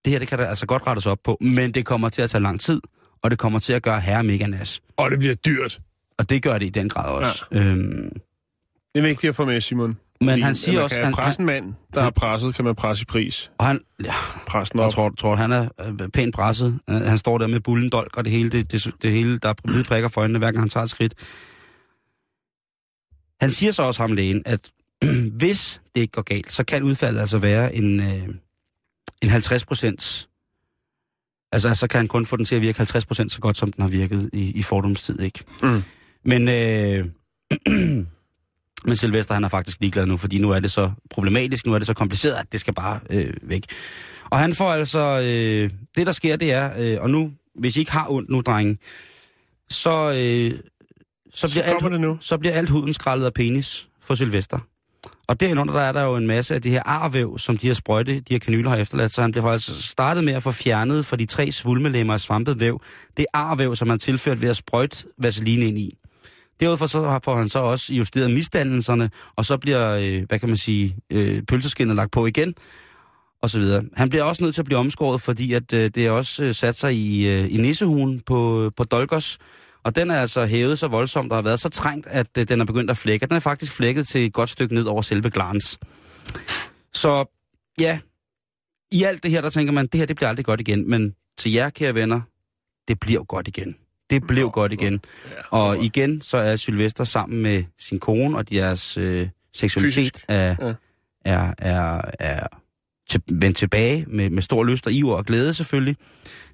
Det 0.05 0.11
her, 0.11 0.19
det 0.19 0.27
kan 0.27 0.39
der 0.39 0.45
altså 0.47 0.65
godt 0.65 0.87
rettes 0.87 1.05
op 1.05 1.19
på, 1.23 1.37
men 1.41 1.71
det 1.71 1.85
kommer 1.85 2.09
til 2.09 2.21
at 2.21 2.29
tage 2.29 2.41
lang 2.41 2.61
tid, 2.61 2.81
og 3.21 3.31
det 3.31 3.39
kommer 3.39 3.59
til 3.59 3.73
at 3.73 3.83
gøre 3.83 4.01
herre 4.01 4.23
mega 4.23 4.47
nas. 4.47 4.81
Og 4.97 5.11
det 5.11 5.19
bliver 5.19 5.35
dyrt. 5.35 5.79
Og 6.17 6.29
det 6.29 6.43
gør 6.43 6.57
det 6.57 6.65
i 6.65 6.69
den 6.69 6.89
grad 6.89 7.09
også. 7.11 7.45
Ja. 7.51 7.59
Øhm, 7.59 8.09
Det 8.95 8.99
er 8.99 9.01
vigtigt 9.01 9.29
at 9.29 9.35
få 9.35 9.45
med, 9.45 9.61
Simon. 9.61 9.97
Men 10.21 10.29
Fordi 10.29 10.41
han 10.41 10.55
siger 10.55 10.81
også, 10.81 10.99
han, 11.01 11.13
presse 11.13 11.39
en 11.39 11.45
mand, 11.45 11.73
der 11.93 12.01
har 12.01 12.09
presset, 12.09 12.55
kan 12.55 12.65
man 12.65 12.75
presse 12.75 13.01
i 13.01 13.05
pris. 13.05 13.51
og 13.57 13.65
han, 13.65 13.79
ja, 14.03 14.13
Pressen 14.47 14.79
Jeg 14.79 14.85
op. 14.85 14.91
tror, 14.91 15.09
tror 15.17 15.35
han 15.35 15.51
er 15.51 15.67
øh, 15.85 16.09
pænt 16.09 16.35
presset. 16.35 16.79
Øh, 16.89 16.95
Han 16.95 17.17
står 17.17 17.37
der 17.37 17.47
med 17.47 17.59
bullendolk 17.59 18.17
og 18.17 18.23
det 18.25 18.31
hele, 18.33 18.49
det, 18.49 18.71
det, 18.71 18.91
det 19.01 19.11
hele 19.11 19.37
der 19.37 19.49
er 19.49 19.53
hvide 19.63 19.83
prikker 19.83 20.09
for 20.09 20.21
øjnene, 20.21 20.39
hver 20.39 20.47
gang 20.51 20.59
han 20.59 20.69
tager 20.69 20.83
et 20.83 20.89
skridt. 20.89 21.13
Han 23.41 23.51
siger 23.51 23.71
så 23.71 23.83
også 23.83 24.01
ham 24.03 24.13
lægen, 24.13 24.41
at 24.45 24.71
hvis 25.39 25.81
det 25.95 26.01
ikke 26.01 26.11
går 26.11 26.21
galt, 26.21 26.51
så 26.51 26.63
kan 26.63 26.83
udfaldet 26.83 27.19
altså 27.19 27.37
være 27.37 27.75
en, 27.75 27.99
øh, 27.99 28.27
en 29.21 29.29
50 29.29 29.65
procents... 29.65 30.29
Altså, 31.51 31.73
så 31.73 31.87
kan 31.87 31.97
han 31.97 32.07
kun 32.07 32.25
få 32.25 32.37
den 32.37 32.45
til 32.45 32.55
at 32.55 32.61
virke 32.61 32.77
50 32.77 33.05
procent 33.05 33.31
så 33.31 33.39
godt, 33.39 33.57
som 33.57 33.71
den 33.71 33.81
har 33.81 33.89
virket 33.89 34.29
i, 34.33 34.59
i 34.59 34.63
fordomstid, 34.63 35.19
ikke? 35.19 35.43
Mm. 35.63 35.83
Men, 36.25 36.47
øh, 36.47 37.05
men 38.87 38.97
Sylvester, 38.97 39.33
han 39.33 39.43
er 39.43 39.47
faktisk 39.47 39.77
ligeglad 39.81 40.05
nu, 40.05 40.17
fordi 40.17 40.39
nu 40.39 40.51
er 40.51 40.59
det 40.59 40.71
så 40.71 40.91
problematisk, 41.09 41.65
nu 41.65 41.73
er 41.73 41.77
det 41.77 41.87
så 41.87 41.93
kompliceret, 41.93 42.35
at 42.35 42.51
det 42.51 42.59
skal 42.59 42.73
bare 42.73 42.99
øh, 43.09 43.33
væk. 43.41 43.63
Og 44.29 44.39
han 44.39 44.53
får 44.53 44.73
altså... 44.73 45.19
Øh, 45.19 45.69
det, 45.95 46.07
der 46.07 46.11
sker, 46.11 46.35
det 46.35 46.51
er... 46.51 46.71
Øh, 46.77 47.01
og 47.01 47.09
nu, 47.09 47.31
hvis 47.55 47.75
I 47.75 47.79
ikke 47.79 47.91
har 47.91 48.11
ondt 48.11 48.29
nu, 48.29 48.41
drenge, 48.41 48.77
så, 49.69 50.11
øh, 50.11 50.59
så, 51.33 51.49
bliver 51.49 51.63
kommer 51.63 51.83
alt, 51.83 51.91
det 51.91 52.01
nu. 52.01 52.17
så 52.21 52.37
bliver 52.37 52.53
alt 52.53 52.69
huden 52.69 52.93
skrællet 52.93 53.25
af 53.25 53.33
penis 53.33 53.87
for 54.01 54.15
Sylvester. 54.15 54.59
Og 55.27 55.39
derunder 55.39 55.73
der 55.73 55.81
er 55.81 55.91
der 55.91 56.03
jo 56.03 56.15
en 56.15 56.27
masse 56.27 56.55
af 56.55 56.61
de 56.61 56.69
her 56.69 56.83
arvæv, 56.85 57.37
som 57.37 57.57
de 57.57 57.67
her 57.67 57.73
sprøjte, 57.73 58.19
de 58.19 58.33
her 58.33 58.39
kanyler 58.39 58.69
har 58.69 58.77
efterladt. 58.77 59.11
Så 59.11 59.21
han 59.21 59.31
bliver 59.31 59.45
altså 59.45 59.81
startet 59.81 60.23
med 60.23 60.33
at 60.33 60.43
få 60.43 60.51
fjernet 60.51 61.05
fra 61.05 61.15
de 61.15 61.25
tre 61.25 61.51
svulmelemmer 61.51 62.13
af 62.13 62.19
svampet 62.19 62.59
væv. 62.59 62.81
Det 63.17 63.25
arvæv, 63.33 63.75
som 63.75 63.89
han 63.89 63.99
tilført 63.99 64.41
ved 64.41 64.49
at 64.49 64.57
sprøjte 64.57 65.05
vaseline 65.17 65.65
ind 65.65 65.79
i. 65.79 65.97
Derudover 66.59 66.87
så 66.87 67.19
får 67.23 67.35
han 67.35 67.49
så 67.49 67.59
også 67.59 67.93
justeret 67.93 68.31
misdannelserne, 68.31 69.09
og 69.35 69.45
så 69.45 69.57
bliver, 69.57 69.91
øh, 69.91 70.23
hvad 70.27 70.39
kan 70.39 70.49
man 70.49 70.57
sige, 70.57 70.97
øh, 71.11 71.43
pølseskinnet 71.43 71.95
lagt 71.95 72.11
på 72.11 72.25
igen, 72.25 72.53
og 73.41 73.49
så 73.49 73.59
videre. 73.59 73.83
Han 73.93 74.09
bliver 74.09 74.23
også 74.23 74.43
nødt 74.43 74.55
til 74.55 74.61
at 74.61 74.65
blive 74.65 74.79
omskåret, 74.79 75.21
fordi 75.21 75.53
at 75.53 75.73
øh, 75.73 75.91
det 75.95 76.05
er 76.05 76.11
også 76.11 76.43
øh, 76.43 76.53
sat 76.53 76.75
sig 76.75 76.95
i, 76.95 77.27
øh, 77.27 77.53
i 77.53 77.57
nissehugen 77.57 78.19
på, 78.19 78.71
på 78.77 78.83
Dolgos, 78.83 79.37
og 79.83 79.95
den 79.95 80.11
er 80.11 80.21
altså 80.21 80.45
hævet 80.45 80.79
så 80.79 80.87
voldsomt 80.87 81.31
og 81.31 81.37
har 81.37 81.41
været 81.41 81.59
så 81.59 81.69
trængt, 81.69 82.07
at 82.07 82.27
øh, 82.37 82.47
den 82.47 82.61
er 82.61 82.65
begyndt 82.65 82.91
at 82.91 82.97
flække. 82.97 83.25
Den 83.25 83.35
er 83.35 83.39
faktisk 83.39 83.71
flækket 83.71 84.07
til 84.07 84.25
et 84.25 84.33
godt 84.33 84.49
stykke 84.49 84.73
ned 84.73 84.83
over 84.83 85.01
selve 85.01 85.29
glans. 85.29 85.79
Så 86.93 87.25
ja, 87.79 87.99
i 88.91 89.03
alt 89.03 89.23
det 89.23 89.31
her, 89.31 89.41
der 89.41 89.49
tænker 89.49 89.73
man, 89.73 89.87
det 89.87 89.97
her 89.97 90.05
det 90.05 90.15
bliver 90.15 90.29
aldrig 90.29 90.45
godt 90.45 90.61
igen. 90.61 90.89
Men 90.89 91.15
til 91.37 91.51
jer, 91.51 91.69
kære 91.69 91.95
venner, 91.95 92.21
det 92.87 92.99
bliver 92.99 93.23
godt 93.23 93.47
igen. 93.47 93.75
Det 94.09 94.27
blev 94.27 94.49
godt 94.51 94.73
igen. 94.73 95.01
Og 95.51 95.83
igen, 95.83 96.21
så 96.21 96.37
er 96.37 96.55
Sylvester 96.55 97.03
sammen 97.03 97.41
med 97.41 97.63
sin 97.79 97.99
kone, 97.99 98.37
og 98.37 98.49
deres 98.49 98.97
øh, 98.97 99.27
seksualitet 99.53 100.19
er, 100.27 100.55
Ja. 100.61 100.73
er, 101.25 101.53
er, 101.57 102.01
er 102.19 102.47
til, 103.09 103.21
vendt 103.31 103.57
tilbage 103.57 104.05
med, 104.07 104.29
med 104.29 104.41
stor 104.41 104.63
lyst 104.63 104.85
og 104.87 104.93
iver 104.93 105.15
og 105.15 105.25
glæde 105.25 105.53
selvfølgelig. 105.53 105.95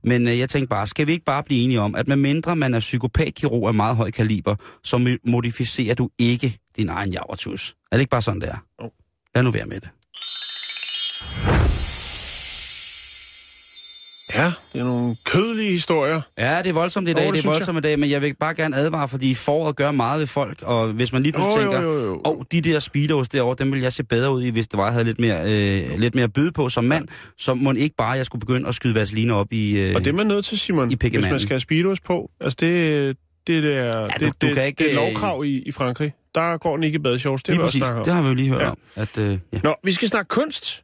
Men 0.03 0.27
øh, 0.27 0.39
jeg 0.39 0.49
tænkte 0.49 0.67
bare, 0.67 0.87
skal 0.87 1.07
vi 1.07 1.11
ikke 1.11 1.25
bare 1.25 1.43
blive 1.43 1.63
enige 1.63 1.79
om, 1.81 1.95
at 1.95 2.07
medmindre 2.07 2.55
man 2.55 2.73
er 2.73 2.79
psykopatkirurg 2.79 3.67
af 3.67 3.73
meget 3.73 3.95
høj 3.95 4.11
kaliber, 4.11 4.55
så 4.83 4.97
mo- 4.97 5.29
modificerer 5.31 5.95
du 5.95 6.09
ikke 6.19 6.57
din 6.77 6.89
egen 6.89 7.11
javertus. 7.13 7.75
Er 7.91 7.95
det 7.97 8.01
ikke 8.01 8.09
bare 8.11 8.21
sådan, 8.21 8.41
det 8.41 8.49
er? 8.49 8.65
Jo. 8.83 8.91
Lad 9.35 9.43
nu 9.43 9.51
være 9.51 9.65
med 9.65 9.79
det. 9.81 9.89
Ja, 14.35 14.51
det 14.73 14.81
er 14.81 14.85
nogle 14.85 15.15
kødelige 15.25 15.71
historier. 15.71 16.21
Ja, 16.37 16.57
det 16.63 16.69
er 16.69 16.73
voldsomt 16.73 17.09
i 17.09 17.13
dag, 17.13 17.27
oh, 17.27 17.33
det 17.33 17.43
det 17.43 17.47
er 17.47 17.51
voldsomt 17.51 17.77
i 17.77 17.81
dag, 17.81 17.99
men 17.99 18.09
jeg 18.09 18.21
vil 18.21 18.35
bare 18.39 18.53
gerne 18.55 18.75
advare, 18.75 19.07
fordi 19.07 19.33
foråret 19.35 19.75
gør 19.75 19.91
meget 19.91 20.19
ved 20.19 20.27
folk, 20.27 20.61
og 20.61 20.87
hvis 20.87 21.13
man 21.13 21.23
lige 21.23 21.33
pludselig 21.33 21.65
jo, 21.65 21.71
tænker, 21.71 21.87
åh, 21.87 22.37
oh, 22.37 22.43
de 22.51 22.61
der 22.61 22.79
speedos 22.79 23.29
derovre, 23.29 23.55
dem 23.59 23.71
vil 23.71 23.81
jeg 23.81 23.93
se 23.93 24.03
bedre 24.03 24.33
ud 24.33 24.43
i, 24.43 24.49
hvis 24.49 24.67
det 24.67 24.77
var, 24.77 24.83
jeg 24.83 24.93
havde 24.93 25.05
lidt 25.05 25.19
mere, 25.19 25.41
øh, 25.43 25.99
lidt 25.99 26.15
mere 26.15 26.29
byde 26.29 26.51
på 26.51 26.69
som 26.69 26.83
mand, 26.83 27.07
så 27.37 27.53
må 27.53 27.71
ikke 27.71 27.95
bare, 27.95 28.11
jeg 28.11 28.25
skulle 28.25 28.39
begynde 28.39 28.67
at 28.69 28.75
skyde 28.75 28.95
vaseline 28.95 29.33
op 29.33 29.53
i... 29.53 29.79
Øh, 29.79 29.95
Og 29.95 30.01
det 30.01 30.07
er 30.09 30.13
man 30.13 30.27
nødt 30.27 30.45
til, 30.45 30.59
Simon, 30.59 30.91
i 30.91 30.95
hvis 31.01 31.13
man 31.13 31.39
skal 31.39 31.49
have 31.49 31.59
speedos 31.59 31.99
på. 31.99 32.31
Altså, 32.41 32.57
det, 32.59 33.17
det, 33.47 33.63
det 33.63 33.77
er, 33.77 34.07
du- 34.07 34.25
det, 34.25 34.41
du 34.41 34.47
det, 34.47 34.65
ikke, 34.65 34.83
det 34.83 34.93
er 34.93 35.01
øh, 35.01 35.13
lovkrav 35.13 35.45
i, 35.45 35.59
i 35.65 35.71
Frankrig. 35.71 36.13
Der 36.35 36.57
går 36.57 36.75
den 36.77 36.83
ikke 36.83 36.95
i 36.95 36.99
badeshorts. 36.99 37.43
Det 37.43 37.49
lige 37.53 37.59
jeg 37.59 37.65
også 37.65 37.79
præcis, 37.79 38.05
det 38.05 38.13
har 38.13 38.21
vi 38.21 38.27
jo 38.27 38.33
lige 38.33 38.49
hørt 38.49 38.59
Ja. 38.61 38.65
ja. 38.65 38.71
om. 38.71 38.77
At, 38.95 39.17
øh, 39.17 39.37
ja. 39.53 39.59
Nå, 39.63 39.75
vi 39.83 39.91
skal 39.91 40.09
snakke 40.09 40.29
kunst. 40.29 40.83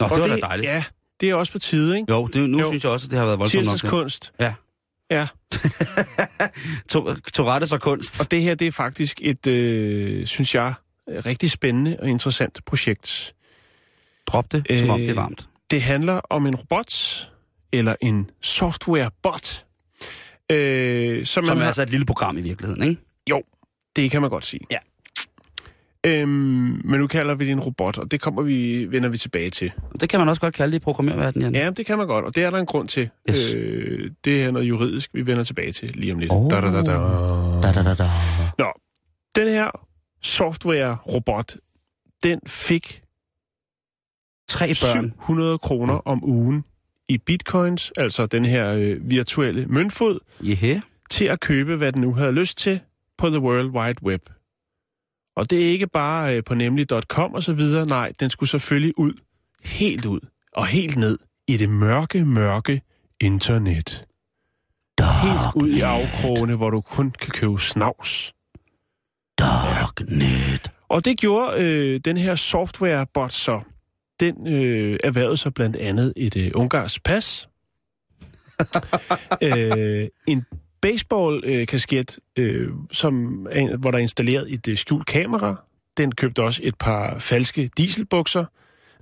Nå, 0.00 0.06
Og 0.06 0.10
det 0.16 0.20
var 0.30 0.36
da 0.36 0.40
dejligt. 0.40 0.68
Ja, 0.68 0.84
det 1.20 1.30
er 1.30 1.34
også 1.34 1.52
på 1.52 1.58
tide, 1.58 1.96
ikke? 1.98 2.12
Jo, 2.12 2.26
det, 2.26 2.50
nu 2.50 2.58
Jo. 2.60 2.68
synes 2.70 2.84
jeg 2.84 2.92
også, 2.92 3.06
at 3.06 3.10
det 3.10 3.18
har 3.18 3.26
været 3.26 3.38
voldsomt 3.38 3.64
nok. 3.66 3.72
Tirsdagskunst. 3.72 4.32
Ja. 4.40 4.54
Ja, 5.10 5.26
To, 6.90 7.14
Tourettes 7.34 7.72
og 7.72 7.80
kunst. 7.80 8.20
og 8.20 8.30
det 8.30 8.42
her, 8.42 8.54
det 8.54 8.66
er 8.66 8.72
faktisk 8.72 9.18
et, 9.22 9.46
øh, 9.46 10.26
synes 10.26 10.54
jeg, 10.54 10.74
rigtig 11.08 11.50
spændende 11.50 11.96
og 12.02 12.08
interessant 12.08 12.60
projekt. 12.66 13.34
Drop 14.26 14.52
det, 14.52 14.78
som 14.78 14.90
om 14.90 15.00
Øh, 15.00 15.06
det 15.06 15.10
er 15.10 15.14
varmt. 15.20 15.48
Det 15.70 15.82
handler 15.82 16.20
om 16.30 16.46
en 16.46 16.54
robot, 16.56 16.92
eller 17.72 17.94
en 18.00 18.30
software-bot, 18.42 19.64
øh, 20.50 21.26
som, 21.26 21.44
Som 21.44 21.44
man 21.44 21.56
er 21.56 21.60
har... 21.60 21.66
altså 21.66 21.82
et 21.82 21.90
lille 21.90 22.06
program 22.06 22.38
i 22.38 22.40
virkeligheden, 22.40 22.82
ikke? 22.90 23.00
Jo, 23.30 23.42
det 23.96 24.10
kan 24.10 24.20
man 24.20 24.30
godt 24.30 24.44
sige. 24.44 24.60
Ja. 24.70 24.78
Øhm, 26.06 26.28
men 26.84 27.00
nu 27.00 27.06
kalder 27.06 27.34
vi 27.34 27.44
det 27.44 27.52
en 27.52 27.60
robot, 27.60 27.98
og 27.98 28.10
det 28.10 28.20
kommer 28.20 28.42
vi, 28.42 28.86
vender 28.90 29.08
vi 29.08 29.18
tilbage 29.18 29.50
til. 29.50 29.72
Det 30.00 30.08
kan 30.08 30.20
man 30.20 30.28
også 30.28 30.40
godt 30.40 30.54
kalde 30.54 30.72
det 30.72 30.76
i 30.76 30.80
programmerverdenen, 30.84 31.54
Jan. 31.54 31.64
Ja, 31.64 31.70
det 31.70 31.86
kan 31.86 31.98
man 31.98 32.06
godt, 32.06 32.24
og 32.24 32.34
det 32.34 32.42
er 32.42 32.50
der 32.50 32.58
en 32.58 32.66
grund 32.66 32.88
til. 32.88 33.10
Yes. 33.30 33.54
Øh, 33.54 34.10
det 34.24 34.44
er 34.44 34.50
noget 34.50 34.68
juridisk, 34.68 35.10
vi 35.14 35.26
vender 35.26 35.44
tilbage 35.44 35.72
til 35.72 35.90
lige 35.94 36.12
om 36.12 36.18
lidt. 36.18 36.32
Oh. 36.32 36.50
Da, 36.50 36.60
da, 36.60 36.66
da, 36.66 36.82
da. 36.82 36.92
Da, 37.62 37.72
da, 37.72 37.82
da, 37.82 37.94
da. 37.94 38.04
Nå, 38.58 38.72
den 39.36 39.48
her 39.48 39.70
software-robot, 40.22 41.56
den 42.22 42.40
fik 42.46 43.02
Tre 44.48 44.66
børn. 44.66 45.12
700 45.16 45.58
kroner 45.58 45.94
om 45.94 46.24
ugen 46.24 46.64
i 47.08 47.18
bitcoins, 47.18 47.92
altså 47.96 48.26
den 48.26 48.44
her 48.44 48.72
øh, 48.72 49.10
virtuelle 49.10 49.66
møntfod, 49.66 50.18
Yeah. 50.44 50.80
til 51.10 51.24
at 51.24 51.40
købe, 51.40 51.76
hvad 51.76 51.92
den 51.92 52.00
nu 52.00 52.14
havde 52.14 52.32
lyst 52.32 52.58
til 52.58 52.80
på 53.18 53.28
The 53.28 53.40
World 53.40 53.70
Wide 53.70 54.02
Web. 54.02 54.22
Og 55.36 55.50
det 55.50 55.66
er 55.66 55.70
ikke 55.70 55.86
bare 55.86 56.36
øh, 56.36 56.44
på 56.44 56.54
nemlig.com 56.54 57.34
og 57.34 57.42
så 57.42 57.52
videre, 57.52 57.86
nej, 57.86 58.12
den 58.20 58.30
skulle 58.30 58.50
selvfølgelig 58.50 58.98
ud, 58.98 59.12
helt 59.64 60.06
ud 60.06 60.20
og 60.52 60.66
helt 60.66 60.96
ned 60.96 61.18
i 61.46 61.56
det 61.56 61.70
mørke, 61.70 62.24
mørke 62.24 62.82
internet. 63.20 64.04
Helt 65.22 65.64
ud 65.64 65.68
i 65.68 65.80
afkrogene, 65.80 66.56
hvor 66.56 66.70
du 66.70 66.80
kun 66.80 67.10
kan 67.10 67.30
købe 67.30 67.58
snavs. 67.58 68.32
Darknet. 69.38 70.70
Og 70.88 71.04
det 71.04 71.18
gjorde 71.18 71.64
øh, 71.64 72.00
den 72.04 72.16
her 72.16 72.34
software-bot 72.34 73.32
så. 73.32 73.60
Den 74.20 74.46
øh, 74.46 74.98
erhvervede 75.04 75.36
sig 75.36 75.54
blandt 75.54 75.76
andet 75.76 76.12
et 76.16 76.36
øh, 76.36 76.50
ungarsk 76.54 77.02
pas. 77.04 77.48
øh, 79.42 80.08
en 80.28 80.44
baseball-kasket, 80.82 82.18
øh, 82.38 82.70
som 82.90 83.46
er, 83.50 83.76
hvor 83.76 83.90
der 83.90 83.98
er 83.98 84.02
installeret 84.02 84.52
et 84.52 84.68
øh, 84.68 84.76
skjult 84.76 85.06
kamera. 85.06 85.56
Den 85.96 86.12
købte 86.14 86.42
også 86.42 86.60
et 86.64 86.74
par 86.78 87.18
falske 87.18 87.70
dieselbukser. 87.76 88.44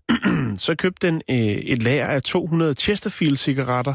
så 0.67 0.75
købte 0.79 1.07
den 1.07 1.23
øh, 1.31 1.37
et 1.37 1.83
lager 1.83 2.07
af 2.07 2.23
200 2.23 2.75
Chesterfield-cigaretter, 2.75 3.95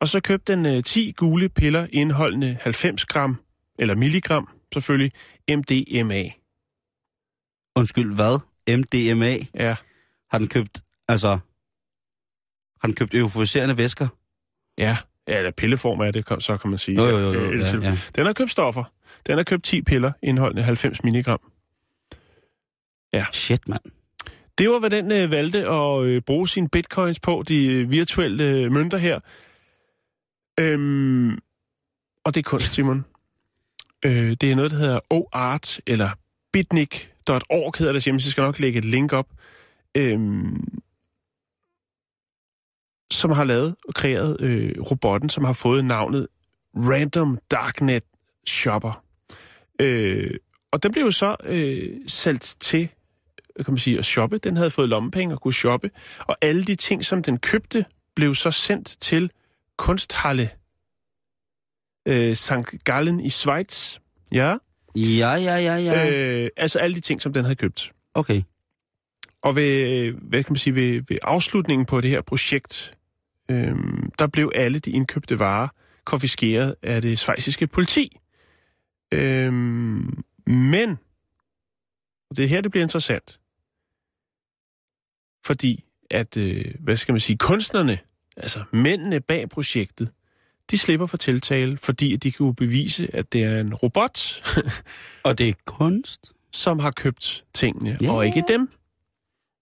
og 0.00 0.08
så 0.08 0.20
købte 0.20 0.52
den 0.52 0.66
øh, 0.66 0.82
10 0.82 1.12
gule 1.16 1.48
piller 1.48 1.86
indeholdende 1.92 2.56
90 2.60 3.04
gram, 3.04 3.36
eller 3.78 3.94
milligram 3.94 4.48
selvfølgelig, 4.72 5.12
MDMA. 5.50 6.24
Undskyld, 7.76 8.14
hvad? 8.14 8.38
MDMA? 8.76 9.36
Ja, 9.54 9.76
Har 10.30 10.38
den 10.38 10.48
købt, 10.48 10.80
altså... 11.08 11.38
Har 12.80 12.86
den 12.88 12.94
købt 12.94 13.14
euforiserende 13.14 13.76
væsker? 13.76 14.08
ja. 14.78 14.96
Ja, 15.28 15.38
eller 15.38 15.50
pilleform 15.50 16.00
er 16.00 16.10
det, 16.10 16.24
så 16.42 16.56
kan 16.56 16.70
man 16.70 16.78
sige. 16.78 16.96
Jo, 17.02 17.08
jo, 17.08 17.18
jo, 17.18 17.32
jo, 17.32 17.50
Øh, 17.50 17.60
ja, 17.60 17.64
så- 17.66 17.76
ja. 17.82 17.98
Den 18.16 18.26
har 18.26 18.32
købt 18.32 18.50
stoffer. 18.50 18.84
Den 19.26 19.36
har 19.36 19.44
købt 19.44 19.64
10 19.64 19.82
piller 19.82 20.12
indeholdende 20.22 20.62
90 20.62 21.04
milligram. 21.04 21.40
Shit, 23.32 23.68
mand. 23.68 23.80
Det 24.58 24.70
var, 24.70 24.78
hvad 24.78 24.90
den 24.90 25.12
øh, 25.12 25.30
valgte 25.30 25.68
at 25.68 26.02
øh, 26.02 26.22
bruge 26.22 26.48
sine 26.48 26.68
bitcoins 26.68 27.20
på, 27.20 27.44
de 27.48 27.66
øh, 27.66 27.90
virtuelle 27.90 28.44
øh, 28.44 28.72
mønter 28.72 28.98
her. 28.98 29.20
Øhm, 30.60 31.30
og 32.24 32.34
det 32.34 32.36
er 32.36 32.42
kunst, 32.42 32.74
Simon. 32.74 33.04
øh, 34.04 34.30
det 34.40 34.42
er 34.50 34.54
noget, 34.56 34.70
der 34.70 34.76
hedder 34.76 35.00
OArt, 35.10 35.80
eller 35.86 36.10
bitnik.org 36.52 37.74
hedder 37.78 37.92
det 37.92 38.04
hjemmeside. 38.04 38.28
Jeg 38.28 38.32
skal 38.32 38.42
nok 38.42 38.58
lægge 38.60 38.78
et 38.78 38.84
link 38.84 39.12
op. 39.12 39.26
Øhm, 39.96 40.78
som 43.10 43.30
har 43.30 43.44
lavet 43.44 43.74
og 43.88 43.94
kreeret 43.94 44.40
øh, 44.40 44.74
robotten, 44.90 45.28
som 45.28 45.44
har 45.44 45.52
fået 45.52 45.84
navnet 45.84 46.26
Random 46.76 47.38
Darknet 47.50 48.02
Shopper. 48.46 49.04
Øh, 49.80 50.30
og 50.72 50.82
den 50.82 50.92
blev 50.92 51.04
jo 51.04 51.10
så 51.10 51.36
øh, 51.44 52.00
salgt 52.06 52.56
til 52.60 52.88
kan 53.56 53.72
man 53.72 53.78
sige, 53.78 53.98
at 53.98 54.04
shoppe. 54.04 54.38
Den 54.38 54.56
havde 54.56 54.70
fået 54.70 54.88
lommepenge 54.88 55.34
og 55.34 55.40
kunne 55.40 55.54
shoppe. 55.54 55.90
Og 56.18 56.36
alle 56.40 56.64
de 56.64 56.74
ting, 56.74 57.04
som 57.04 57.22
den 57.22 57.38
købte, 57.38 57.84
blev 58.14 58.34
så 58.34 58.50
sendt 58.50 58.96
til 59.00 59.30
Kunsthalle 59.76 60.50
øh, 62.08 62.36
St. 62.36 62.84
Gallen 62.84 63.20
i 63.20 63.28
Schweiz. 63.28 63.98
Ja. 64.32 64.56
Ja, 64.96 65.34
ja, 65.34 65.56
ja, 65.56 65.76
ja. 65.76 66.10
Øh, 66.10 66.50
altså 66.56 66.78
alle 66.78 66.96
de 66.96 67.00
ting, 67.00 67.22
som 67.22 67.32
den 67.32 67.44
havde 67.44 67.56
købt. 67.56 67.92
Okay. 68.14 68.42
Og 69.42 69.56
ved, 69.56 70.12
hvad 70.12 70.44
kan 70.44 70.52
man 70.52 70.58
sige, 70.58 70.74
ved, 70.74 71.02
ved 71.08 71.16
afslutningen 71.22 71.86
på 71.86 72.00
det 72.00 72.10
her 72.10 72.20
projekt, 72.20 72.94
øh, 73.50 73.76
der 74.18 74.26
blev 74.26 74.52
alle 74.54 74.78
de 74.78 74.90
indkøbte 74.90 75.38
varer 75.38 75.68
konfiskeret 76.04 76.74
af 76.82 77.02
det 77.02 77.18
svejsiske 77.18 77.66
politi. 77.66 78.18
Øh, 79.12 79.52
men, 80.46 80.90
og 82.30 82.36
det 82.36 82.44
er 82.44 82.48
her, 82.48 82.60
det 82.60 82.70
bliver 82.70 82.82
interessant, 82.84 83.40
fordi 85.46 85.84
at, 86.10 86.36
øh, 86.36 86.74
hvad 86.80 86.96
skal 86.96 87.12
man 87.12 87.20
sige, 87.20 87.36
kunstnerne, 87.38 87.98
altså 88.36 88.64
mændene 88.72 89.20
bag 89.20 89.48
projektet, 89.48 90.10
de 90.70 90.78
slipper 90.78 91.06
for 91.06 91.16
tiltale, 91.16 91.76
fordi 91.76 92.16
de 92.16 92.32
kan 92.32 92.46
jo 92.46 92.52
bevise, 92.52 93.14
at 93.16 93.32
det 93.32 93.44
er 93.44 93.60
en 93.60 93.74
robot, 93.74 94.42
Og 95.24 95.38
det 95.38 95.48
er 95.48 95.52
kunst? 95.66 96.32
som 96.52 96.78
har 96.78 96.90
købt 96.90 97.44
tingene, 97.54 97.98
Ja. 98.02 98.12
og 98.12 98.26
ikke 98.26 98.44
dem. 98.48 98.70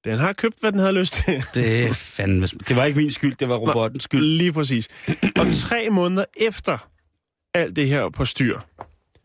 Den 0.08 0.18
har 0.18 0.32
købt, 0.32 0.56
hvad 0.60 0.72
den 0.72 0.80
havde 0.80 0.92
lyst 0.92 1.12
til. 1.12 1.44
Det 1.54 1.84
er 1.84 1.92
fandme... 1.92 2.46
Det 2.46 2.76
var 2.76 2.84
ikke 2.84 2.98
min 2.98 3.10
skyld, 3.10 3.34
det 3.34 3.48
var 3.48 3.56
robottens 3.56 4.04
skyld. 4.04 4.22
Lige 4.24 4.52
præcis. 4.52 4.88
Og 5.36 5.52
tre 5.52 5.90
måneder 5.90 6.24
efter 6.36 6.88
alt 7.54 7.76
det 7.76 7.88
her 7.88 8.08
på 8.08 8.24
styr, 8.24 8.60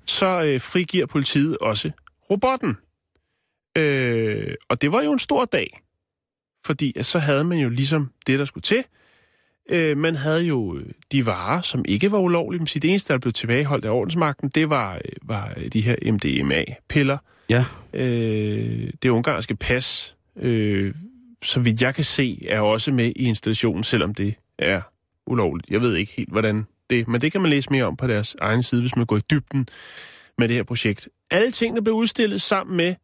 så 0.06 0.42
øh, 0.42 0.62
frigiver 0.62 1.06
politiet 1.06 1.58
også 1.58 1.92
robotten. 2.32 2.78
Øh, 3.78 4.56
og 4.70 4.82
det 4.82 4.92
var 4.92 5.02
jo 5.02 5.12
en 5.14 5.20
stor 5.20 5.46
dag, 5.46 5.82
fordi 6.66 6.94
at 6.96 7.06
så 7.06 7.20
havde 7.20 7.44
man 7.44 7.58
jo 7.58 7.70
ligesom 7.70 8.12
det, 8.28 8.40
der 8.40 8.46
skulle 8.46 8.62
til. 8.62 8.84
Øh, 9.70 9.98
man 9.98 10.16
havde 10.16 10.44
jo 10.44 10.78
øh, 10.78 10.86
de 11.12 11.26
varer, 11.26 11.62
som 11.62 11.86
ikke 11.88 12.12
var 12.12 12.18
ulovlige. 12.20 12.68
Siger, 12.68 12.82
Det 12.82 12.90
eneste, 12.90 13.14
der 13.14 13.20
blev 13.20 13.34
tilbageholdt 13.34 13.86
af 13.86 13.90
ordensmagten, 13.90 14.50
det 14.50 14.70
var, 14.70 14.96
øh, 14.96 15.02
var 15.22 15.54
de 15.74 15.82
her 15.82 15.96
MDMA-piller. 16.12 17.18
Ja. 17.50 17.66
Øh, 17.94 18.90
det 19.04 19.10
ungarske 19.10 19.56
pas, 19.56 20.16
øh, 20.36 20.96
så 21.44 21.60
vidt 21.60 21.82
jeg 21.82 21.96
kan 21.96 22.04
se, 22.04 22.46
er 22.50 22.60
også 22.60 22.92
med 22.92 23.06
i 23.16 23.24
installationen, 23.24 23.84
selvom 23.84 24.14
det 24.16 24.36
er 24.60 24.82
ulovligt. 25.28 25.70
Jeg 25.70 25.82
ved 25.82 25.96
ikke 25.96 26.14
helt, 26.18 26.30
hvordan 26.32 26.66
det 26.90 27.08
men 27.08 27.22
det 27.22 27.32
kan 27.32 27.42
man 27.42 27.50
læse 27.50 27.70
mere 27.72 27.84
om 27.86 27.96
på 27.98 28.08
deres 28.08 28.36
egen 28.42 28.64
side, 28.64 28.82
hvis 28.82 28.96
man 28.96 29.06
går 29.06 29.18
i 29.18 29.22
dybden 29.32 29.68
med 30.38 30.48
det 30.48 30.56
her 30.56 30.64
projekt. 30.64 31.10
Alle 31.32 31.52
tingene 31.52 31.84
blev 31.84 31.96
udstillet 31.96 32.42
sammen 32.42 32.78
med 32.78 32.96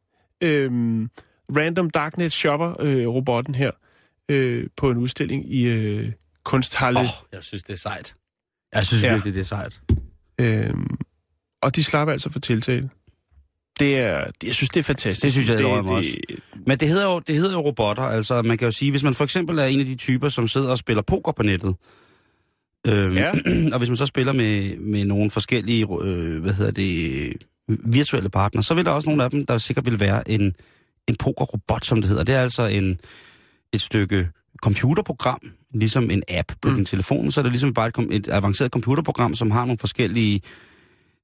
øhm, 0.42 1.10
Random 1.58 1.90
Darknet 1.90 2.32
Shopper-robotten 2.34 3.56
her 3.56 3.72
øh, 4.30 4.68
på 4.78 4.90
en 4.92 4.98
udstilling 4.98 5.54
i 5.54 5.66
øh, 5.68 6.12
Kunsthalle. 6.44 7.00
Oh, 7.00 7.06
jeg 7.34 7.44
synes, 7.44 7.64
det 7.64 7.74
er 7.74 7.78
sejt. 7.78 8.16
Jeg 8.74 8.84
synes 8.84 9.04
Ja. 9.04 9.14
virkelig, 9.14 9.34
det 9.34 9.40
er 9.40 9.44
sejt. 9.44 9.82
Øhm, 10.42 10.98
og 11.62 11.76
de 11.76 11.84
slapper 11.84 12.12
altså 12.12 12.30
for 12.32 12.40
tiltale. 12.40 12.90
Det 13.80 13.98
er, 14.00 14.24
det, 14.26 14.48
jeg 14.48 14.56
synes, 14.56 14.70
det 14.70 14.80
er 14.80 14.84
fantastisk. 14.84 15.24
Det 15.24 15.32
synes 15.32 15.50
jeg, 15.50 15.58
det, 15.58 15.66
det, 15.66 15.84
det 15.84 15.92
også. 15.92 16.18
Men 16.68 16.78
det 16.80 16.88
hedder, 16.88 17.04
jo, 17.14 17.20
det 17.20 17.36
hedder 17.36 17.52
jo 17.52 17.60
robotter. 17.62 18.04
Altså, 18.04 18.42
man 18.42 18.58
kan 18.58 18.66
jo 18.66 18.72
sige, 18.72 18.92
hvis 18.92 19.04
man 19.04 19.14
for 19.14 19.24
eksempel 19.24 19.60
er 19.60 19.66
en 19.66 19.80
af 19.80 19.86
de 19.86 19.96
typer, 19.96 20.30
som 20.30 20.48
sidder 20.48 20.70
og 20.70 20.78
spiller 20.78 21.02
poker 21.02 21.32
på 21.32 21.44
nettet, 21.44 21.76
øhm, 22.88 23.16
Ja. 23.18 23.32
og 23.74 23.78
hvis 23.78 23.90
man 23.90 23.98
så 23.98 24.06
spiller 24.06 24.34
med, 24.34 24.78
med 24.78 25.06
nogle 25.06 25.32
forskellige, 25.32 25.88
øh, 26.02 26.42
hvad 26.42 26.54
hedder 26.54 26.72
det, 26.72 27.34
virtuelle 27.86 28.30
partnere, 28.30 28.64
så 28.64 28.74
vil 28.74 28.86
der 28.86 28.92
også 28.92 29.10
nogle 29.10 29.24
af 29.24 29.30
dem, 29.30 29.46
der 29.46 29.58
sikkert 29.58 29.86
vil 29.86 30.00
være 30.00 30.32
en, 30.32 30.56
en 31.08 31.16
pokerrobot, 31.16 31.86
som 31.86 32.02
det 32.02 32.10
hedder. 32.10 32.24
Det 32.24 32.36
er 32.36 32.42
altså 32.42 32.66
en, 32.68 33.00
et 33.74 33.82
stykke 33.82 34.28
computerprogram, 34.64 35.40
ligesom 35.74 36.12
en 36.12 36.24
app 36.30 36.52
på 36.62 36.70
Mm. 36.70 36.76
din 36.76 36.86
telefon, 36.86 37.32
så 37.32 37.42
er 37.42 37.44
det 37.44 37.52
ligesom 37.52 37.74
bare 37.74 37.88
et, 37.88 37.98
et 38.12 38.28
avanceret 38.32 38.72
computerprogram, 38.72 39.34
som 39.36 39.52
har 39.52 39.66
nogle 39.66 39.78
forskellige, 39.78 40.42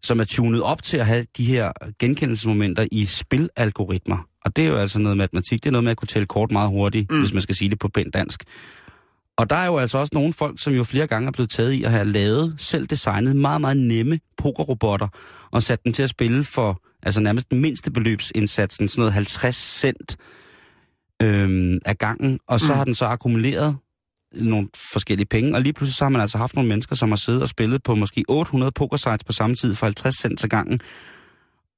som 0.05 0.19
er 0.19 0.23
tunet 0.23 0.61
op 0.61 0.83
til 0.83 0.97
at 0.97 1.05
have 1.05 1.25
de 1.37 1.45
her 1.45 1.71
genkendelsesmomenter 1.99 2.87
i 2.91 3.05
spilalgoritmer. 3.05 4.17
Og 4.45 4.55
det 4.55 4.63
er 4.63 4.67
jo 4.67 4.75
altså 4.75 4.99
noget 4.99 5.17
matematik, 5.17 5.63
det 5.63 5.69
er 5.69 5.71
noget 5.71 5.83
med 5.83 5.91
at 5.91 5.97
kunne 5.97 6.07
tælle 6.07 6.25
kort 6.25 6.51
meget 6.51 6.69
hurtigt, 6.69 7.11
Mm. 7.11 7.19
hvis 7.19 7.33
man 7.33 7.41
skal 7.41 7.55
sige 7.55 7.69
det 7.69 7.79
på 7.79 7.87
pænt 7.87 8.13
dansk. 8.13 8.43
Og 9.37 9.49
der 9.49 9.55
er 9.55 9.65
jo 9.65 9.77
altså 9.77 9.97
også 9.97 10.11
nogle 10.13 10.33
folk, 10.33 10.59
som 10.61 10.73
jo 10.73 10.83
flere 10.83 11.07
gange 11.07 11.27
er 11.27 11.31
blevet 11.31 11.49
taget 11.49 11.71
i 11.71 11.83
at 11.83 11.91
have 11.91 12.05
lavet, 12.05 12.55
selv 12.57 12.87
designet 12.87 13.35
meget, 13.35 13.61
meget 13.61 13.77
nemme 13.77 14.19
pokerrobotter, 14.37 15.07
og 15.51 15.63
sat 15.63 15.83
dem 15.85 15.93
til 15.93 16.03
at 16.03 16.09
spille 16.09 16.43
for 16.43 16.81
altså 17.03 17.19
nærmest 17.19 17.51
den 17.51 17.61
mindste 17.61 17.91
beløbsindsatsen, 17.91 18.87
sådan 18.87 19.01
noget 19.01 19.13
50 19.13 19.55
cent 19.55 20.17
øhm, 21.21 21.79
af 21.85 21.97
gangen, 21.97 22.39
og 22.47 22.59
så 22.59 22.73
mm. 22.73 22.77
har 22.77 22.83
den 22.83 22.95
så 22.95 23.05
akkumuleret 23.05 23.77
nogle 24.35 24.67
forskellige 24.93 25.27
penge, 25.27 25.55
og 25.55 25.61
lige 25.61 25.73
pludselig 25.73 25.97
så 25.97 26.05
har 26.05 26.09
man 26.09 26.21
altså 26.21 26.37
haft 26.37 26.55
nogle 26.55 26.67
mennesker, 26.67 26.95
som 26.95 27.09
har 27.09 27.15
siddet 27.15 27.41
og 27.41 27.47
spillet 27.47 27.83
på 27.83 27.95
måske 27.95 28.25
800 28.27 28.71
pokersites 28.71 29.23
på 29.23 29.31
samme 29.31 29.55
tid 29.55 29.75
for 29.75 29.85
50 29.85 30.15
cent 30.15 30.39
til 30.39 30.49
gangen, 30.49 30.79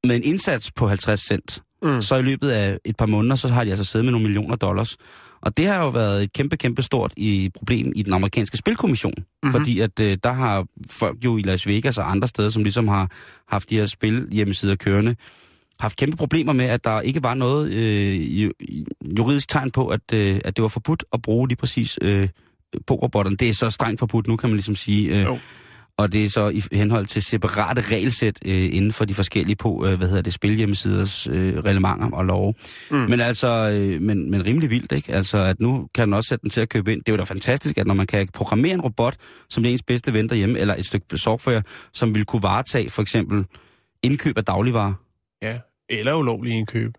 med 0.03 0.15
en 0.15 0.23
indsats 0.23 0.71
på 0.71 0.87
50 0.87 1.21
cent. 1.21 1.63
Mm. 1.81 2.01
Så 2.01 2.15
i 2.15 2.21
løbet 2.21 2.49
af 2.49 2.77
et 2.85 2.97
par 2.97 3.05
måneder, 3.05 3.35
så 3.35 3.47
har 3.47 3.63
de 3.63 3.69
altså 3.69 3.85
siddet 3.85 4.05
med 4.05 4.11
nogle 4.11 4.27
millioner 4.27 4.55
dollars. 4.55 4.97
Og 5.41 5.57
det 5.57 5.67
har 5.67 5.83
jo 5.83 5.89
været 5.89 6.23
et 6.23 6.33
kæmpe, 6.33 6.57
kæmpe 6.57 6.81
stort 6.81 7.13
i 7.17 7.49
problem 7.55 7.91
i 7.95 8.03
den 8.03 8.13
amerikanske 8.13 8.57
spilkommission. 8.57 9.13
Mhm. 9.17 9.25
Mm-hmm. 9.43 9.51
Fordi 9.51 9.79
at 9.79 9.99
øh, 9.99 10.17
der 10.23 10.31
har 10.31 10.65
folk 10.89 11.25
jo 11.25 11.37
i 11.37 11.41
Las 11.41 11.67
Vegas 11.67 11.97
og 11.97 12.11
andre 12.11 12.27
steder, 12.27 12.49
som 12.49 12.63
ligesom 12.63 12.87
har 12.87 13.11
haft 13.47 13.69
de 13.69 13.75
her 13.75 13.85
spil 13.85 14.27
hjemmesider 14.31 14.75
kørende, 14.75 15.15
haft 15.79 15.97
kæmpe 15.97 16.17
problemer 16.17 16.53
med, 16.53 16.65
at 16.65 16.83
der 16.83 17.01
ikke 17.01 17.23
var 17.23 17.33
noget 17.33 17.73
øh, 17.73 18.45
ju- 18.45 18.85
juridisk 19.17 19.49
tegn 19.49 19.71
på, 19.71 19.87
at, 19.87 20.13
øh, 20.13 20.41
at 20.45 20.55
det 20.55 20.61
var 20.61 20.67
forbudt 20.67 21.03
at 21.13 21.21
bruge 21.21 21.47
lige 21.47 21.57
præcis 21.57 21.99
øh, 22.01 22.29
pokerrobotterne. 22.87 23.37
Det 23.37 23.49
er 23.49 23.53
så 23.53 23.69
strengt 23.69 23.99
forbudt 23.99 24.27
nu, 24.27 24.35
kan 24.35 24.49
man 24.49 24.55
ligesom 24.55 24.75
sige. 24.75 25.09
Øh, 25.09 25.23
Jo. 25.23 25.39
og 25.97 26.13
det 26.13 26.23
er 26.23 26.29
så 26.29 26.49
i 26.49 26.61
henhold 26.71 27.05
til 27.05 27.21
separate 27.21 27.81
regelsæt 27.81 28.39
øh, 28.45 28.69
inden 28.75 28.91
for 28.91 29.05
de 29.05 29.13
forskellige 29.13 29.55
på, 29.55 29.85
øh, 29.85 29.97
hvad 29.97 30.07
hedder 30.07 30.21
det, 30.21 30.33
spilhjemmesiders 30.33 31.27
øh, 31.27 31.57
reglementer 31.57 32.09
og 32.11 32.25
love. 32.25 32.53
Mm. 32.91 32.97
Men 32.97 33.19
altså, 33.19 33.75
øh, 33.77 34.01
men, 34.01 34.31
men 34.31 34.45
rimelig 34.45 34.69
vildt, 34.69 34.91
ikke? 34.91 35.13
Altså, 35.13 35.37
at 35.37 35.59
nu 35.59 35.87
kan 35.95 36.07
den 36.07 36.13
også 36.13 36.27
sætte 36.27 36.41
den 36.41 36.49
til 36.49 36.61
at 36.61 36.69
købe 36.69 36.93
ind. 36.93 36.99
Det 37.03 37.09
er 37.09 37.13
jo 37.13 37.17
da 37.17 37.23
fantastisk, 37.23 37.77
at 37.77 37.87
når 37.87 37.93
man 37.93 38.07
kan 38.07 38.27
programmere 38.33 38.73
en 38.73 38.81
robot, 38.81 39.15
som 39.49 39.65
er 39.65 39.69
ens 39.69 39.83
bedste 39.83 40.13
ven 40.13 40.29
derhjemme, 40.29 40.59
eller 40.59 40.75
et 40.75 40.85
stykke 40.85 41.17
software, 41.17 41.63
som 41.93 42.15
vil 42.15 42.25
kunne 42.25 42.43
varetage 42.43 42.89
for 42.89 43.01
eksempel 43.01 43.45
indkøb 44.03 44.37
af 44.37 44.45
dagligvarer. 44.45 44.93
Ja, 45.41 45.57
eller 45.89 46.13
ulovlige 46.13 46.57
indkøb. 46.57 46.93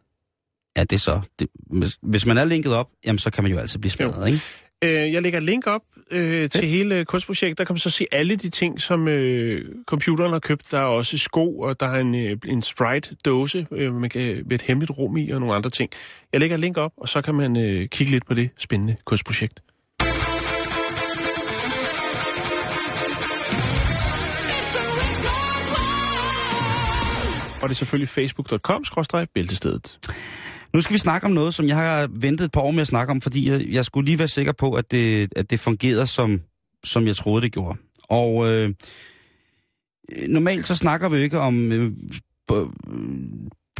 Ja, 0.77 0.83
det 0.83 0.93
er 0.93 1.01
så. 1.01 1.21
Det, 1.39 1.49
hvis, 1.71 1.99
hvis 2.03 2.27
man 2.27 2.39
er 2.39 2.45
linket 2.45 2.75
op, 2.75 2.87
jamen, 3.07 3.19
så 3.19 3.31
kan 3.31 3.45
man 3.45 3.53
jo 3.53 3.59
altid 3.59 3.79
blive 3.79 3.91
smadret, 3.91 4.27
ikke? 4.27 4.41
Øh, 4.85 5.13
jeg 5.13 5.23
lægger 5.23 5.41
link 5.41 5.67
op 5.67 5.83
øh, 6.11 6.51
til 6.51 6.63
ja. 6.63 6.69
hele 6.69 7.05
kunstprojektet. 7.05 7.59
Der 7.59 7.65
kan 7.65 7.73
man 7.73 7.79
så 7.79 7.91
se 7.91 8.07
alle 8.13 8.37
de 8.37 8.51
ting, 8.51 8.81
som 8.81 9.09
øh, 9.09 9.65
computeren 9.87 10.33
har 10.33 10.39
købt. 10.39 10.71
Der 10.71 10.79
er 10.79 10.85
også 10.85 11.19
sko, 11.19 11.59
og 11.59 11.81
der 11.81 11.87
er 11.87 12.01
en, 12.01 12.15
øh, 12.15 12.37
en 12.45 12.63
Sprite-dåse 12.63 13.67
øh, 13.71 13.95
man 13.95 14.11
kan, 14.11 14.23
med 14.47 14.53
et 14.53 14.63
hemmeligt 14.63 14.91
rum 14.91 15.17
i 15.17 15.31
og 15.31 15.41
nogle 15.41 15.55
andre 15.55 15.71
ting. 15.71 15.91
Jeg 16.33 16.41
lægger 16.41 16.57
link 16.57 16.77
op, 16.77 16.93
og 16.97 17.09
så 17.09 17.21
kan 17.23 17.35
man 17.35 17.57
øh, 17.57 17.89
kigge 17.89 18.11
lidt 18.11 18.27
på 18.27 18.35
det 18.35 18.51
spændende 18.59 18.97
kunstprojekt. 19.05 19.63
Og 27.63 27.69
det 27.69 27.75
er 27.75 27.79
selvfølgelig 27.79 28.09
facebook.com-bæltestedet. 28.09 29.99
Nu 30.79 30.83
skal 30.83 30.95
vi 30.95 30.99
snakke 30.99 31.25
om 31.25 31.31
noget, 31.31 31.55
som 31.55 31.69
jeg 31.69 31.77
har 31.77 32.09
ventet 32.21 32.45
et 32.45 32.53
par 32.53 32.61
år 32.61 32.71
med 32.71 32.81
at 32.81 32.87
snakke 32.87 33.11
om, 33.11 33.21
fordi 33.21 33.51
jeg, 33.51 33.67
jeg 33.69 33.85
skulle 33.85 34.05
lige 34.05 34.19
være 34.19 34.29
sikker 34.29 34.53
på, 34.53 34.73
at 34.73 34.91
det, 34.91 35.33
at 35.37 35.51
det 35.51 35.61
fungerede, 35.61 36.07
som, 36.07 36.41
som 36.85 37.07
jeg 37.07 37.17
troede, 37.17 37.43
det 37.43 37.53
gjorde. 37.53 37.79
Og 38.09 38.49
øh, 38.49 38.75
normalt 40.29 40.67
så 40.67 40.75
snakker 40.75 41.09
vi 41.09 41.17
jo 41.17 41.23
ikke 41.23 41.39
om 41.39 41.73
øh, 41.73 41.93
b- 42.49 42.53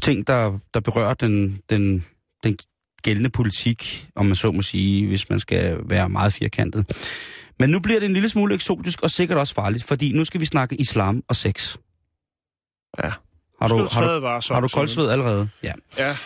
ting, 0.03 0.27
der, 0.27 0.59
der 0.75 0.81
berører 0.81 1.15
den, 1.15 1.61
den, 1.71 2.05
den 2.45 2.59
gældende 3.03 3.31
politik, 3.31 4.09
om 4.17 4.27
man 4.27 4.37
så 4.37 4.51
må 4.51 4.63
sige, 4.63 5.07
hvis 5.07 5.31
man 5.31 5.41
skal 5.41 5.79
være 5.85 6.09
meget 6.09 6.33
firkantet. 6.33 6.93
Men 7.59 7.71
nu 7.71 7.81
bliver 7.81 8.01
det 8.01 8.07
en 8.07 8.13
lille 8.13 8.29
smule 8.29 8.55
eksotisk 8.55 9.03
og 9.03 9.11
sikkert 9.11 9.39
også 9.39 9.55
farligt, 9.55 9.85
fordi 9.85 10.13
nu 10.13 10.25
skal 10.25 10.41
vi 10.41 10.47
snakke 10.47 10.77
islam 10.77 11.23
og 11.29 11.37
sex. 11.37 11.77
Ja. 13.03 13.11
Har 13.63 13.69
du, 13.69 13.89
har 13.93 14.19
du, 14.21 14.27
har 14.55 14.61
du 14.61 14.69
koldsved 14.69 15.09
allerede? 15.11 15.49
Ja. 15.63 15.73
Ja. 15.99 16.17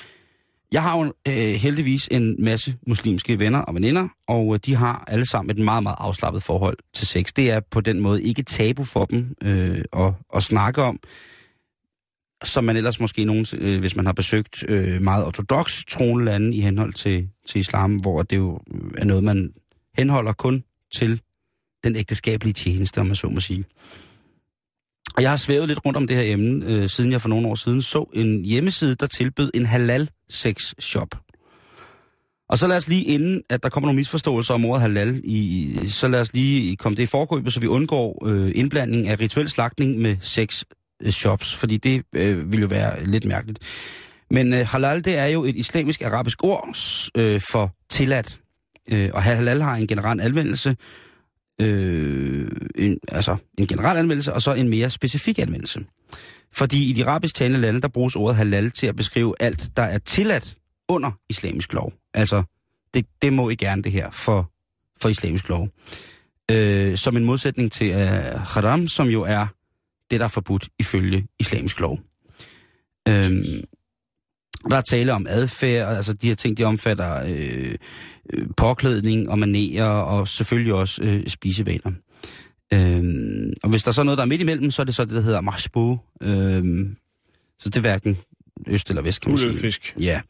Jeg 0.73 0.83
har 0.83 0.99
jo 0.99 1.13
øh, 1.29 1.55
heldigvis 1.55 2.09
en 2.11 2.45
masse 2.45 2.77
muslimske 2.87 3.39
venner 3.39 3.59
og 3.59 3.75
veninder, 3.75 4.09
og 4.27 4.55
øh, 4.55 4.61
de 4.67 4.75
har 4.75 5.05
alle 5.09 5.27
sammen 5.27 5.51
et 5.51 5.65
meget, 5.65 5.83
meget 5.83 5.97
afslappet 5.99 6.43
forhold 6.43 6.77
til 6.95 7.07
sex. 7.07 7.33
Det 7.33 7.51
er 7.51 7.61
på 7.71 7.81
den 7.81 8.01
måde 8.01 8.23
ikke 8.23 8.43
tabu 8.43 8.85
for 8.85 9.05
dem 9.05 9.35
øh, 9.43 9.85
at, 9.93 10.13
at 10.35 10.43
snakke 10.43 10.83
om, 10.83 11.01
som 12.45 12.65
man 12.65 12.77
ellers 12.77 13.01
måske 13.01 13.25
nogen, 13.25 13.47
øh, 13.59 13.81
hvis 13.81 13.97
man 13.97 14.07
har 14.07 14.13
besøgt 14.13 14.65
øh, 14.69 15.03
meget 15.03 15.27
ortodox 15.27 15.85
troende 15.89 16.25
lande 16.25 16.57
i 16.57 16.61
henhold 16.61 16.93
til, 16.93 17.29
til 17.49 17.61
islam, 17.61 17.97
hvor 17.97 18.23
det 18.23 18.37
jo 18.37 18.61
øh, 18.75 18.91
er 18.99 19.05
noget, 19.05 19.25
man 19.25 19.53
henholder 19.99 20.33
kun 20.33 20.65
til 20.95 21.21
den 21.85 21.97
ægteskabelige 21.97 22.55
tjeneste, 22.55 22.99
om 23.01 23.07
man 23.07 23.17
så 23.17 23.29
må 23.29 23.41
sige. 23.41 23.65
Og 25.17 25.23
jeg 25.23 25.31
har 25.31 25.37
svævet 25.37 25.69
lidt 25.69 25.87
rundt 25.87 25.97
om 25.97 26.07
det 26.07 26.17
her 26.17 26.33
emne, 26.33 26.67
øh, 26.67 26.89
siden 26.89 27.13
jeg 27.13 27.21
for 27.21 27.29
nogle 27.29 27.49
år 27.49 27.55
siden 27.55 27.83
så 27.83 28.11
en 28.13 28.45
hjemmeside, 28.45 28.95
der 28.95 29.07
tilbød 29.07 29.51
en 29.55 29.67
halal 29.67 30.11
sex 30.31 30.75
shop. 30.79 31.09
Og 32.49 32.59
så 32.59 32.67
lad 32.67 32.77
os 32.77 32.89
lige 32.89 33.05
inden, 33.05 33.43
at 33.51 33.63
der 33.63 33.69
kommer 33.69 33.87
nogle 33.87 33.97
misforståelser 33.97 34.55
om 34.55 34.65
ordet 34.65 34.83
halal, 34.83 35.21
i, 35.25 35.79
så 35.87 36.09
lad 36.09 36.21
os 36.21 36.33
lige 36.33 36.77
komme 36.77 36.97
det 36.97 37.03
i 37.03 37.07
forkøbet, 37.07 37.53
så 37.53 37.61
vi 37.61 37.67
undgår 37.67 38.27
øh, 38.29 38.53
indblanding 38.55 39.09
af 39.09 39.21
rituel 39.21 39.51
slagtning 39.51 39.99
med 39.99 40.17
sex 40.21 40.63
shops, 41.11 41.55
fordi 41.55 41.77
det 41.77 42.03
øh, 42.15 42.53
vil 42.53 42.61
jo 42.61 42.67
være 42.67 43.05
lidt 43.05 43.25
mærkeligt. 43.25 43.59
Men 44.31 44.55
øh, 44.55 44.67
halal, 44.67 45.05
det 45.05 45.19
er 45.19 45.27
jo 45.27 45.45
et 45.45 45.57
islamisk 45.57 46.03
arabisk 46.03 46.45
ord 46.45 46.77
øh, 47.15 47.41
for 47.41 47.75
tilladt. 47.89 48.39
Øh, 48.89 49.11
og 49.13 49.23
halal 49.23 49.63
har 49.63 49.77
en 49.77 49.87
generel 49.87 50.21
anvendelse, 50.21 50.77
øh, 51.61 52.51
en, 52.75 52.99
altså 53.09 53.37
en 53.59 53.67
generel 53.67 53.99
anvendelse, 53.99 54.33
og 54.33 54.43
så 54.43 54.55
en 54.55 54.69
mere 54.69 54.91
specifik 54.91 55.39
anvendelse. 55.39 55.85
Fordi 56.53 56.91
i 56.91 56.93
de 56.93 57.05
arabisk 57.05 57.35
talende 57.35 57.61
lande, 57.61 57.81
der 57.81 57.89
bruges 57.89 58.17
ordet 58.17 58.37
halal 58.37 58.71
til 58.71 58.87
at 58.87 58.97
beskrive 58.97 59.35
alt, 59.41 59.71
der 59.77 59.83
er 59.83 59.99
tilladt 59.99 60.57
under 60.89 61.11
islamisk 61.29 61.73
lov. 61.73 61.93
Altså, 62.15 62.43
det, 62.95 63.07
det 63.23 63.33
må 63.33 63.51
I 63.51 63.55
gerne 63.55 63.83
det 63.83 63.93
her 63.93 64.11
for, 64.11 64.51
for 65.01 65.09
islamisk 65.09 65.49
lov. 65.49 65.69
Øh, 66.51 66.97
som 66.97 67.17
en 67.17 67.25
modsætning 67.25 67.73
til 67.73 67.91
øh, 67.91 68.41
haram, 68.41 68.89
som 68.89 69.09
jo 69.09 69.23
er 69.23 69.47
det, 70.11 70.21
der 70.21 70.25
er 70.25 70.29
forbudt 70.29 70.69
ifølge 70.79 71.27
islamisk 71.39 71.81
lov. 71.81 72.01
Øh, 73.09 73.63
der 74.71 74.77
er 74.77 74.81
tale 74.81 75.13
om 75.13 75.27
adfærd, 75.29 75.97
altså 75.97 76.13
de 76.13 76.29
her 76.29 76.35
ting, 76.35 76.59
de 76.59 76.65
omfatter 76.65 77.25
øh, 77.27 77.75
øh, 78.33 78.47
påklædning 78.57 79.31
og 79.31 79.39
manerer, 79.39 79.89
og 79.89 80.29
selvfølgelig 80.29 80.75
også 80.75 81.03
øh, 81.03 81.29
spisevaner. 81.29 81.93
Øhm, 82.75 83.53
og 83.63 83.71
hvis 83.71 83.83
der 83.83 83.91
så 83.91 84.01
er 84.01 84.05
noget, 84.05 84.19
der 84.19 84.25
er 84.25 84.29
midt 84.29 84.41
imellem, 84.41 84.71
så 84.71 84.83
er 84.83 84.87
det 84.87 84.95
så 84.95 85.05
det, 85.05 85.13
der 85.13 85.21
hedder 85.21 85.41
mashbu. 85.41 85.99
Øhm, 86.23 86.97
så 87.59 87.69
det 87.69 87.77
er 87.77 87.81
hverken 87.81 88.17
øst 88.67 88.89
eller 88.89 89.03
vest, 89.03 89.21
kan 89.23 89.31
man 89.31 89.39
sige. 89.39 89.51
Ulefisk. 89.51 89.95
Ja. 90.01 90.21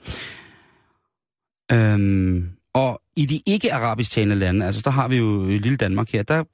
Øhm, 1.73 2.51
og 2.75 3.03
i 3.17 3.27
de 3.27 3.41
ikke-arabisk 3.47 4.11
talende 4.11 4.37
lande, 4.37 4.67
altså 4.67 4.83
der 4.85 4.91
har 4.91 5.09
vi 5.09 5.17
jo 5.17 5.45
lille 5.45 5.77
Danmark 5.77 6.11
her, 6.11 6.23
der, 6.23 6.45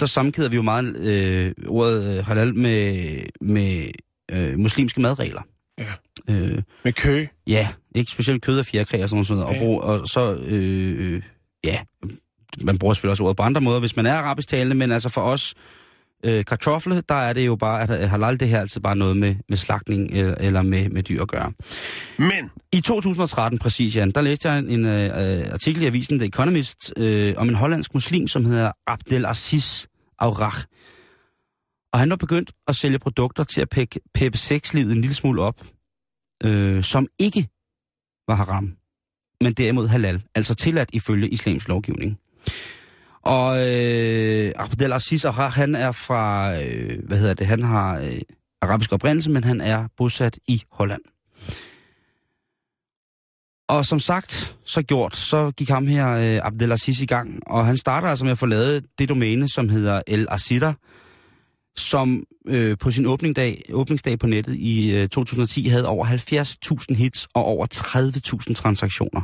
der 0.00 0.06
sammenkæder 0.06 0.48
vi 0.48 0.56
jo 0.56 0.62
meget 0.62 0.96
øh, 0.96 1.52
ordet 1.68 2.18
øh, 2.18 2.24
halal 2.24 2.54
med, 2.54 3.16
med 3.40 3.90
øh, 4.30 4.58
muslimske 4.58 5.00
madregler. 5.00 5.42
Ja. 5.80 5.92
Øh, 6.34 6.62
Med 6.84 6.92
kø. 6.92 7.26
Ja, 7.46 7.68
ikke 7.94 8.10
specielt 8.10 8.42
kød 8.42 8.58
og 8.58 8.66
fjerkræ 8.66 9.02
og 9.02 9.08
sådan 9.08 9.24
noget. 9.28 9.44
Og, 9.44 9.52
Ja. 9.52 9.58
brug, 9.58 9.82
og 9.82 10.08
så, 10.08 10.34
øh, 10.34 11.14
øh, 11.14 11.22
ja, 11.64 11.76
man 12.62 12.78
bruger 12.78 12.94
selvfølgelig 12.94 13.10
også 13.12 13.24
ordet 13.24 13.36
på 13.36 13.42
andre 13.42 13.60
måder, 13.60 13.80
hvis 13.80 13.96
man 13.96 14.06
er 14.06 14.14
arabisk 14.14 14.48
talende, 14.48 14.74
men 14.76 14.92
altså 14.92 15.08
for 15.08 15.20
os 15.20 15.54
øh, 16.24 16.44
kartofle, 16.44 17.02
der 17.08 17.14
er 17.14 17.32
det 17.32 17.46
jo 17.46 17.56
bare, 17.56 17.82
at 17.82 18.08
halal 18.08 18.40
det 18.40 18.48
her 18.48 18.56
er 18.56 18.60
altid 18.60 18.80
bare 18.80 18.96
noget 18.96 19.16
med, 19.16 19.34
med 19.48 19.56
slagtning 19.56 20.10
eller, 20.10 20.34
eller 20.34 20.62
med, 20.62 20.88
med 20.88 21.02
dyr 21.02 21.22
at 21.22 21.28
gøre. 21.28 21.52
Men, 22.18 22.50
I 22.72 22.80
2013 22.80 23.58
præcis, 23.58 23.96
Jan, 23.96 24.10
der 24.10 24.20
læste 24.20 24.50
jeg 24.50 24.58
en, 24.58 24.70
en 24.70 24.86
øh, 24.86 25.46
artikel 25.52 25.82
i 25.82 25.86
avisen 25.86 26.18
The 26.18 26.28
Economist 26.28 26.92
øh, 26.96 27.34
om 27.36 27.48
en 27.48 27.54
hollandsk 27.54 27.94
muslim, 27.94 28.28
som 28.28 28.44
hedder 28.44 28.72
Abdelaziz 28.86 29.84
Aurach. 30.18 30.64
Og 31.92 31.98
han 31.98 32.10
var 32.10 32.16
begyndt 32.16 32.52
at 32.68 32.76
sælge 32.76 32.98
produkter 32.98 33.44
til 33.44 33.60
at 33.60 33.68
pække, 33.68 34.00
peppe 34.14 34.38
sexlivet 34.38 34.92
en 34.92 35.00
lille 35.00 35.14
smule 35.14 35.42
op, 35.42 35.66
øh, 36.44 36.84
som 36.84 37.08
ikke 37.18 37.48
var 38.28 38.34
haram, 38.34 38.76
men 39.40 39.52
derimod 39.52 39.88
halal, 39.88 40.22
altså 40.34 40.54
tilladt 40.54 40.90
ifølge 40.92 41.28
islams 41.28 41.68
lovgivning. 41.68 42.18
Og 43.22 43.56
øh, 43.68 44.52
Abdelaziz 44.56 45.24
Aurach, 45.24 45.56
han 45.56 45.74
er 45.74 45.92
fra, 45.92 46.54
øh, 46.62 47.06
hvad 47.06 47.18
hedder 47.18 47.34
det, 47.34 47.46
han 47.46 47.62
har 47.62 47.98
øh, 47.98 48.20
arabisk 48.62 48.92
oprindelse, 48.92 49.30
men 49.30 49.44
han 49.44 49.60
er 49.60 49.88
bosat 49.96 50.38
i 50.46 50.62
Holland. 50.72 51.02
Og 53.68 53.86
som 53.86 54.00
sagt, 54.00 54.56
så 54.64 54.82
gjort, 54.82 55.16
så 55.16 55.50
gik 55.50 55.68
ham 55.68 55.86
her, 55.86 56.10
øh, 56.10 56.46
Abdelaziz, 56.46 57.00
i 57.00 57.06
gang. 57.06 57.40
Og 57.46 57.66
han 57.66 57.76
starter 57.76 58.08
altså 58.08 58.24
med 58.24 58.32
at 58.32 58.38
få 58.38 58.46
lavet 58.46 58.86
det 58.98 59.08
domæne, 59.08 59.48
som 59.48 59.68
hedder 59.68 60.02
El 60.06 60.26
Azida, 60.30 60.72
som 61.80 62.24
øh, 62.48 62.78
på 62.78 62.90
sin 62.90 63.06
åbningsdag, 63.06 63.62
åbningsdag 63.72 64.18
på 64.18 64.26
nettet 64.26 64.54
i 64.56 64.90
øh, 64.96 65.08
2010 65.08 65.68
havde 65.68 65.86
over 65.86 66.06
70.000 66.90 66.94
hits 66.94 67.28
og 67.34 67.44
over 67.44 67.66
30.000 68.48 68.54
transaktioner. 68.54 69.20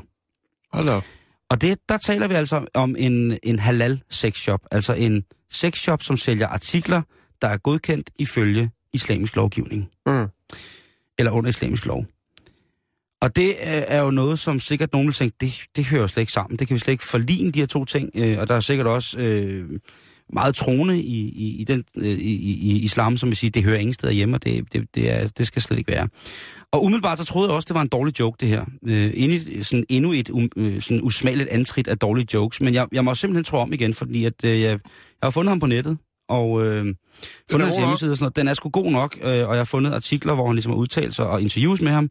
hold 0.73 0.89
op. 0.89 1.05
Og 1.51 1.61
det, 1.61 1.79
der 1.89 1.97
taler 1.97 2.29
vi 2.29 2.35
altså 2.35 2.67
om 2.75 2.97
en, 2.99 3.39
en 3.43 3.59
halal 3.59 4.03
sexshop, 4.11 4.61
altså 4.71 4.93
en 4.95 5.25
sexshop, 5.51 6.03
som 6.03 6.17
sælger 6.17 6.47
artikler, 6.47 7.03
der 7.43 7.49
er 7.49 7.57
godkendt 7.57 8.11
ifølge 8.19 8.71
islamisk 8.93 9.37
lovgivning 9.37 9.89
Mm. 10.07 10.27
eller 11.19 11.33
under 11.33 11.51
islamisk 11.51 11.87
lov. 11.87 12.07
Og 13.21 13.37
det 13.37 13.55
er 13.69 13.85
er 13.89 14.03
jo 14.03 14.11
noget, 14.11 14.39
som 14.39 14.59
sikkert 14.61 14.93
nogen 14.93 15.07
vil 15.09 15.15
tænke, 15.15 15.37
det, 15.41 15.53
det 15.77 15.85
hører 15.85 16.07
slet 16.07 16.21
ikke 16.21 16.33
sammen. 16.33 16.59
Det 16.59 16.69
kan 16.69 16.75
vi 16.75 16.79
slet 16.79 16.93
ikke 16.93 17.05
forligne, 17.05 17.51
de 17.51 17.59
her 17.59 17.67
to 17.67 17.85
ting. 17.85 18.11
Øh, 18.15 18.39
og 18.39 18.49
der 18.49 18.55
er 18.55 18.61
sikkert 18.61 18.87
også 18.87 19.19
øh, 19.19 19.81
meget 20.33 20.55
troende 20.55 21.01
i, 21.01 21.19
i, 21.29 21.61
i, 21.61 21.65
den, 21.65 21.85
øh, 21.97 22.05
i, 22.07 22.35
i 22.35 22.73
i 22.77 22.85
islam, 22.85 23.17
som 23.17 23.29
vil 23.29 23.37
sige, 23.37 23.51
det 23.51 23.65
hører 23.65 23.79
ingen 23.79 23.95
steder 23.95 24.13
hjemme, 24.13 24.37
og 24.37 24.45
det, 24.45 24.73
det, 24.73 24.87
det, 24.95 25.11
er, 25.11 25.29
det 25.29 25.47
skal 25.47 25.63
slet 25.63 25.79
ikke 25.79 25.93
være. 25.93 26.09
Og 26.73 26.85
umiddelbart 26.85 27.19
så 27.19 27.25
troede 27.25 27.49
jeg 27.49 27.57
også, 27.57 27.67
det 27.67 27.75
var 27.75 27.83
en 27.83 27.89
dårlig 27.89 28.21
joke, 28.21 28.37
det 28.41 28.49
her. 28.49 28.65
Øh, 28.87 29.13
endnu, 29.15 29.39
sådan, 29.63 29.85
endnu 29.89 30.13
et 30.13 30.31
um, 30.31 30.49
øh, 30.57 30.83
sådan 30.83 31.01
usmageligt 31.03 31.49
antrit 31.49 31.89
af 31.89 31.99
dårlige 31.99 32.27
jokes. 32.35 32.61
Men 32.61 32.75
jeg, 32.75 32.87
jeg 32.93 33.05
må 33.05 33.15
simpelthen 33.15 33.45
tro 33.45 33.59
om 33.59 33.73
igen, 33.73 33.95
fordi 33.95 34.25
at, 34.25 34.45
øh, 34.45 34.61
jeg, 34.61 34.71
jeg 34.71 34.79
har 35.23 35.31
fundet 35.31 35.51
ham 35.51 35.61
på 35.61 35.67
nettet, 35.67 35.99
og 36.29 36.67
øh, 36.67 36.85
fundet 36.85 36.97
god 37.51 37.61
hans 37.61 37.77
hjemmeside 37.77 38.11
og 38.11 38.17
sådan 38.17 38.25
noget. 38.25 38.37
Den 38.37 38.49
er 38.49 38.55
sgu 38.55 38.69
god 38.69 38.91
nok, 38.91 39.19
øh, 39.23 39.27
og 39.27 39.31
jeg 39.31 39.57
har 39.57 39.65
fundet 39.65 39.93
artikler, 39.93 40.35
hvor 40.35 40.47
han 40.47 40.55
ligesom 40.55 40.73
har 40.73 40.79
udtalt 40.79 41.15
sig 41.15 41.27
og 41.27 41.43
interviews 41.43 41.81
med 41.81 41.93
ham. 41.93 42.11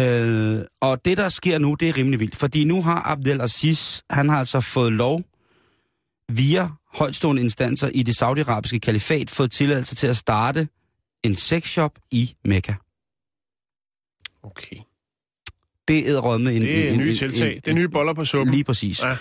Øh, 0.00 0.60
og 0.80 1.04
det, 1.04 1.16
der 1.16 1.28
sker 1.28 1.58
nu, 1.58 1.74
det 1.74 1.88
er 1.88 1.96
rimelig 1.96 2.20
vildt. 2.20 2.36
Fordi 2.36 2.64
nu 2.64 2.82
har 2.82 3.02
Abdelaziz, 3.06 4.00
han 4.10 4.28
har 4.28 4.38
altså 4.38 4.60
fået 4.60 4.92
lov 4.92 5.22
via 6.28 6.68
højtstående 6.98 7.42
instanser 7.42 7.88
i 7.94 8.02
det 8.02 8.16
saudiarabiske 8.16 8.80
kalifat, 8.80 9.30
fået 9.30 9.52
tilladelse 9.52 9.94
til 9.94 10.06
at 10.06 10.16
starte 10.16 10.68
en 11.24 11.36
sexshop 11.36 11.98
i 12.10 12.34
Mekka. 12.44 12.74
Okay. 14.42 14.76
Det 15.88 16.08
er 16.10 16.38
med 16.38 16.56
en... 16.56 16.62
Det 16.62 16.86
er 16.88 16.90
en, 16.92 16.98
nye 16.98 17.10
en- 17.10 17.16
tiltag. 17.16 17.52
en- 17.56 17.60
Det 17.64 17.70
er 17.70 17.74
nye 17.74 17.88
boller 17.88 18.14
på 18.14 18.24
suppen. 18.24 18.54
Lige 18.54 18.64
præcis. 18.64 19.02
Ja. 19.02 19.16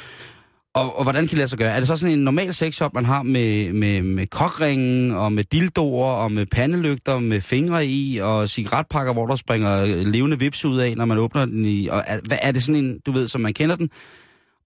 Og, 0.74 0.96
og 0.98 1.04
hvordan 1.04 1.24
kan 1.24 1.30
det 1.30 1.38
lade 1.38 1.48
sig 1.48 1.58
gøre? 1.60 1.72
Er 1.72 1.80
det 1.80 1.88
så 1.88 1.96
sådan 1.96 2.14
en 2.20 2.24
normal 2.24 2.54
sexshop, 2.54 2.94
man 2.94 3.06
har 3.06 3.24
med, 3.24 3.74
med, 3.74 4.02
med 4.02 4.28
kokringen 4.28 5.12
og 5.12 5.32
med 5.32 5.44
dildoer 5.44 6.12
og 6.12 6.32
med 6.32 6.46
pandelygter 6.46 7.20
med 7.20 7.42
fingre 7.42 7.86
i 7.88 8.18
og 8.18 8.50
cigaretpakker, 8.50 9.14
hvor 9.14 9.28
der 9.28 9.36
springer 9.36 9.86
levende 9.86 10.40
vips 10.40 10.66
ud 10.66 10.78
af, 10.80 10.98
når 10.98 11.06
man 11.06 11.18
åbner 11.18 11.46
den 11.46 11.66
i... 11.66 11.88
Og 11.88 12.04
hvad, 12.28 12.38
er 12.42 12.52
det 12.52 12.64
sådan 12.64 12.86
en, 12.86 13.00
du 13.00 13.12
ved, 13.12 13.28
som 13.28 13.42
man 13.42 13.54
kender 13.54 13.76
den? 13.76 13.90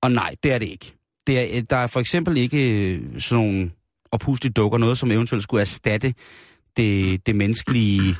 Og 0.01 0.12
nej, 0.12 0.36
det 0.43 0.51
er 0.51 0.57
det 0.57 0.68
ikke. 0.68 0.93
Det 1.28 1.39
er, 1.39 1.57
øh, 1.57 1.63
der 1.69 1.78
er 1.78 1.88
for 1.88 1.99
eksempel 1.99 2.38
ikke 2.38 2.91
øh, 2.91 3.19
sådan 3.19 3.45
nogle 3.45 3.72
opuslige 4.11 4.53
dukker, 4.53 4.78
noget 4.78 4.97
som 4.97 5.11
eventuelt 5.11 5.43
skulle 5.43 5.61
erstatte 5.61 6.13
det, 6.78 7.26
det 7.26 7.36
menneskelige 7.36 8.15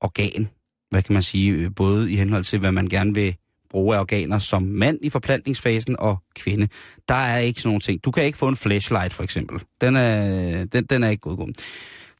organ. 0.00 0.48
Hvad 0.90 1.02
kan 1.02 1.12
man 1.12 1.22
sige? 1.22 1.52
Øh, 1.52 1.70
både 1.76 2.12
i 2.12 2.16
henhold 2.16 2.44
til, 2.44 2.58
hvad 2.58 2.72
man 2.72 2.88
gerne 2.88 3.14
vil 3.14 3.36
bruge 3.70 3.96
af 3.96 4.00
organer 4.00 4.38
som 4.38 4.62
mand 4.62 4.98
i 5.02 5.10
forplantningsfasen 5.10 5.96
og 5.98 6.22
kvinde. 6.34 6.68
Der 7.08 7.14
er 7.14 7.38
ikke 7.38 7.60
sådan 7.60 7.68
nogle 7.68 7.80
ting. 7.80 8.04
Du 8.04 8.10
kan 8.10 8.24
ikke 8.24 8.38
få 8.38 8.48
en 8.48 8.56
flashlight, 8.56 9.12
for 9.14 9.22
eksempel. 9.22 9.60
Den 9.80 9.96
er, 9.96 10.64
den, 10.64 10.84
den 10.84 11.02
er 11.02 11.08
ikke 11.08 11.20
godgået. 11.20 11.56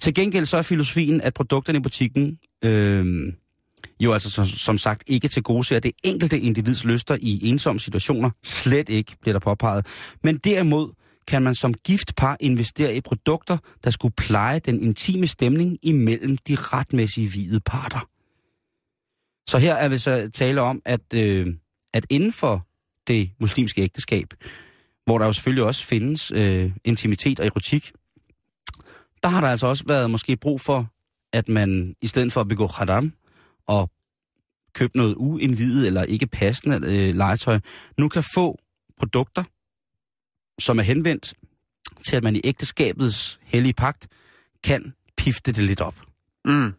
Til 0.00 0.14
gengæld 0.14 0.46
så 0.46 0.56
er 0.56 0.62
filosofien, 0.62 1.20
at 1.20 1.34
produkterne 1.34 1.78
i 1.78 1.82
butikken 1.82 2.38
øh, 2.64 3.32
jo 4.00 4.12
altså 4.12 4.30
som, 4.30 4.46
som 4.46 4.78
sagt 4.78 5.02
ikke 5.06 5.28
til 5.28 5.42
gode 5.42 5.64
ser 5.64 5.80
det 5.80 5.92
enkelte 6.04 6.40
individs 6.40 6.84
lyster 6.84 7.16
i 7.20 7.48
ensomme 7.48 7.80
situationer. 7.80 8.30
Slet 8.42 8.88
ikke, 8.88 9.16
bliver 9.20 9.32
der 9.32 9.40
påpeget. 9.40 9.86
Men 10.22 10.38
derimod 10.38 10.92
kan 11.26 11.42
man 11.42 11.54
som 11.54 11.74
gift 11.74 12.16
par 12.16 12.36
investere 12.40 12.96
i 12.96 13.00
produkter, 13.00 13.58
der 13.84 13.90
skulle 13.90 14.14
pleje 14.16 14.58
den 14.58 14.82
intime 14.82 15.26
stemning 15.26 15.78
imellem 15.82 16.36
de 16.36 16.56
retmæssige 16.58 17.28
hvide 17.28 17.60
parter. 17.60 18.08
Så 19.50 19.58
her 19.58 19.74
er 19.74 19.88
vi 19.88 19.98
så 19.98 20.30
tale 20.34 20.60
om, 20.60 20.82
at, 20.84 21.14
øh, 21.14 21.54
at 21.94 22.06
inden 22.10 22.32
for 22.32 22.66
det 23.06 23.30
muslimske 23.40 23.82
ægteskab, 23.82 24.26
hvor 25.04 25.18
der 25.18 25.26
jo 25.26 25.32
selvfølgelig 25.32 25.64
også 25.64 25.84
findes 25.84 26.30
øh, 26.30 26.72
intimitet 26.84 27.40
og 27.40 27.46
erotik, 27.46 27.92
der 29.22 29.28
har 29.28 29.40
der 29.40 29.48
altså 29.48 29.66
også 29.66 29.84
været 29.86 30.10
måske 30.10 30.36
brug 30.36 30.60
for, 30.60 30.86
at 31.32 31.48
man 31.48 31.94
i 32.02 32.06
stedet 32.06 32.32
for 32.32 32.40
at 32.40 32.48
begå 32.48 32.66
haram 32.66 33.12
og 33.66 33.90
købe 34.74 34.96
noget 34.96 35.14
uindvidet 35.14 35.86
eller 35.86 36.02
ikke 36.02 36.26
passende 36.26 36.76
øh, 36.76 37.14
legetøj, 37.14 37.58
nu 37.98 38.08
kan 38.08 38.24
få 38.34 38.58
produkter, 38.98 39.44
som 40.58 40.78
er 40.78 40.82
henvendt 40.82 41.34
til, 42.06 42.16
at 42.16 42.22
man 42.22 42.36
i 42.36 42.40
ægteskabets 42.44 43.38
hellige 43.42 43.72
pagt 43.72 44.08
kan 44.64 44.94
pifte 45.16 45.52
det 45.52 45.64
lidt 45.64 45.80
op. 45.80 45.94
Mm. 46.44 46.72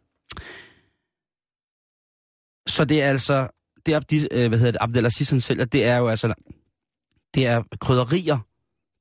Så 2.67 2.85
det 2.85 3.01
er 3.01 3.09
altså, 3.09 3.47
det 3.85 3.93
er, 3.93 4.27
øh, 4.31 4.47
hvad 4.47 4.59
hedder 4.59 4.71
det, 4.71 4.81
Abdelaziz 4.81 5.29
han 5.29 5.41
selv, 5.41 5.65
det 5.65 5.85
er 5.85 5.97
jo 5.97 6.07
altså, 6.07 6.33
det 7.35 7.45
er 7.45 7.63
krydderier 7.79 8.39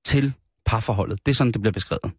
til 0.04 0.32
parforholdet. 0.64 1.26
Det 1.26 1.32
er 1.32 1.36
sådan, 1.36 1.52
det 1.52 1.60
bliver 1.60 1.72
beskrevet. 1.72 2.12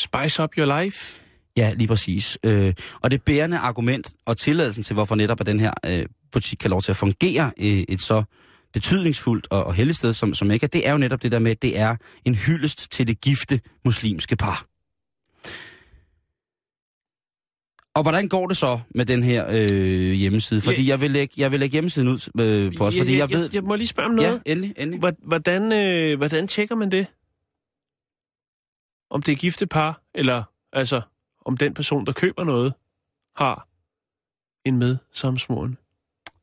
Spice 0.00 0.42
up 0.42 0.50
your 0.58 0.82
life. 0.82 1.22
Ja, 1.60 1.72
lige 1.76 1.88
præcis. 1.88 2.38
Øh, 2.44 2.74
og 3.00 3.10
det 3.10 3.22
bærende 3.22 3.58
argument 3.58 4.12
og 4.26 4.36
tilladelsen 4.36 4.82
til, 4.82 4.94
hvorfor 4.94 5.14
netop 5.14 5.40
at 5.40 5.46
den 5.46 5.60
her 5.60 5.72
øh, 5.86 6.06
butik 6.32 6.58
kan 6.58 6.70
lov 6.70 6.82
til 6.82 6.92
at 6.92 6.96
fungere 6.96 7.52
i 7.56 7.84
et 7.88 8.00
så 8.00 8.22
betydningsfuldt 8.72 9.46
og, 9.50 9.64
og 9.64 9.74
heldigt 9.74 9.98
sted 9.98 10.12
som, 10.12 10.34
som 10.34 10.50
ikke 10.50 10.66
det 10.66 10.88
er 10.88 10.92
jo 10.92 10.98
netop 10.98 11.22
det 11.22 11.32
der 11.32 11.38
med, 11.38 11.50
at 11.50 11.62
det 11.62 11.78
er 11.78 11.96
en 12.24 12.34
hyldest 12.34 12.92
til 12.92 13.08
det 13.08 13.20
gifte 13.20 13.60
muslimske 13.84 14.36
par. 14.36 14.66
Og 17.94 18.02
hvordan 18.02 18.28
går 18.28 18.46
det 18.46 18.56
så 18.56 18.80
med 18.94 19.06
den 19.06 19.22
her 19.22 19.46
øh, 19.50 20.12
hjemmeside? 20.12 20.60
Fordi 20.60 20.88
jeg 20.88 21.00
vil 21.00 21.10
lægge, 21.10 21.34
jeg 21.36 21.52
vil 21.52 21.60
lægge 21.60 21.72
hjemmesiden 21.72 22.08
ud 22.08 22.30
øh, 22.40 22.76
på 22.76 22.86
os, 22.86 22.94
fordi 22.98 23.12
jeg, 23.12 23.18
jeg, 23.18 23.30
ved... 23.30 23.42
Jeg, 23.42 23.54
jeg 23.54 23.64
må 23.64 23.74
lige 23.74 23.86
spørge 23.86 24.08
om 24.08 24.14
noget. 24.14 24.40
Ja, 24.46 24.52
endelig, 24.52 24.74
endelig. 24.76 25.14
Hvordan, 25.22 25.72
øh, 25.72 26.16
hvordan 26.16 26.48
tjekker 26.48 26.74
man 26.74 26.90
det? 26.90 27.06
Om 29.10 29.22
det 29.22 29.32
er 29.32 29.36
gifte 29.36 29.66
par, 29.66 30.02
eller 30.14 30.42
altså, 30.72 31.00
om 31.46 31.56
den 31.56 31.74
person, 31.74 32.06
der 32.06 32.12
køber 32.12 32.44
noget, 32.44 32.74
har 33.36 33.68
en 34.64 34.78
med 34.78 34.96
samsvoren? 35.12 35.78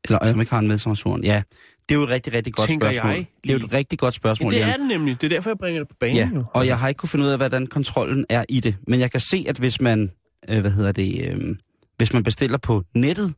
Eller 0.04 0.18
om 0.18 0.40
ikke 0.40 0.52
har 0.52 0.58
en 0.58 0.68
med 0.68 0.78
samsvoren, 0.78 1.24
ja. 1.24 1.42
Det 1.88 1.94
er 1.94 1.98
jo 1.98 2.04
et 2.04 2.08
rigtig, 2.10 2.32
rigtig 2.32 2.54
godt 2.54 2.68
Tænker 2.68 2.92
spørgsmål. 2.92 3.12
jeg 3.14 3.26
det 3.44 3.50
er 3.50 3.58
jo 3.58 3.66
et 3.66 3.72
rigtig 3.72 3.98
godt 3.98 4.14
spørgsmål, 4.14 4.52
Ja, 4.54 4.58
det 4.58 4.66
er 4.72 4.76
det 4.76 4.86
nemlig. 4.86 5.20
Det 5.20 5.32
er 5.32 5.36
derfor, 5.36 5.50
jeg 5.50 5.58
bringer 5.58 5.80
det 5.80 5.88
på 5.88 5.94
banen. 6.00 6.16
Ja, 6.16 6.30
jo. 6.34 6.44
og 6.54 6.66
jeg 6.66 6.78
har 6.78 6.88
ikke 6.88 6.98
kunne 6.98 7.08
finde 7.08 7.24
ud 7.24 7.30
af, 7.30 7.38
hvordan 7.38 7.66
kontrollen 7.66 8.26
er 8.28 8.44
i 8.48 8.60
det. 8.60 8.76
Men 8.86 9.00
jeg 9.00 9.10
kan 9.10 9.20
se, 9.20 9.44
at 9.48 9.58
hvis 9.58 9.80
man, 9.80 10.12
øh, 10.48 10.60
hvad 10.60 10.70
hedder 10.70 10.92
det, 10.92 11.32
øh, 11.32 11.56
hvis 11.96 12.12
man 12.12 12.22
bestiller 12.22 12.58
på 12.58 12.84
nettet, 12.94 13.34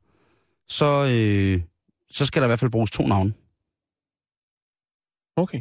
så, 0.69 1.07
øh, 1.11 1.63
så 2.11 2.25
skal 2.25 2.43
der 2.43 2.47
i 2.47 2.49
hvert 2.49 2.61
fald 2.61 2.71
bruges 2.71 2.91
to 2.91 3.07
navne 3.07 3.33
Okay. 5.37 5.61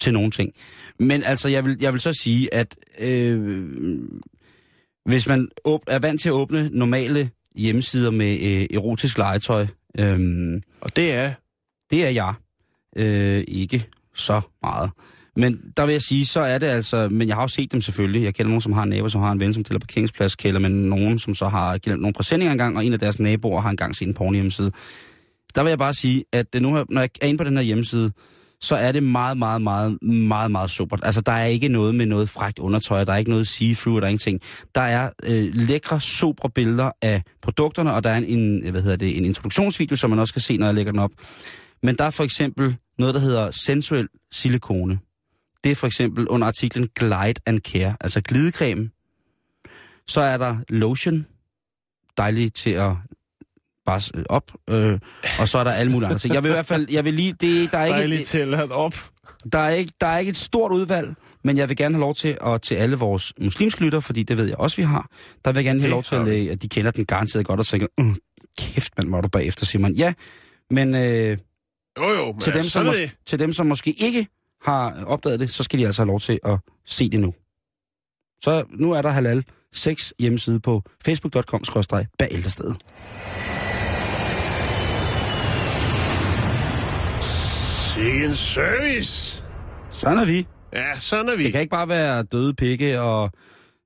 til 0.00 0.12
nogle 0.12 0.30
ting. 0.30 0.52
Men 0.98 1.22
altså, 1.22 1.48
jeg 1.48 1.64
vil, 1.64 1.76
jeg 1.80 1.92
vil 1.92 2.00
så 2.00 2.12
sige, 2.12 2.54
at 2.54 2.76
øh, 2.98 4.08
hvis 5.04 5.28
man 5.28 5.48
er 5.86 5.98
vant 5.98 6.20
til 6.20 6.28
at 6.28 6.32
åbne 6.32 6.70
normale 6.72 7.30
hjemmesider 7.56 8.10
med 8.10 8.40
øh, 8.40 8.66
erotisk 8.76 9.18
legetøj, 9.18 9.66
øh, 9.98 10.60
Og 10.80 10.96
det 10.96 11.12
er... 11.12 11.32
det 11.90 12.04
er 12.04 12.10
jeg 12.10 12.34
øh, 12.96 13.44
ikke 13.48 13.86
så 14.14 14.40
meget. 14.62 14.90
Men 15.36 15.60
der 15.76 15.86
vil 15.86 15.92
jeg 15.92 16.02
sige, 16.02 16.26
så 16.26 16.40
er 16.40 16.58
det 16.58 16.66
altså, 16.66 17.08
men 17.08 17.28
jeg 17.28 17.36
har 17.36 17.42
jo 17.42 17.48
set 17.48 17.72
dem 17.72 17.80
selvfølgelig. 17.80 18.22
Jeg 18.22 18.34
kender 18.34 18.48
nogen, 18.48 18.60
som 18.60 18.72
har 18.72 18.82
en 18.82 18.88
nabo, 18.88 19.08
som 19.08 19.20
har 19.20 19.32
en 19.32 19.40
ven, 19.40 19.54
som 19.54 19.64
deler 19.64 19.78
parkeringspladskælder, 19.78 20.60
men 20.60 20.72
nogen, 20.72 21.18
som 21.18 21.34
så 21.34 21.48
har 21.48 21.78
glemt 21.78 22.00
nogle 22.00 22.12
præsendinger 22.12 22.52
engang, 22.52 22.76
og 22.76 22.84
en 22.84 22.92
af 22.92 22.98
deres 22.98 23.18
naboer 23.18 23.60
har 23.60 23.70
engang 23.70 23.96
set 23.96 24.08
en 24.08 24.14
porno 24.14 24.32
hjemmeside. 24.32 24.72
Der 25.54 25.62
vil 25.62 25.70
jeg 25.70 25.78
bare 25.78 25.94
sige, 25.94 26.24
at 26.32 26.46
nu, 26.54 26.84
når 26.88 27.00
jeg 27.00 27.10
er 27.20 27.26
inde 27.26 27.38
på 27.38 27.44
den 27.44 27.56
her 27.56 27.64
hjemmeside, 27.64 28.12
så 28.60 28.74
er 28.76 28.92
det 28.92 29.02
meget, 29.02 29.38
meget, 29.38 29.62
meget, 29.62 30.02
meget, 30.02 30.50
meget 30.50 30.70
supert. 30.70 31.00
Altså, 31.02 31.20
der 31.20 31.32
er 31.32 31.46
ikke 31.46 31.68
noget 31.68 31.94
med 31.94 32.06
noget 32.06 32.28
frækt 32.28 32.58
undertøj, 32.58 33.04
der 33.04 33.12
er 33.12 33.16
ikke 33.16 33.30
noget 33.30 33.46
see-through, 33.48 33.96
der 33.96 34.02
er 34.02 34.08
ingenting. 34.08 34.40
Der 34.74 34.80
er 34.80 35.10
øh, 35.22 35.54
lækre, 35.54 36.00
supre 36.00 36.50
billeder 36.50 36.90
af 37.02 37.22
produkterne, 37.42 37.92
og 37.94 38.04
der 38.04 38.10
er 38.10 38.16
en, 38.16 38.24
en, 38.24 38.70
hvad 38.70 38.82
hedder 38.82 38.96
det, 38.96 39.18
en 39.18 39.24
introduktionsvideo, 39.24 39.96
som 39.96 40.10
man 40.10 40.18
også 40.18 40.34
kan 40.34 40.40
se, 40.40 40.56
når 40.56 40.66
jeg 40.66 40.74
lægger 40.74 40.92
den 40.92 41.00
op. 41.00 41.10
Men 41.82 41.96
der 41.98 42.04
er 42.04 42.10
for 42.10 42.24
eksempel 42.24 42.76
noget, 42.98 43.14
der 43.14 43.20
hedder 43.20 43.50
sensuel 43.50 44.08
silikone. 44.32 44.98
Det 45.64 45.72
er 45.72 45.76
for 45.76 45.86
eksempel 45.86 46.28
under 46.28 46.46
artiklen 46.46 46.88
Glide 46.96 47.40
and 47.46 47.60
Care, 47.60 47.96
altså 48.00 48.20
glidecreme. 48.20 48.90
Så 50.06 50.20
er 50.20 50.36
der 50.36 50.56
lotion, 50.68 51.26
dejligt 52.16 52.54
til 52.54 52.70
at 52.70 52.92
bare 53.86 54.00
s- 54.00 54.12
op, 54.28 54.52
øh, 54.70 54.98
og 55.40 55.48
så 55.48 55.58
er 55.58 55.64
der 55.64 55.70
alle 55.70 55.92
mulige 55.92 56.06
andre 56.06 56.18
ting. 56.18 56.34
Jeg 56.34 56.42
vil 56.42 56.48
i 56.48 56.52
hvert 56.52 56.66
fald, 56.66 56.86
jeg 56.90 57.04
vil 57.04 57.14
lige, 57.14 57.32
det, 57.32 57.72
der 57.72 57.78
er 57.78 57.84
ikke, 57.84 57.96
Dejligt 57.98 58.28
til 58.28 58.54
at 58.54 58.70
op. 58.70 58.94
der 59.52 59.58
er, 59.58 59.70
ikke, 59.70 59.92
der 60.00 60.06
er 60.06 60.18
ikke 60.18 60.30
et 60.30 60.36
stort 60.36 60.72
udvalg, 60.72 61.14
men 61.44 61.56
jeg 61.56 61.68
vil 61.68 61.76
gerne 61.76 61.94
have 61.94 62.00
lov 62.00 62.14
til 62.14 62.38
at 62.46 62.62
til 62.62 62.74
alle 62.74 62.96
vores 62.96 63.32
muslimske 63.40 63.80
lytter, 63.84 64.00
fordi 64.00 64.22
det 64.22 64.36
ved 64.36 64.46
jeg 64.46 64.56
også, 64.56 64.76
vi 64.76 64.82
har, 64.82 65.08
der 65.44 65.52
vil 65.52 65.58
jeg 65.58 65.64
gerne 65.64 65.80
have 65.80 65.86
Det 65.86 65.90
lov 65.90 66.02
til 66.02 66.14
at, 66.14 66.50
at 66.50 66.62
de 66.62 66.68
kender 66.68 66.90
den 66.90 67.04
garanteret 67.06 67.46
godt 67.46 67.60
og 67.60 67.66
tænker, 67.66 67.86
uh, 68.00 68.14
kæft 68.58 68.92
mand, 68.96 69.08
hvor 69.08 69.18
er 69.18 69.22
du 69.22 69.28
bagefter, 69.28 69.66
Simon. 69.66 69.94
Ja, 69.94 70.12
men 70.70 70.94
øh, 70.94 71.38
Jo, 71.98 72.10
jo, 72.12 72.26
men 72.32 72.40
til, 72.40 72.54
dem, 72.54 72.64
som 72.64 72.86
er 72.86 72.92
mås- 72.92 73.22
til 73.26 73.38
dem, 73.38 73.52
som 73.52 73.66
måske 73.66 73.90
ikke 73.98 74.26
har 74.64 75.04
opdaget 75.06 75.40
det, 75.40 75.50
så 75.50 75.62
skal 75.62 75.78
de 75.78 75.86
altså 75.86 76.02
have 76.02 76.06
lov 76.08 76.20
til 76.20 76.38
at 76.44 76.58
se 76.86 77.10
det 77.10 77.20
nu. 77.20 77.34
Så 78.42 78.64
nu 78.70 78.92
er 78.92 79.02
der 79.02 79.10
halal 79.10 79.44
6 79.74 80.14
hjemmeside 80.18 80.60
på 80.60 80.82
facebook.com 81.04 81.64
bag 82.18 82.28
ældrested. 82.30 82.74
Sikke 88.00 88.24
en 88.24 88.36
service. 88.36 89.42
Sådan 89.90 90.18
er 90.18 90.24
vi. 90.24 90.46
Ja, 90.72 91.00
sådan 91.00 91.28
er 91.28 91.36
vi. 91.36 91.44
Det 91.44 91.52
kan 91.52 91.60
ikke 91.60 91.70
bare 91.70 91.88
være 91.88 92.22
døde 92.22 92.54
pikke 92.54 93.00
og 93.00 93.30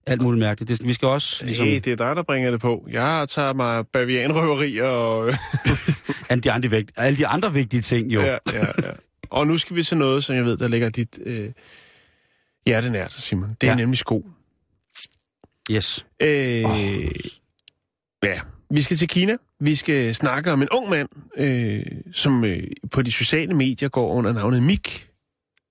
alt 0.06 0.22
muligt 0.22 0.40
mærkeligt. 0.40 0.68
Det 0.80 0.88
vi 0.88 0.92
skal 0.92 1.08
også 1.08 1.44
ligesom... 1.44 1.66
Hey, 1.66 1.74
det 1.74 1.86
er 1.86 1.96
dig, 1.96 2.16
der 2.16 2.22
bringer 2.22 2.50
det 2.50 2.60
på. 2.60 2.86
Jeg 2.90 3.26
tager 3.28 3.52
mig 3.52 3.86
bavianrøveri 3.86 4.78
og... 4.78 5.32
alle, 6.30 6.40
de 6.42 6.52
andre, 6.52 6.68
vigt- 6.70 6.92
alle 6.96 7.18
de 7.18 7.26
andre 7.26 7.52
vigtige 7.52 7.80
ting, 7.82 8.12
jo. 8.14 8.20
ja, 8.20 8.38
ja, 8.52 8.66
ja. 8.82 8.90
Og 9.30 9.46
nu 9.46 9.58
skal 9.58 9.76
vi 9.76 9.82
til 9.82 9.96
noget, 9.96 10.24
som 10.24 10.36
jeg 10.36 10.44
ved, 10.44 10.56
der 10.56 10.68
ligger 10.68 10.88
dit 10.88 11.18
øh, 11.24 11.50
hjerte 12.66 12.90
nært, 12.90 13.12
Simon. 13.12 13.48
Det 13.60 13.66
er 13.66 13.70
Ja. 13.72 13.76
nemlig 13.76 13.98
sko. 13.98 14.26
Yes. 15.70 16.06
Øh, 16.22 16.64
Åh. 16.70 16.76
Ja, 18.22 18.40
vi 18.70 18.82
skal 18.82 18.96
til 18.96 19.08
Kina. 19.08 19.36
Vi 19.64 19.74
skal 19.74 20.14
snakke 20.14 20.52
om 20.52 20.62
en 20.62 20.68
ung 20.68 20.90
mand, 20.90 21.08
øh, 21.36 21.82
som 22.12 22.44
øh, 22.44 22.62
på 22.92 23.02
de 23.02 23.12
sociale 23.12 23.54
medier 23.54 23.88
går 23.88 24.12
under 24.12 24.32
navnet 24.32 24.62
Mik. 24.62 25.08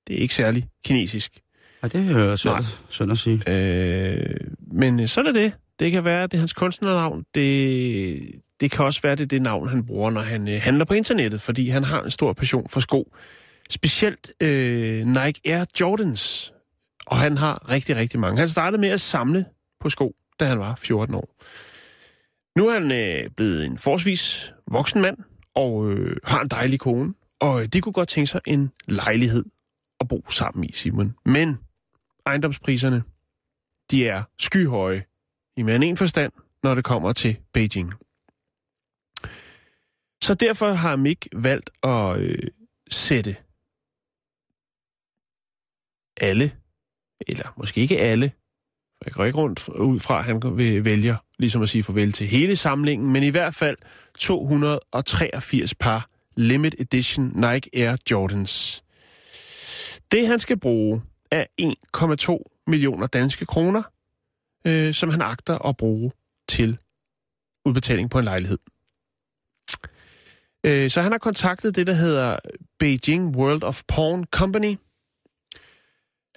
Det 0.07 0.15
er 0.15 0.19
ikke 0.19 0.35
særlig 0.35 0.67
kinesisk. 0.85 1.39
Og 1.81 1.93
det 1.93 2.07
er 2.07 2.19
jo 2.19 2.35
svært, 2.35 2.79
synd 2.89 3.11
at 3.11 3.17
sige. 3.17 3.43
Øh, 3.47 4.35
men 4.71 4.99
øh, 4.99 5.07
sådan 5.07 5.35
er 5.35 5.41
det. 5.41 5.53
Det 5.79 5.91
kan 5.91 6.03
være, 6.05 6.23
det 6.23 6.33
er 6.33 6.37
hans 6.37 6.53
kunstnernavn. 6.53 7.23
Det, 7.35 8.21
det 8.59 8.71
kan 8.71 8.85
også 8.85 9.01
være, 9.01 9.15
det 9.15 9.23
er 9.23 9.27
det 9.27 9.41
navn, 9.41 9.69
han 9.69 9.85
bruger, 9.85 10.09
når 10.09 10.21
han 10.21 10.47
øh, 10.47 10.59
handler 10.61 10.85
på 10.85 10.93
internettet, 10.93 11.41
fordi 11.41 11.69
han 11.69 11.83
har 11.83 12.01
en 12.01 12.11
stor 12.11 12.33
passion 12.33 12.69
for 12.69 12.79
sko. 12.79 13.15
Specielt 13.69 14.33
øh, 14.41 15.07
Nike 15.07 15.41
Air 15.45 15.65
Jordans. 15.79 16.53
Og 17.05 17.17
han 17.17 17.37
har 17.37 17.69
rigtig, 17.69 17.95
rigtig 17.95 18.19
mange. 18.19 18.39
Han 18.39 18.49
startede 18.49 18.81
med 18.81 18.89
at 18.89 19.01
samle 19.01 19.45
på 19.79 19.89
sko, 19.89 20.15
da 20.39 20.45
han 20.45 20.59
var 20.59 20.75
14 20.75 21.15
år. 21.15 21.35
Nu 22.57 22.67
er 22.67 22.73
han 22.73 22.91
øh, 22.91 23.29
blevet 23.29 23.65
en 23.65 23.77
forsvis 23.77 24.53
voksen 24.67 25.01
mand, 25.01 25.17
og 25.55 25.91
øh, 25.91 26.17
har 26.23 26.41
en 26.41 26.47
dejlig 26.47 26.79
kone. 26.79 27.13
Og 27.39 27.61
øh, 27.61 27.67
de 27.67 27.81
kunne 27.81 27.93
godt 27.93 28.09
tænke 28.09 28.27
sig 28.27 28.41
en 28.47 28.71
lejlighed 28.87 29.45
at 29.99 30.07
bo 30.07 30.29
sammen 30.29 30.63
i, 30.63 30.71
Simon. 30.71 31.15
Men 31.25 31.57
ejendomspriserne, 32.25 33.03
de 33.91 34.07
er 34.07 34.23
skyhøje 34.39 35.03
i 35.57 35.61
mere 35.61 35.75
end 35.75 35.83
en 35.83 35.97
forstand, 35.97 36.31
når 36.63 36.75
det 36.75 36.83
kommer 36.83 37.13
til 37.13 37.37
Beijing. 37.53 37.93
Så 40.23 40.33
derfor 40.33 40.71
har 40.71 40.95
Mik 40.95 41.27
valgt 41.35 41.69
at 41.83 42.17
øh, 42.17 42.47
sætte 42.89 43.35
alle, 46.17 46.51
eller 47.27 47.53
måske 47.57 47.81
ikke 47.81 47.99
alle, 47.99 48.31
jeg 49.05 49.13
går 49.13 49.25
ikke 49.25 49.37
rundt 49.37 49.69
ud 49.69 49.99
fra, 49.99 50.19
at 50.19 50.25
han 50.25 50.57
vil 50.57 50.85
vælge, 50.85 51.17
ligesom 51.39 51.61
at 51.61 51.69
sige 51.69 51.83
farvel 51.83 52.11
til 52.11 52.27
hele 52.27 52.55
samlingen, 52.55 53.13
men 53.13 53.23
i 53.23 53.29
hvert 53.29 53.55
fald 53.55 53.77
283 54.19 55.75
par 55.75 56.09
Limit 56.35 56.75
Edition 56.79 57.31
Nike 57.35 57.69
Air 57.73 57.95
Jordans. 58.11 58.83
Det 60.11 60.27
han 60.27 60.39
skal 60.39 60.59
bruge 60.59 61.01
er 61.31 61.45
1,2 61.61 62.63
millioner 62.67 63.07
danske 63.07 63.45
kroner. 63.45 63.83
øh, 64.67 64.93
som 64.93 65.09
han 65.09 65.21
agter 65.21 65.67
at 65.67 65.77
bruge 65.77 66.11
til 66.47 66.77
udbetaling 67.65 68.09
på 68.09 68.19
en 68.19 68.25
lejlighed. 68.25 68.57
Øh, 70.65 70.91
så 70.91 71.01
han 71.01 71.11
har 71.11 71.19
kontaktet 71.19 71.75
det, 71.75 71.87
der 71.87 71.93
hedder 71.93 72.37
Beijing 72.79 73.35
World 73.35 73.63
of 73.63 73.81
Porn 73.87 74.23
Company, 74.23 74.77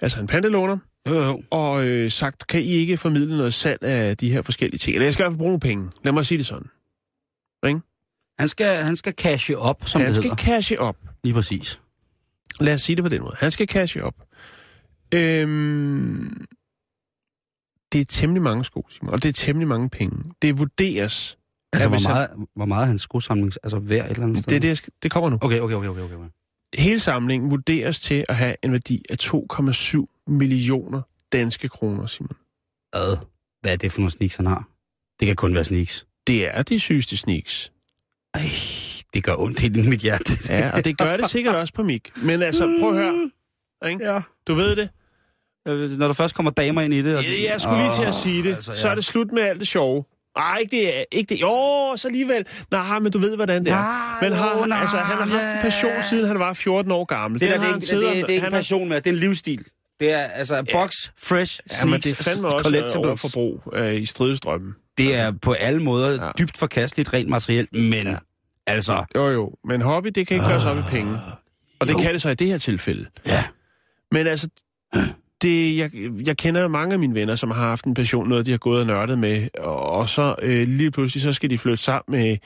altså 0.01 0.19
en 0.19 0.27
pandelåner, 0.27 0.77
jo, 1.07 1.23
jo. 1.23 1.43
og 1.51 1.87
øh, 1.87 2.11
sagt, 2.11 2.47
kan 2.47 2.61
I 2.61 2.65
ikke 2.65 2.97
formidle 2.97 3.37
noget 3.37 3.53
salg 3.53 3.83
af 3.83 4.17
de 4.17 4.31
her 4.31 4.41
forskellige 4.41 4.77
ting? 4.79 4.95
Eller 4.95 5.05
jeg 5.05 5.13
skal 5.13 5.23
i 5.23 5.25
hvert 5.25 5.31
fald 5.31 5.37
bruge 5.37 5.49
nogle 5.49 5.59
penge. 5.59 5.89
Lad 6.03 6.11
mig 6.13 6.25
sige 6.25 6.37
det 6.37 6.45
sådan. 6.45 6.67
Han 8.39 8.47
skal, 8.49 8.83
han 8.83 8.95
skal 8.95 9.13
cashe 9.17 9.57
op, 9.57 9.83
som 9.87 10.01
han 10.01 10.07
det 10.07 10.15
skal 10.15 10.29
hedder. 10.29 10.43
cashe 10.43 10.79
op. 10.79 10.97
Lige 11.23 11.33
præcis. 11.33 11.79
Lad 12.59 12.73
os 12.73 12.81
sige 12.81 12.95
det 12.95 13.03
på 13.03 13.09
den 13.09 13.21
måde. 13.21 13.35
Han 13.39 13.51
skal 13.51 13.67
cashe 13.67 14.03
op. 14.03 14.13
Øhm, 15.13 16.45
det 17.91 18.01
er 18.01 18.05
temmelig 18.05 18.41
mange 18.43 18.63
sko, 18.63 18.85
Simon, 18.89 19.13
og 19.13 19.23
det 19.23 19.29
er 19.29 19.33
temmelig 19.33 19.67
mange 19.67 19.89
penge. 19.89 20.31
Det 20.41 20.57
vurderes. 20.57 21.37
Altså, 21.73 21.87
hvor 21.89 21.97
hvis 21.97 22.05
han- 22.05 22.13
meget, 22.13 22.29
hvor 22.55 22.65
meget 22.65 22.87
hans 22.87 23.01
skosamling 23.01 23.51
altså 23.63 23.79
værd 23.79 24.05
et 24.05 24.11
eller 24.11 24.23
andet 24.23 24.39
sted? 24.39 24.53
Det, 24.53 24.61
det, 24.61 24.77
skal- 24.77 24.93
det 25.03 25.11
kommer 25.11 25.29
nu. 25.29 25.37
Okay, 25.41 25.59
okay, 25.59 25.75
okay, 25.75 25.87
okay. 25.89 26.01
okay. 26.03 26.15
Hele 26.75 26.99
samlingen 26.99 27.49
vurderes 27.51 27.99
til 27.99 28.25
at 28.29 28.35
have 28.35 28.55
en 28.63 28.71
værdi 28.71 29.03
af 29.09 29.15
2,7 29.23 30.16
millioner 30.27 31.01
danske 31.31 31.69
kroner, 31.69 32.05
Simon. 32.05 32.35
Ad. 32.93 33.17
Hvad 33.61 33.71
er 33.71 33.75
det 33.75 33.91
for 33.91 33.99
nogle 33.99 34.11
sneaks, 34.11 34.35
han 34.35 34.45
har? 34.45 34.67
Det 35.19 35.25
kan 35.25 35.35
kun 35.35 35.55
være 35.55 35.65
sneaks. 35.65 36.05
Det 36.27 36.57
er 36.57 36.63
de 36.63 36.79
sygeste 36.79 37.17
sneaks. 37.17 37.71
Ej, 38.33 38.41
det 39.13 39.23
gør 39.23 39.35
ondt 39.35 39.63
i 39.63 39.69
mit 39.69 39.99
hjerte. 39.99 40.33
Ja, 40.49 40.71
og 40.73 40.85
det 40.85 40.97
gør 40.97 41.17
det 41.17 41.29
sikkert 41.29 41.55
også 41.55 41.73
på 41.73 41.83
mig. 41.83 42.01
Men 42.15 42.41
altså, 42.41 42.77
prøv 42.79 42.89
at 42.89 43.03
høre. 43.03 43.31
Ikke? 43.91 44.13
Ja. 44.13 44.21
Du 44.47 44.53
ved 44.53 44.75
det. 44.75 44.89
Når 45.97 46.07
der 46.07 46.13
først 46.13 46.35
kommer 46.35 46.51
damer 46.51 46.81
ind 46.81 46.93
i 46.93 47.01
det... 47.01 47.17
Og 47.17 47.23
Ja, 47.23 47.51
Jeg 47.51 47.61
skulle 47.61 47.83
lige 47.83 47.93
til 47.93 48.03
at 48.03 48.15
sige 48.15 48.43
det. 48.43 48.55
Altså, 48.55 48.71
ja. 48.71 48.77
Så 48.77 48.89
er 48.89 48.95
det 48.95 49.05
slut 49.05 49.31
med 49.31 49.43
alt 49.43 49.59
det 49.59 49.67
sjove. 49.67 50.03
Nej, 50.37 50.57
ikke 50.57 50.77
det. 50.77 51.05
Ikke 51.11 51.29
det. 51.35 51.41
Jo, 51.41 51.93
så 51.95 52.07
alligevel. 52.07 52.45
Nej, 52.71 52.99
men 52.99 53.11
du 53.11 53.19
ved, 53.19 53.35
hvordan 53.35 53.65
det 53.65 53.71
er. 53.71 53.75
Nej, 53.75 54.21
Men 54.21 54.33
har, 54.33 54.55
jo, 54.55 54.61
han, 54.61 54.71
altså, 54.71 54.97
han 54.97 55.17
har 55.17 55.25
haft 55.25 55.55
en 55.57 55.61
passion, 55.61 56.03
siden 56.09 56.27
han 56.27 56.39
var 56.39 56.53
14 56.53 56.91
år 56.91 57.05
gammel. 57.05 57.39
Det, 57.39 57.49
der, 57.49 57.53
det, 57.53 57.61
har 57.61 57.67
er 57.67 57.71
han 57.71 57.81
ikke, 57.81 57.95
det, 57.95 58.03
det, 58.03 58.15
det 58.15 58.23
er 58.23 58.27
ikke 58.27 58.41
han 58.41 58.51
passion 58.51 58.89
med, 58.89 59.01
det 59.01 59.07
er 59.07 59.13
en 59.13 59.19
livsstil. 59.19 59.65
Det 59.99 60.11
er 60.13 60.17
altså 60.17 60.63
box, 60.73 60.91
fresh, 61.17 61.59
Ja, 61.71 61.75
sneaks, 61.75 62.03
det 62.03 62.11
er 62.19 62.23
fandme 62.23 62.47
også 62.47 62.63
collectibles. 62.63 62.95
overforbrug 62.95 63.63
øh, 63.73 63.93
i 63.95 64.05
stridestrømmen. 64.05 64.75
Det 64.97 65.15
er 65.15 65.31
på 65.41 65.51
alle 65.53 65.83
måder 65.83 66.11
Ja. 66.13 66.25
ja. 66.25 66.31
dybt 66.39 66.57
forkasteligt 66.57 67.13
rent 67.13 67.29
materielt, 67.29 67.73
men 67.73 67.93
Ja. 67.93 68.09
ja. 68.11 68.17
altså... 68.67 69.05
Jo, 69.15 69.27
jo. 69.29 69.51
Men 69.63 69.81
hobby, 69.81 70.07
det 70.15 70.27
kan 70.27 70.35
ikke 70.35 70.47
gøres 70.47 70.65
op 70.65 70.77
i 70.77 70.81
penge. 70.89 71.17
Og 71.79 71.87
det 71.87 71.93
jo. 71.93 71.97
kan 71.97 72.13
det 72.13 72.21
så 72.21 72.29
i 72.29 72.35
det 72.35 72.47
her 72.47 72.57
tilfælde. 72.57 73.05
Ja. 73.25 73.43
Men 74.11 74.27
altså, 74.27 74.49
det, 75.41 75.77
jeg, 75.77 75.91
jeg 76.25 76.37
kender 76.37 76.61
jo 76.61 76.67
mange 76.67 76.93
af 76.93 76.99
mine 76.99 77.13
venner, 77.13 77.35
som 77.35 77.51
har 77.51 77.61
haft 77.67 77.85
en 77.85 77.93
passion, 77.93 78.29
noget 78.29 78.45
de 78.45 78.51
har 78.51 78.57
gået 78.57 78.79
og 78.81 78.87
nørdet 78.87 79.19
med, 79.19 79.47
og, 79.59 79.79
og 79.89 80.09
så 80.09 80.35
øh, 80.41 80.67
lige 80.67 80.91
pludselig, 80.91 81.21
så 81.23 81.33
skal 81.33 81.49
de 81.49 81.57
flytte 81.57 81.83
sammen 81.83 82.19
med 82.19 82.37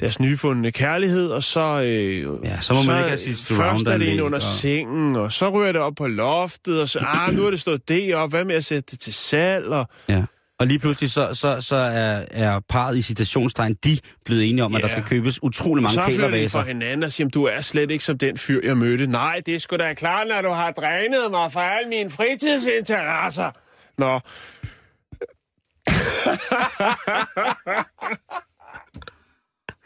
deres 0.00 0.20
nyfundne 0.20 0.72
kærlighed, 0.72 1.30
og 1.30 1.42
så... 1.42 1.82
Øh, 1.86 2.26
Ja, 2.44 2.60
så 2.60 2.74
må 2.74 2.82
man 2.82 2.96
ikke 2.98 3.08
have 3.08 3.18
sit 3.18 3.56
Først 3.56 3.88
er 3.88 3.98
det 3.98 4.06
ind 4.06 4.20
under 4.22 4.38
og- 4.38 4.42
sengen, 4.42 5.16
og 5.16 5.32
så 5.32 5.48
ryger 5.48 5.72
det 5.72 5.80
op 5.80 5.94
på 5.96 6.06
loftet, 6.06 6.80
og 6.80 6.88
så, 6.88 6.98
ah, 7.08 7.34
nu 7.34 7.46
er 7.46 7.50
det 7.50 7.60
stået 7.60 7.88
det 7.88 8.14
op, 8.14 8.30
hvad 8.30 8.44
med 8.44 8.54
at 8.54 8.64
sætte 8.64 8.90
det 8.90 9.00
til 9.00 9.14
salg, 9.14 9.66
og 9.66 9.88
Ja. 10.08 10.22
Og 10.58 10.66
lige 10.66 10.78
pludselig 10.78 11.10
så, 11.10 11.28
så, 11.32 11.60
så 11.60 11.76
er, 11.76 12.24
er 12.30 12.60
parret 12.68 12.96
i 12.96 13.02
citationstegn, 13.02 13.74
de 13.84 13.98
blevet 14.24 14.50
enige 14.50 14.64
om, 14.64 14.74
at 14.74 14.80
Ja. 14.82 14.86
der 14.86 14.92
skal 14.92 15.04
købes 15.04 15.42
utrolig 15.42 15.82
mange 15.82 15.94
så 15.94 16.02
flytter 16.02 16.24
de 16.24 16.30
kælervaser. 16.30 16.58
fra 16.60 16.66
hinanden 16.66 17.02
og 17.02 17.12
siger, 17.12 17.28
du 17.28 17.44
er 17.44 17.60
slet 17.60 17.90
ikke 17.90 18.04
som 18.04 18.18
den 18.18 18.38
fyr, 18.38 18.60
jeg 18.64 18.76
mødte. 18.76 19.06
Nej, 19.06 19.40
det 19.46 19.54
er 19.54 19.58
sgu 19.58 19.76
da 19.76 19.94
klart, 19.94 20.26
når 20.28 20.42
du 20.42 20.48
har 20.48 20.70
drænet 20.70 21.30
mig 21.30 21.52
for 21.52 21.60
alle 21.60 21.88
mine 21.88 22.10
fritidsinteresser. 22.10 23.50
Nå, 23.98 24.14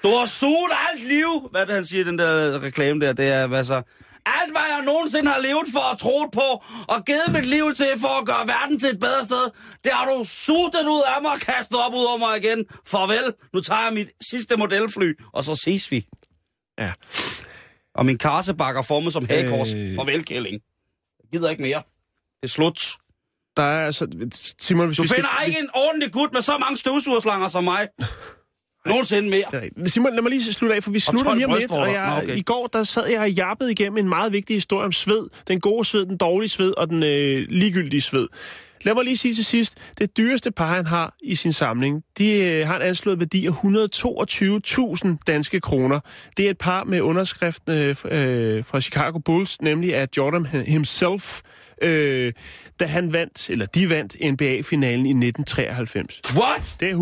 Du 0.03 0.09
har 0.09 0.27
suget 0.27 0.73
alt 0.93 1.05
liv! 1.09 1.49
Hvad 1.51 1.67
det, 1.67 1.75
han 1.75 1.85
siger 1.87 2.05
i 2.05 2.07
den 2.07 2.19
der 2.19 2.63
reklame 2.63 3.01
der? 3.07 3.13
Det 3.13 3.29
er, 3.29 3.47
hvad 3.47 3.65
så? 3.65 3.83
Alt, 4.27 4.51
hvad 4.53 4.63
jeg 4.77 4.85
nogensinde 4.85 5.31
har 5.31 5.41
levet 5.41 5.67
for 5.73 5.79
og 5.81 5.99
troet 5.99 6.31
på, 6.33 6.65
og 6.89 7.05
givet 7.07 7.33
mit 7.33 7.47
liv 7.47 7.75
til 7.75 7.87
for 8.01 8.21
at 8.21 8.27
gøre 8.27 8.47
verden 8.47 8.81
til 8.81 8.89
et 8.89 9.01
bedre 9.01 9.25
sted, 9.25 9.51
det 9.85 9.93
har 9.93 10.07
du 10.07 10.25
suget 10.25 10.75
ud 10.75 11.03
af 11.17 11.23
mig 11.23 11.31
og 11.33 11.41
kastet 11.41 11.79
op 11.87 11.95
ud 11.95 12.05
over 12.05 12.19
mig 12.19 12.45
igen. 12.45 12.65
Farvel. 12.87 13.35
Nu 13.55 13.61
tager 13.61 13.83
jeg 13.85 13.93
mit 13.95 14.09
sidste 14.31 14.57
modelfly, 14.57 15.13
og 15.33 15.45
så 15.45 15.55
ses 15.55 15.91
vi. 15.91 16.07
Ja. 16.79 16.93
Og 17.95 18.07
min 18.07 18.19
karsebakker 18.19 18.83
formet 18.83 19.13
som 19.13 19.27
hagekors. 19.27 19.75
Øh. 19.75 19.95
Farvel, 19.95 20.25
Kælling. 20.25 20.61
Jeg 21.23 21.29
gider 21.33 21.51
ikke 21.51 21.63
mere. 21.63 21.83
Det 22.43 22.49
er 22.49 22.49
slut. 22.49 22.97
der 23.57 23.63
er 23.65 23.87
altså... 23.87 24.07
Simon, 24.61 24.87
hvis 24.87 24.97
Du 24.97 25.03
vi 25.03 25.09
skal- 25.09 25.17
finder 25.17 25.45
ikke 25.47 25.59
en 25.61 25.71
ordentlig 25.75 26.13
gut 26.13 26.33
med 26.33 26.43
så 26.43 26.59
mange 26.59 26.77
støvsugerslanger 26.77 27.49
som 27.49 27.65
mig. 27.65 27.89
Nogensinde 28.89 29.31
mere. 29.31 29.45
Er. 29.53 29.85
Simon, 29.85 30.15
lad 30.15 30.23
mig 30.23 30.31
lige 30.31 30.53
slutte 30.53 30.77
af, 30.77 30.83
for 30.83 30.91
vi 30.91 30.99
slutter 30.99 31.25
12 31.25 31.39
lige 31.39 31.47
om 31.47 31.59
lidt. 31.59 31.71
Og 31.71 31.93
jeg, 31.93 32.11
Nå, 32.11 32.23
okay. 32.23 32.37
I 32.37 32.41
går, 32.41 32.67
der 32.67 32.85
sad 32.85 33.07
jeg 33.07 33.21
og 33.21 33.31
jappede 33.31 33.71
igennem 33.71 33.99
en 33.99 34.09
meget 34.09 34.33
vigtig 34.33 34.57
historie 34.57 34.85
om 34.85 34.93
sved. 34.93 35.29
Den 35.49 35.61
gode 35.61 35.85
sved, 35.85 36.07
den 36.07 36.17
dårlige 36.17 36.49
sved 36.49 36.75
og 36.77 36.89
den 36.89 37.03
øh, 37.03 37.47
ligegyldige 37.49 38.01
sved. 38.01 38.29
Lad 38.83 38.95
mig 38.95 39.05
lige 39.05 39.17
sige 39.17 39.35
til 39.35 39.45
sidst, 39.45 39.79
det 39.99 40.17
dyreste 40.17 40.51
par, 40.51 40.75
han 40.75 40.87
har 40.87 41.15
i 41.23 41.35
sin 41.35 41.53
samling, 41.53 42.05
de 42.19 42.31
øh, 42.31 42.67
har 42.67 42.77
en 42.77 42.83
anslået 42.83 43.19
værdi 43.19 43.47
af 43.47 43.51
122.000 43.51 45.09
danske 45.27 45.61
kroner. 45.61 46.01
Det 46.37 46.47
er 46.47 46.51
et 46.51 46.59
par 46.59 46.85
med 46.85 47.01
underskriften 47.01 47.73
øh, 47.73 47.97
øh, 48.05 48.65
fra 48.65 48.81
Chicago 48.81 49.19
Bulls, 49.19 49.63
nemlig 49.63 49.95
af 49.95 50.09
Jordan 50.17 50.47
himself, 50.47 51.41
øh, 51.83 52.33
da 52.81 52.85
han 52.87 53.13
vandt, 53.13 53.51
eller 53.51 53.67
de 53.67 53.91
vandt 53.91 54.17
NBA-finalen 54.33 55.07
i 55.07 55.11
1993. 55.29 56.21
What? 56.35 56.77
Det 56.81 56.91
er 56.91 56.95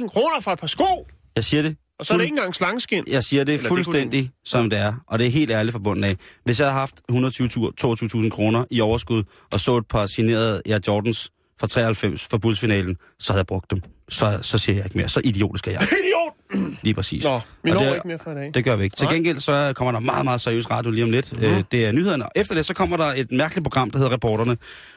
122.000 0.00 0.08
kroner 0.08 0.40
for 0.40 0.52
et 0.52 0.58
par 0.58 0.66
sko, 0.66 1.06
Jeg 1.36 1.44
siger 1.44 1.62
det. 1.62 1.76
og 1.98 2.06
så 2.06 2.14
er 2.14 2.18
det 2.18 2.24
ikke 2.24 2.32
engang 2.32 2.54
slangeskin. 2.54 3.04
Jeg 3.06 3.24
siger 3.24 3.44
det 3.44 3.52
Eller 3.52 3.62
det 3.62 3.68
kunne 3.68 3.84
fuldstændig, 3.84 4.30
som 4.44 4.70
det 4.70 4.78
er. 4.78 4.92
Og 5.06 5.18
det 5.18 5.26
er 5.26 5.30
helt 5.30 5.50
ærligt 5.50 5.72
forbundet 5.72 6.04
af. 6.08 6.16
Hvis 6.44 6.60
jeg 6.60 6.66
havde 6.66 6.78
haft 6.78 6.94
122.000 7.12 8.30
kroner 8.30 8.64
i 8.70 8.80
overskud, 8.80 9.22
og 9.52 9.60
så 9.60 9.76
et 9.76 9.86
par 9.88 10.06
signerede 10.06 10.62
Air 10.66 10.78
Jordans 10.88 11.30
fra 11.60 11.66
93 11.66 12.26
for 12.30 12.38
Bulls-finalen, 12.38 12.96
så 13.18 13.32
havde 13.32 13.38
jeg 13.40 13.46
brugt 13.46 13.70
dem. 13.70 13.80
Så, 14.08 14.38
så 14.42 14.58
siger 14.58 14.76
jeg 14.76 14.84
ikke 14.86 14.98
mere. 14.98 15.08
Så 15.08 15.20
idiotisk 15.24 15.68
er 15.68 15.72
jeg. 15.72 15.82
Idiot! 15.82 16.74
Lige 16.82 16.94
præcis. 16.94 17.24
Nå, 17.24 17.40
vi 17.62 17.70
når 17.70 17.80
det, 17.84 17.94
ikke 17.94 18.08
mere 18.08 18.18
for 18.18 18.30
i 18.30 18.34
dag. 18.34 18.50
Det 18.54 18.64
gør 18.64 18.76
vi 18.76 18.84
ikke. 18.84 18.96
Til 18.96 19.08
gengæld 19.08 19.40
så 19.40 19.72
kommer 19.76 19.92
der 19.92 20.00
meget, 20.00 20.24
meget 20.24 20.40
seriøs 20.40 20.70
radio 20.70 20.90
lige 20.90 21.04
om 21.04 21.10
lidt. 21.10 21.32
Mm. 21.38 21.44
Øh, 21.44 21.64
det 21.72 21.86
er 21.86 21.92
nyhederne. 21.92 22.24
Efter 22.36 22.54
det 22.54 22.66
så 22.66 22.74
kommer 22.74 22.96
der 22.96 23.04
et 23.04 23.32
mærkeligt 23.32 23.64
program, 23.64 23.90
der 23.90 23.98
hedder 23.98 24.12
Reporterne. 24.12 24.56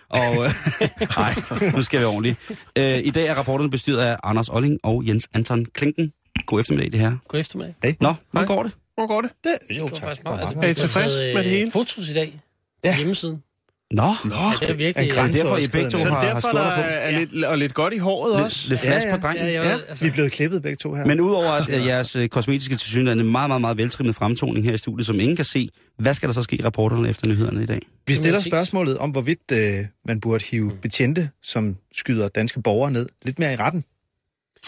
Og 0.10 0.36
nej, 1.18 1.72
nu 1.76 1.84
skal 1.84 2.00
vi 2.00 2.06
ordentligt. 2.06 2.38
Øh, 2.76 3.00
I 3.04 3.10
dag 3.10 3.28
er 3.28 3.34
rapporterne 3.36 3.70
bestyret 3.72 4.00
af 4.00 4.18
Anders 4.24 4.50
Olling 4.50 4.80
og 4.84 5.08
Jens 5.08 5.30
Anton 5.34 5.66
Klinken. 5.66 6.14
God 6.46 6.60
eftermiddag, 6.60 6.92
det 6.92 7.00
her. 7.00 7.18
God 7.28 7.40
eftermiddag. 7.40 7.98
Nå, 8.02 8.14
hvordan 8.32 8.48
går 8.48 8.64
det? 8.64 8.72
Hvor 8.96 9.08
går 9.08 9.22
det? 9.22 9.32
Det 9.44 9.80
går 9.80 9.88
faktisk 10.00 10.24
meget. 10.24 10.40
Altså, 10.40 10.56
Er 10.62 10.68
I 10.68 10.74
tilfreds 10.74 11.14
med 11.14 11.34
det 11.44 11.46
øh, 11.46 11.52
hele? 11.52 11.72
Fotos 11.72 12.10
i 12.10 12.14
dag 12.14 12.40
Ja. 12.84 12.98
hjemmesiden. 12.98 13.44
Nå, 13.92 14.04
Nå, 14.26 14.36
Ja, 14.36 14.52
det 14.60 14.70
er 14.70 14.74
virkelig... 14.74 15.10
en 15.12 15.18
er 15.18 15.24
det 15.26 15.34
derfor, 15.36 15.58
I 15.58 15.68
begge 15.68 15.90
to 15.90 15.98
så 15.98 16.04
har, 16.06 16.16
har 16.16 16.22
derfor 16.26 16.50
der 16.50 16.64
skåret 16.66 16.76
på? 16.76 16.82
er 16.86 17.12
lidt, 17.20 17.44
og 17.44 17.58
lidt 17.58 17.74
godt 17.74 17.94
i 17.94 17.98
håret 17.98 18.34
også. 18.34 18.58
Lidt, 18.58 18.70
lidt 18.70 18.80
flash 18.80 19.06
Ja, 19.06 19.10
ja. 19.12 19.16
på 19.18 19.22
drengen. 19.22 19.46
Ja, 19.46 19.52
Ja. 19.52 19.70
ja. 19.70 19.78
Altså, 19.90 20.04
Vi 20.04 20.10
er 20.10 20.14
blevet 20.14 20.32
klippet 20.32 20.62
begge 20.62 20.76
to 20.76 20.94
her. 20.94 21.06
Men 21.06 21.20
udover 21.22 21.52
at 21.52 21.70
øh, 21.70 21.86
jeres 21.88 22.16
øh, 22.16 22.30
kosmetiske 22.30 22.76
tilsyneladende 22.76 23.24
meget, 23.24 23.50
meget, 23.50 23.62
meget 23.62 23.78
veltrimmet 23.78 24.16
fremtoning 24.16 24.66
her 24.66 24.74
i 24.74 24.78
studiet, 24.78 25.06
som 25.06 25.20
ingen 25.20 25.36
kan 25.36 25.46
se, 25.46 25.70
hvad 25.98 26.14
skal 26.14 26.30
der 26.30 26.34
så 26.34 26.42
ske 26.42 26.56
i 26.56 26.64
rapporterne 26.64 27.10
efter 27.10 27.30
nyhederne 27.30 27.64
i 27.64 27.66
dag? 27.66 27.80
vi 28.08 28.16
stiller 28.16 28.40
spørgsmålet 28.40 28.98
om, 28.98 29.10
hvorvidt 29.10 29.52
øh, 29.52 29.86
man 30.06 30.22
burde 30.22 30.44
hive 30.52 30.72
betjente, 30.82 31.30
som 31.44 31.76
skyder 31.98 32.28
danske 32.28 32.62
borgere 32.62 32.92
ned, 32.92 33.10
lidt 33.26 33.40
mere 33.40 33.54
i 33.54 33.56
retten. 33.56 33.84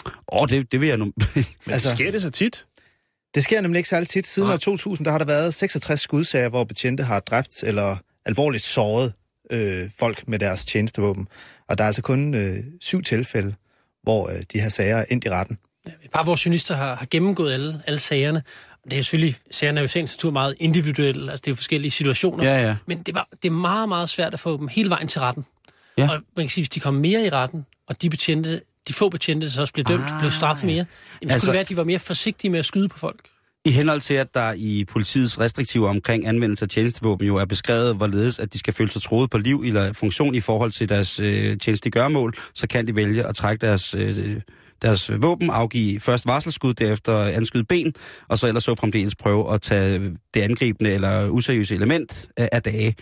Åh, 0.06 0.12
oh, 0.42 0.48
det, 0.48 0.72
det 0.72 0.80
vil 0.80 0.88
jeg 0.88 0.96
nu... 0.98 1.04
Men 1.34 1.44
altså- 1.66 1.90
sker 1.90 2.10
det 2.10 2.22
så 2.22 2.30
tit? 2.30 2.64
Det 3.34 3.42
sker 3.42 3.60
nemlig 3.60 3.78
ikke 3.78 3.88
særlig 3.88 4.08
tit. 4.08 4.26
Siden 4.26 4.50
år 4.50 4.56
2000, 4.56 5.04
der 5.04 5.10
har 5.10 5.18
der 5.18 5.24
været 5.24 5.54
66 5.54 6.00
skudsager, 6.00 6.48
hvor 6.48 6.64
betjente 6.64 7.02
har 7.02 7.20
dræbt 7.20 7.62
eller 7.62 7.96
alvorligt 8.26 8.62
såret 8.62 9.12
øh, 9.50 9.90
folk 9.98 10.28
med 10.28 10.38
deres 10.38 10.64
tjenestevåben. 10.64 11.28
Og 11.68 11.78
der 11.78 11.84
er 11.84 11.86
altså 11.86 12.02
kun 12.02 12.34
øh, 12.34 12.56
syv 12.80 13.02
tilfælde, 13.02 13.54
hvor 14.02 14.28
øh, 14.28 14.42
de 14.52 14.60
her 14.60 14.68
sager 14.68 14.96
er 14.96 15.04
endt 15.10 15.24
i 15.24 15.30
retten. 15.30 15.58
et 15.86 16.10
par 16.14 16.20
af 16.20 16.26
vores 16.26 16.46
journalister 16.46 16.74
har, 16.74 16.94
har 16.94 17.06
gennemgået 17.10 17.52
alle, 17.52 17.82
alle 17.86 17.98
sagerne. 17.98 18.42
Det 18.90 18.98
er 18.98 19.02
selvfølgelig, 19.02 19.36
sagerne 19.50 19.80
er 19.80 19.82
jo 19.82 19.88
sagens 19.88 20.16
natur 20.16 20.30
meget 20.30 20.54
individuelle, 20.60 21.30
altså 21.30 21.42
det 21.42 21.46
er 21.46 21.52
jo 21.52 21.56
forskellige 21.56 21.90
situationer. 21.90 22.44
Ja, 22.44 22.66
ja. 22.66 22.76
Men 22.86 23.02
det, 23.02 23.14
var, 23.14 23.28
det 23.42 23.48
er 23.48 23.52
meget, 23.52 23.88
meget 23.88 24.10
svært 24.10 24.34
at 24.34 24.40
få 24.40 24.56
dem 24.56 24.68
hele 24.68 24.90
vejen 24.90 25.08
til 25.08 25.20
retten. 25.20 25.44
Ja. 25.98 26.02
Og 26.10 26.20
man 26.36 26.44
kan 26.46 26.48
sige, 26.48 26.62
hvis 26.62 26.68
de 26.68 26.80
kom 26.80 26.94
mere 26.94 27.26
i 27.26 27.30
retten, 27.30 27.66
og 27.86 28.02
de 28.02 28.10
betjente, 28.10 28.60
de 28.88 28.92
få 28.92 29.08
betjente, 29.08 29.46
der 29.46 29.50
så 29.50 29.60
også 29.60 29.72
blev 29.72 29.84
dømt, 29.84 30.04
Ah, 30.10 30.20
blev 30.20 30.30
straffet 30.30 30.66
mere, 30.66 30.74
jamen, 30.76 30.86
Altså- 31.22 31.38
skulle 31.38 31.46
det 31.48 31.52
være, 31.54 31.60
at 31.60 31.68
de 31.68 31.76
var 31.76 31.84
mere 31.84 31.98
forsigtige 31.98 32.50
med 32.50 32.58
at 32.58 32.64
skyde 32.66 32.88
på 32.88 32.98
folk. 32.98 33.20
I 33.64 33.70
henhold 33.70 34.00
til, 34.00 34.14
at 34.14 34.34
der 34.34 34.52
i 34.56 34.84
politiets 34.88 35.40
restriktive 35.40 35.88
omkring 35.88 36.26
anvendelse 36.26 36.64
af 36.64 36.68
tjenestevåben 36.68 37.26
jo 37.26 37.36
er 37.36 37.44
beskrevet, 37.44 37.96
hvorledes 37.96 38.38
at 38.38 38.52
de 38.52 38.58
skal 38.58 38.74
føle 38.74 38.90
sig 38.90 39.02
troet 39.02 39.30
på 39.30 39.38
liv 39.38 39.62
eller 39.66 39.92
funktion 39.92 40.34
i 40.34 40.40
forhold 40.40 40.70
til 40.70 40.88
deres 40.88 41.20
øh, 41.20 41.58
tjenestegørmål, 41.58 42.34
så 42.54 42.68
kan 42.68 42.86
de 42.86 42.96
vælge 42.96 43.26
at 43.26 43.36
trække 43.36 43.66
deres, 43.66 43.94
øh, 43.94 44.40
deres 44.82 45.10
våben, 45.22 45.50
afgive 45.50 46.00
først 46.00 46.26
varselskud, 46.26 46.74
derefter 46.74 47.24
anskyde 47.24 47.64
ben, 47.64 47.94
og 48.28 48.38
så 48.38 48.46
ellers 48.46 48.64
så 48.64 48.74
fremdeles 48.74 49.16
prøve 49.16 49.54
at 49.54 49.62
tage 49.62 50.16
det 50.34 50.40
angribende 50.40 50.90
eller 50.90 51.28
useriøse 51.28 51.74
element 51.74 52.28
af, 52.36 52.48
af 52.52 52.62
dage. 52.62 52.94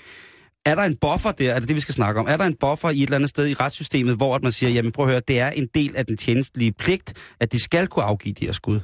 er 0.66 0.74
der 0.74 0.82
en 0.82 0.96
buffer 0.96 1.32
der, 1.32 1.54
er 1.54 1.58
det 1.58 1.68
det, 1.68 1.76
vi 1.76 1.80
skal 1.80 1.94
snakke 1.94 2.20
om? 2.20 2.26
Er 2.28 2.36
der 2.36 2.44
en 2.44 2.56
buffer 2.60 2.90
i 2.90 2.96
et 2.96 3.02
eller 3.02 3.16
andet 3.16 3.30
sted 3.30 3.48
i 3.48 3.54
retssystemet, 3.54 4.16
hvor 4.16 4.34
at 4.34 4.42
man 4.42 4.52
siger, 4.52 4.70
jamen 4.70 4.92
prøv 4.92 5.04
at 5.04 5.10
høre, 5.10 5.22
det 5.28 5.40
er 5.40 5.50
en 5.50 5.68
del 5.74 5.96
af 5.96 6.06
den 6.06 6.16
tjenestlige 6.16 6.72
pligt, 6.72 7.14
at 7.40 7.52
de 7.52 7.62
skal 7.62 7.86
kunne 7.86 8.04
afgive 8.04 8.34
de 8.34 8.44
her 8.46 8.52
skud. 8.52 8.80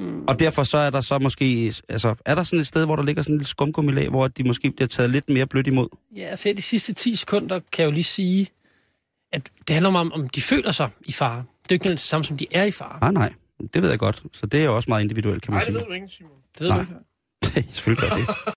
Mm. 0.00 0.24
Og 0.28 0.38
derfor 0.40 0.64
så 0.64 0.78
er 0.78 0.90
der 0.90 1.00
så 1.00 1.18
måske, 1.18 1.74
altså 1.88 2.14
er 2.26 2.34
der 2.34 2.42
sådan 2.42 2.60
et 2.60 2.66
sted, 2.66 2.84
hvor 2.86 2.96
der 2.96 3.02
ligger 3.02 3.22
sådan 3.22 3.34
en 3.34 3.38
lille 3.38 3.48
skumgummilag, 3.48 4.08
hvor 4.08 4.28
de 4.28 4.44
måske 4.44 4.70
bliver 4.70 4.88
taget 4.88 5.10
lidt 5.10 5.28
mere 5.28 5.46
blødt 5.46 5.66
imod? 5.66 5.88
Ja, 6.16 6.22
altså 6.22 6.48
her 6.48 6.54
de 6.56 6.62
sidste 6.62 6.92
10 6.92 7.14
sekunder 7.14 7.60
kan 7.72 7.82
jeg 7.82 7.86
jo 7.86 7.94
lige 7.94 8.04
sige, 8.04 8.46
at 9.32 9.50
det 9.68 9.74
handler 9.74 10.00
om, 10.00 10.12
om 10.12 10.28
de 10.28 10.42
føler 10.42 10.72
sig 10.72 10.88
i 11.04 11.12
fare. 11.12 11.36
Det 11.36 11.42
er 11.42 11.44
jo 11.70 11.74
ikke 11.74 11.84
nødvendigvis 11.84 12.02
det 12.02 12.08
samme, 12.08 12.24
som 12.24 12.36
de 12.36 12.46
er 12.52 12.64
i 12.64 12.70
fare. 12.70 12.98
Nej, 13.00 13.12
nej, 13.12 13.32
det 13.74 13.82
ved 13.82 13.90
jeg 13.90 13.98
godt. 13.98 14.22
Så 14.32 14.46
det 14.46 14.60
er 14.60 14.64
jo 14.64 14.76
også 14.76 14.90
meget 14.90 15.02
individuelt, 15.02 15.42
kan 15.42 15.52
man 15.54 15.58
Nej, 15.58 15.64
det 15.64 15.72
sige. 15.72 15.80
ved 15.80 15.86
du 15.86 15.92
ikke, 15.92 16.08
Simon. 16.08 16.32
Det 16.58 16.60
ved 16.60 16.68
Nej. 16.68 16.78
du 16.78 16.82
ikke. 17.56 17.72
Selvfølgelig 17.74 18.08
gør 18.10 18.16
det. 18.16 18.26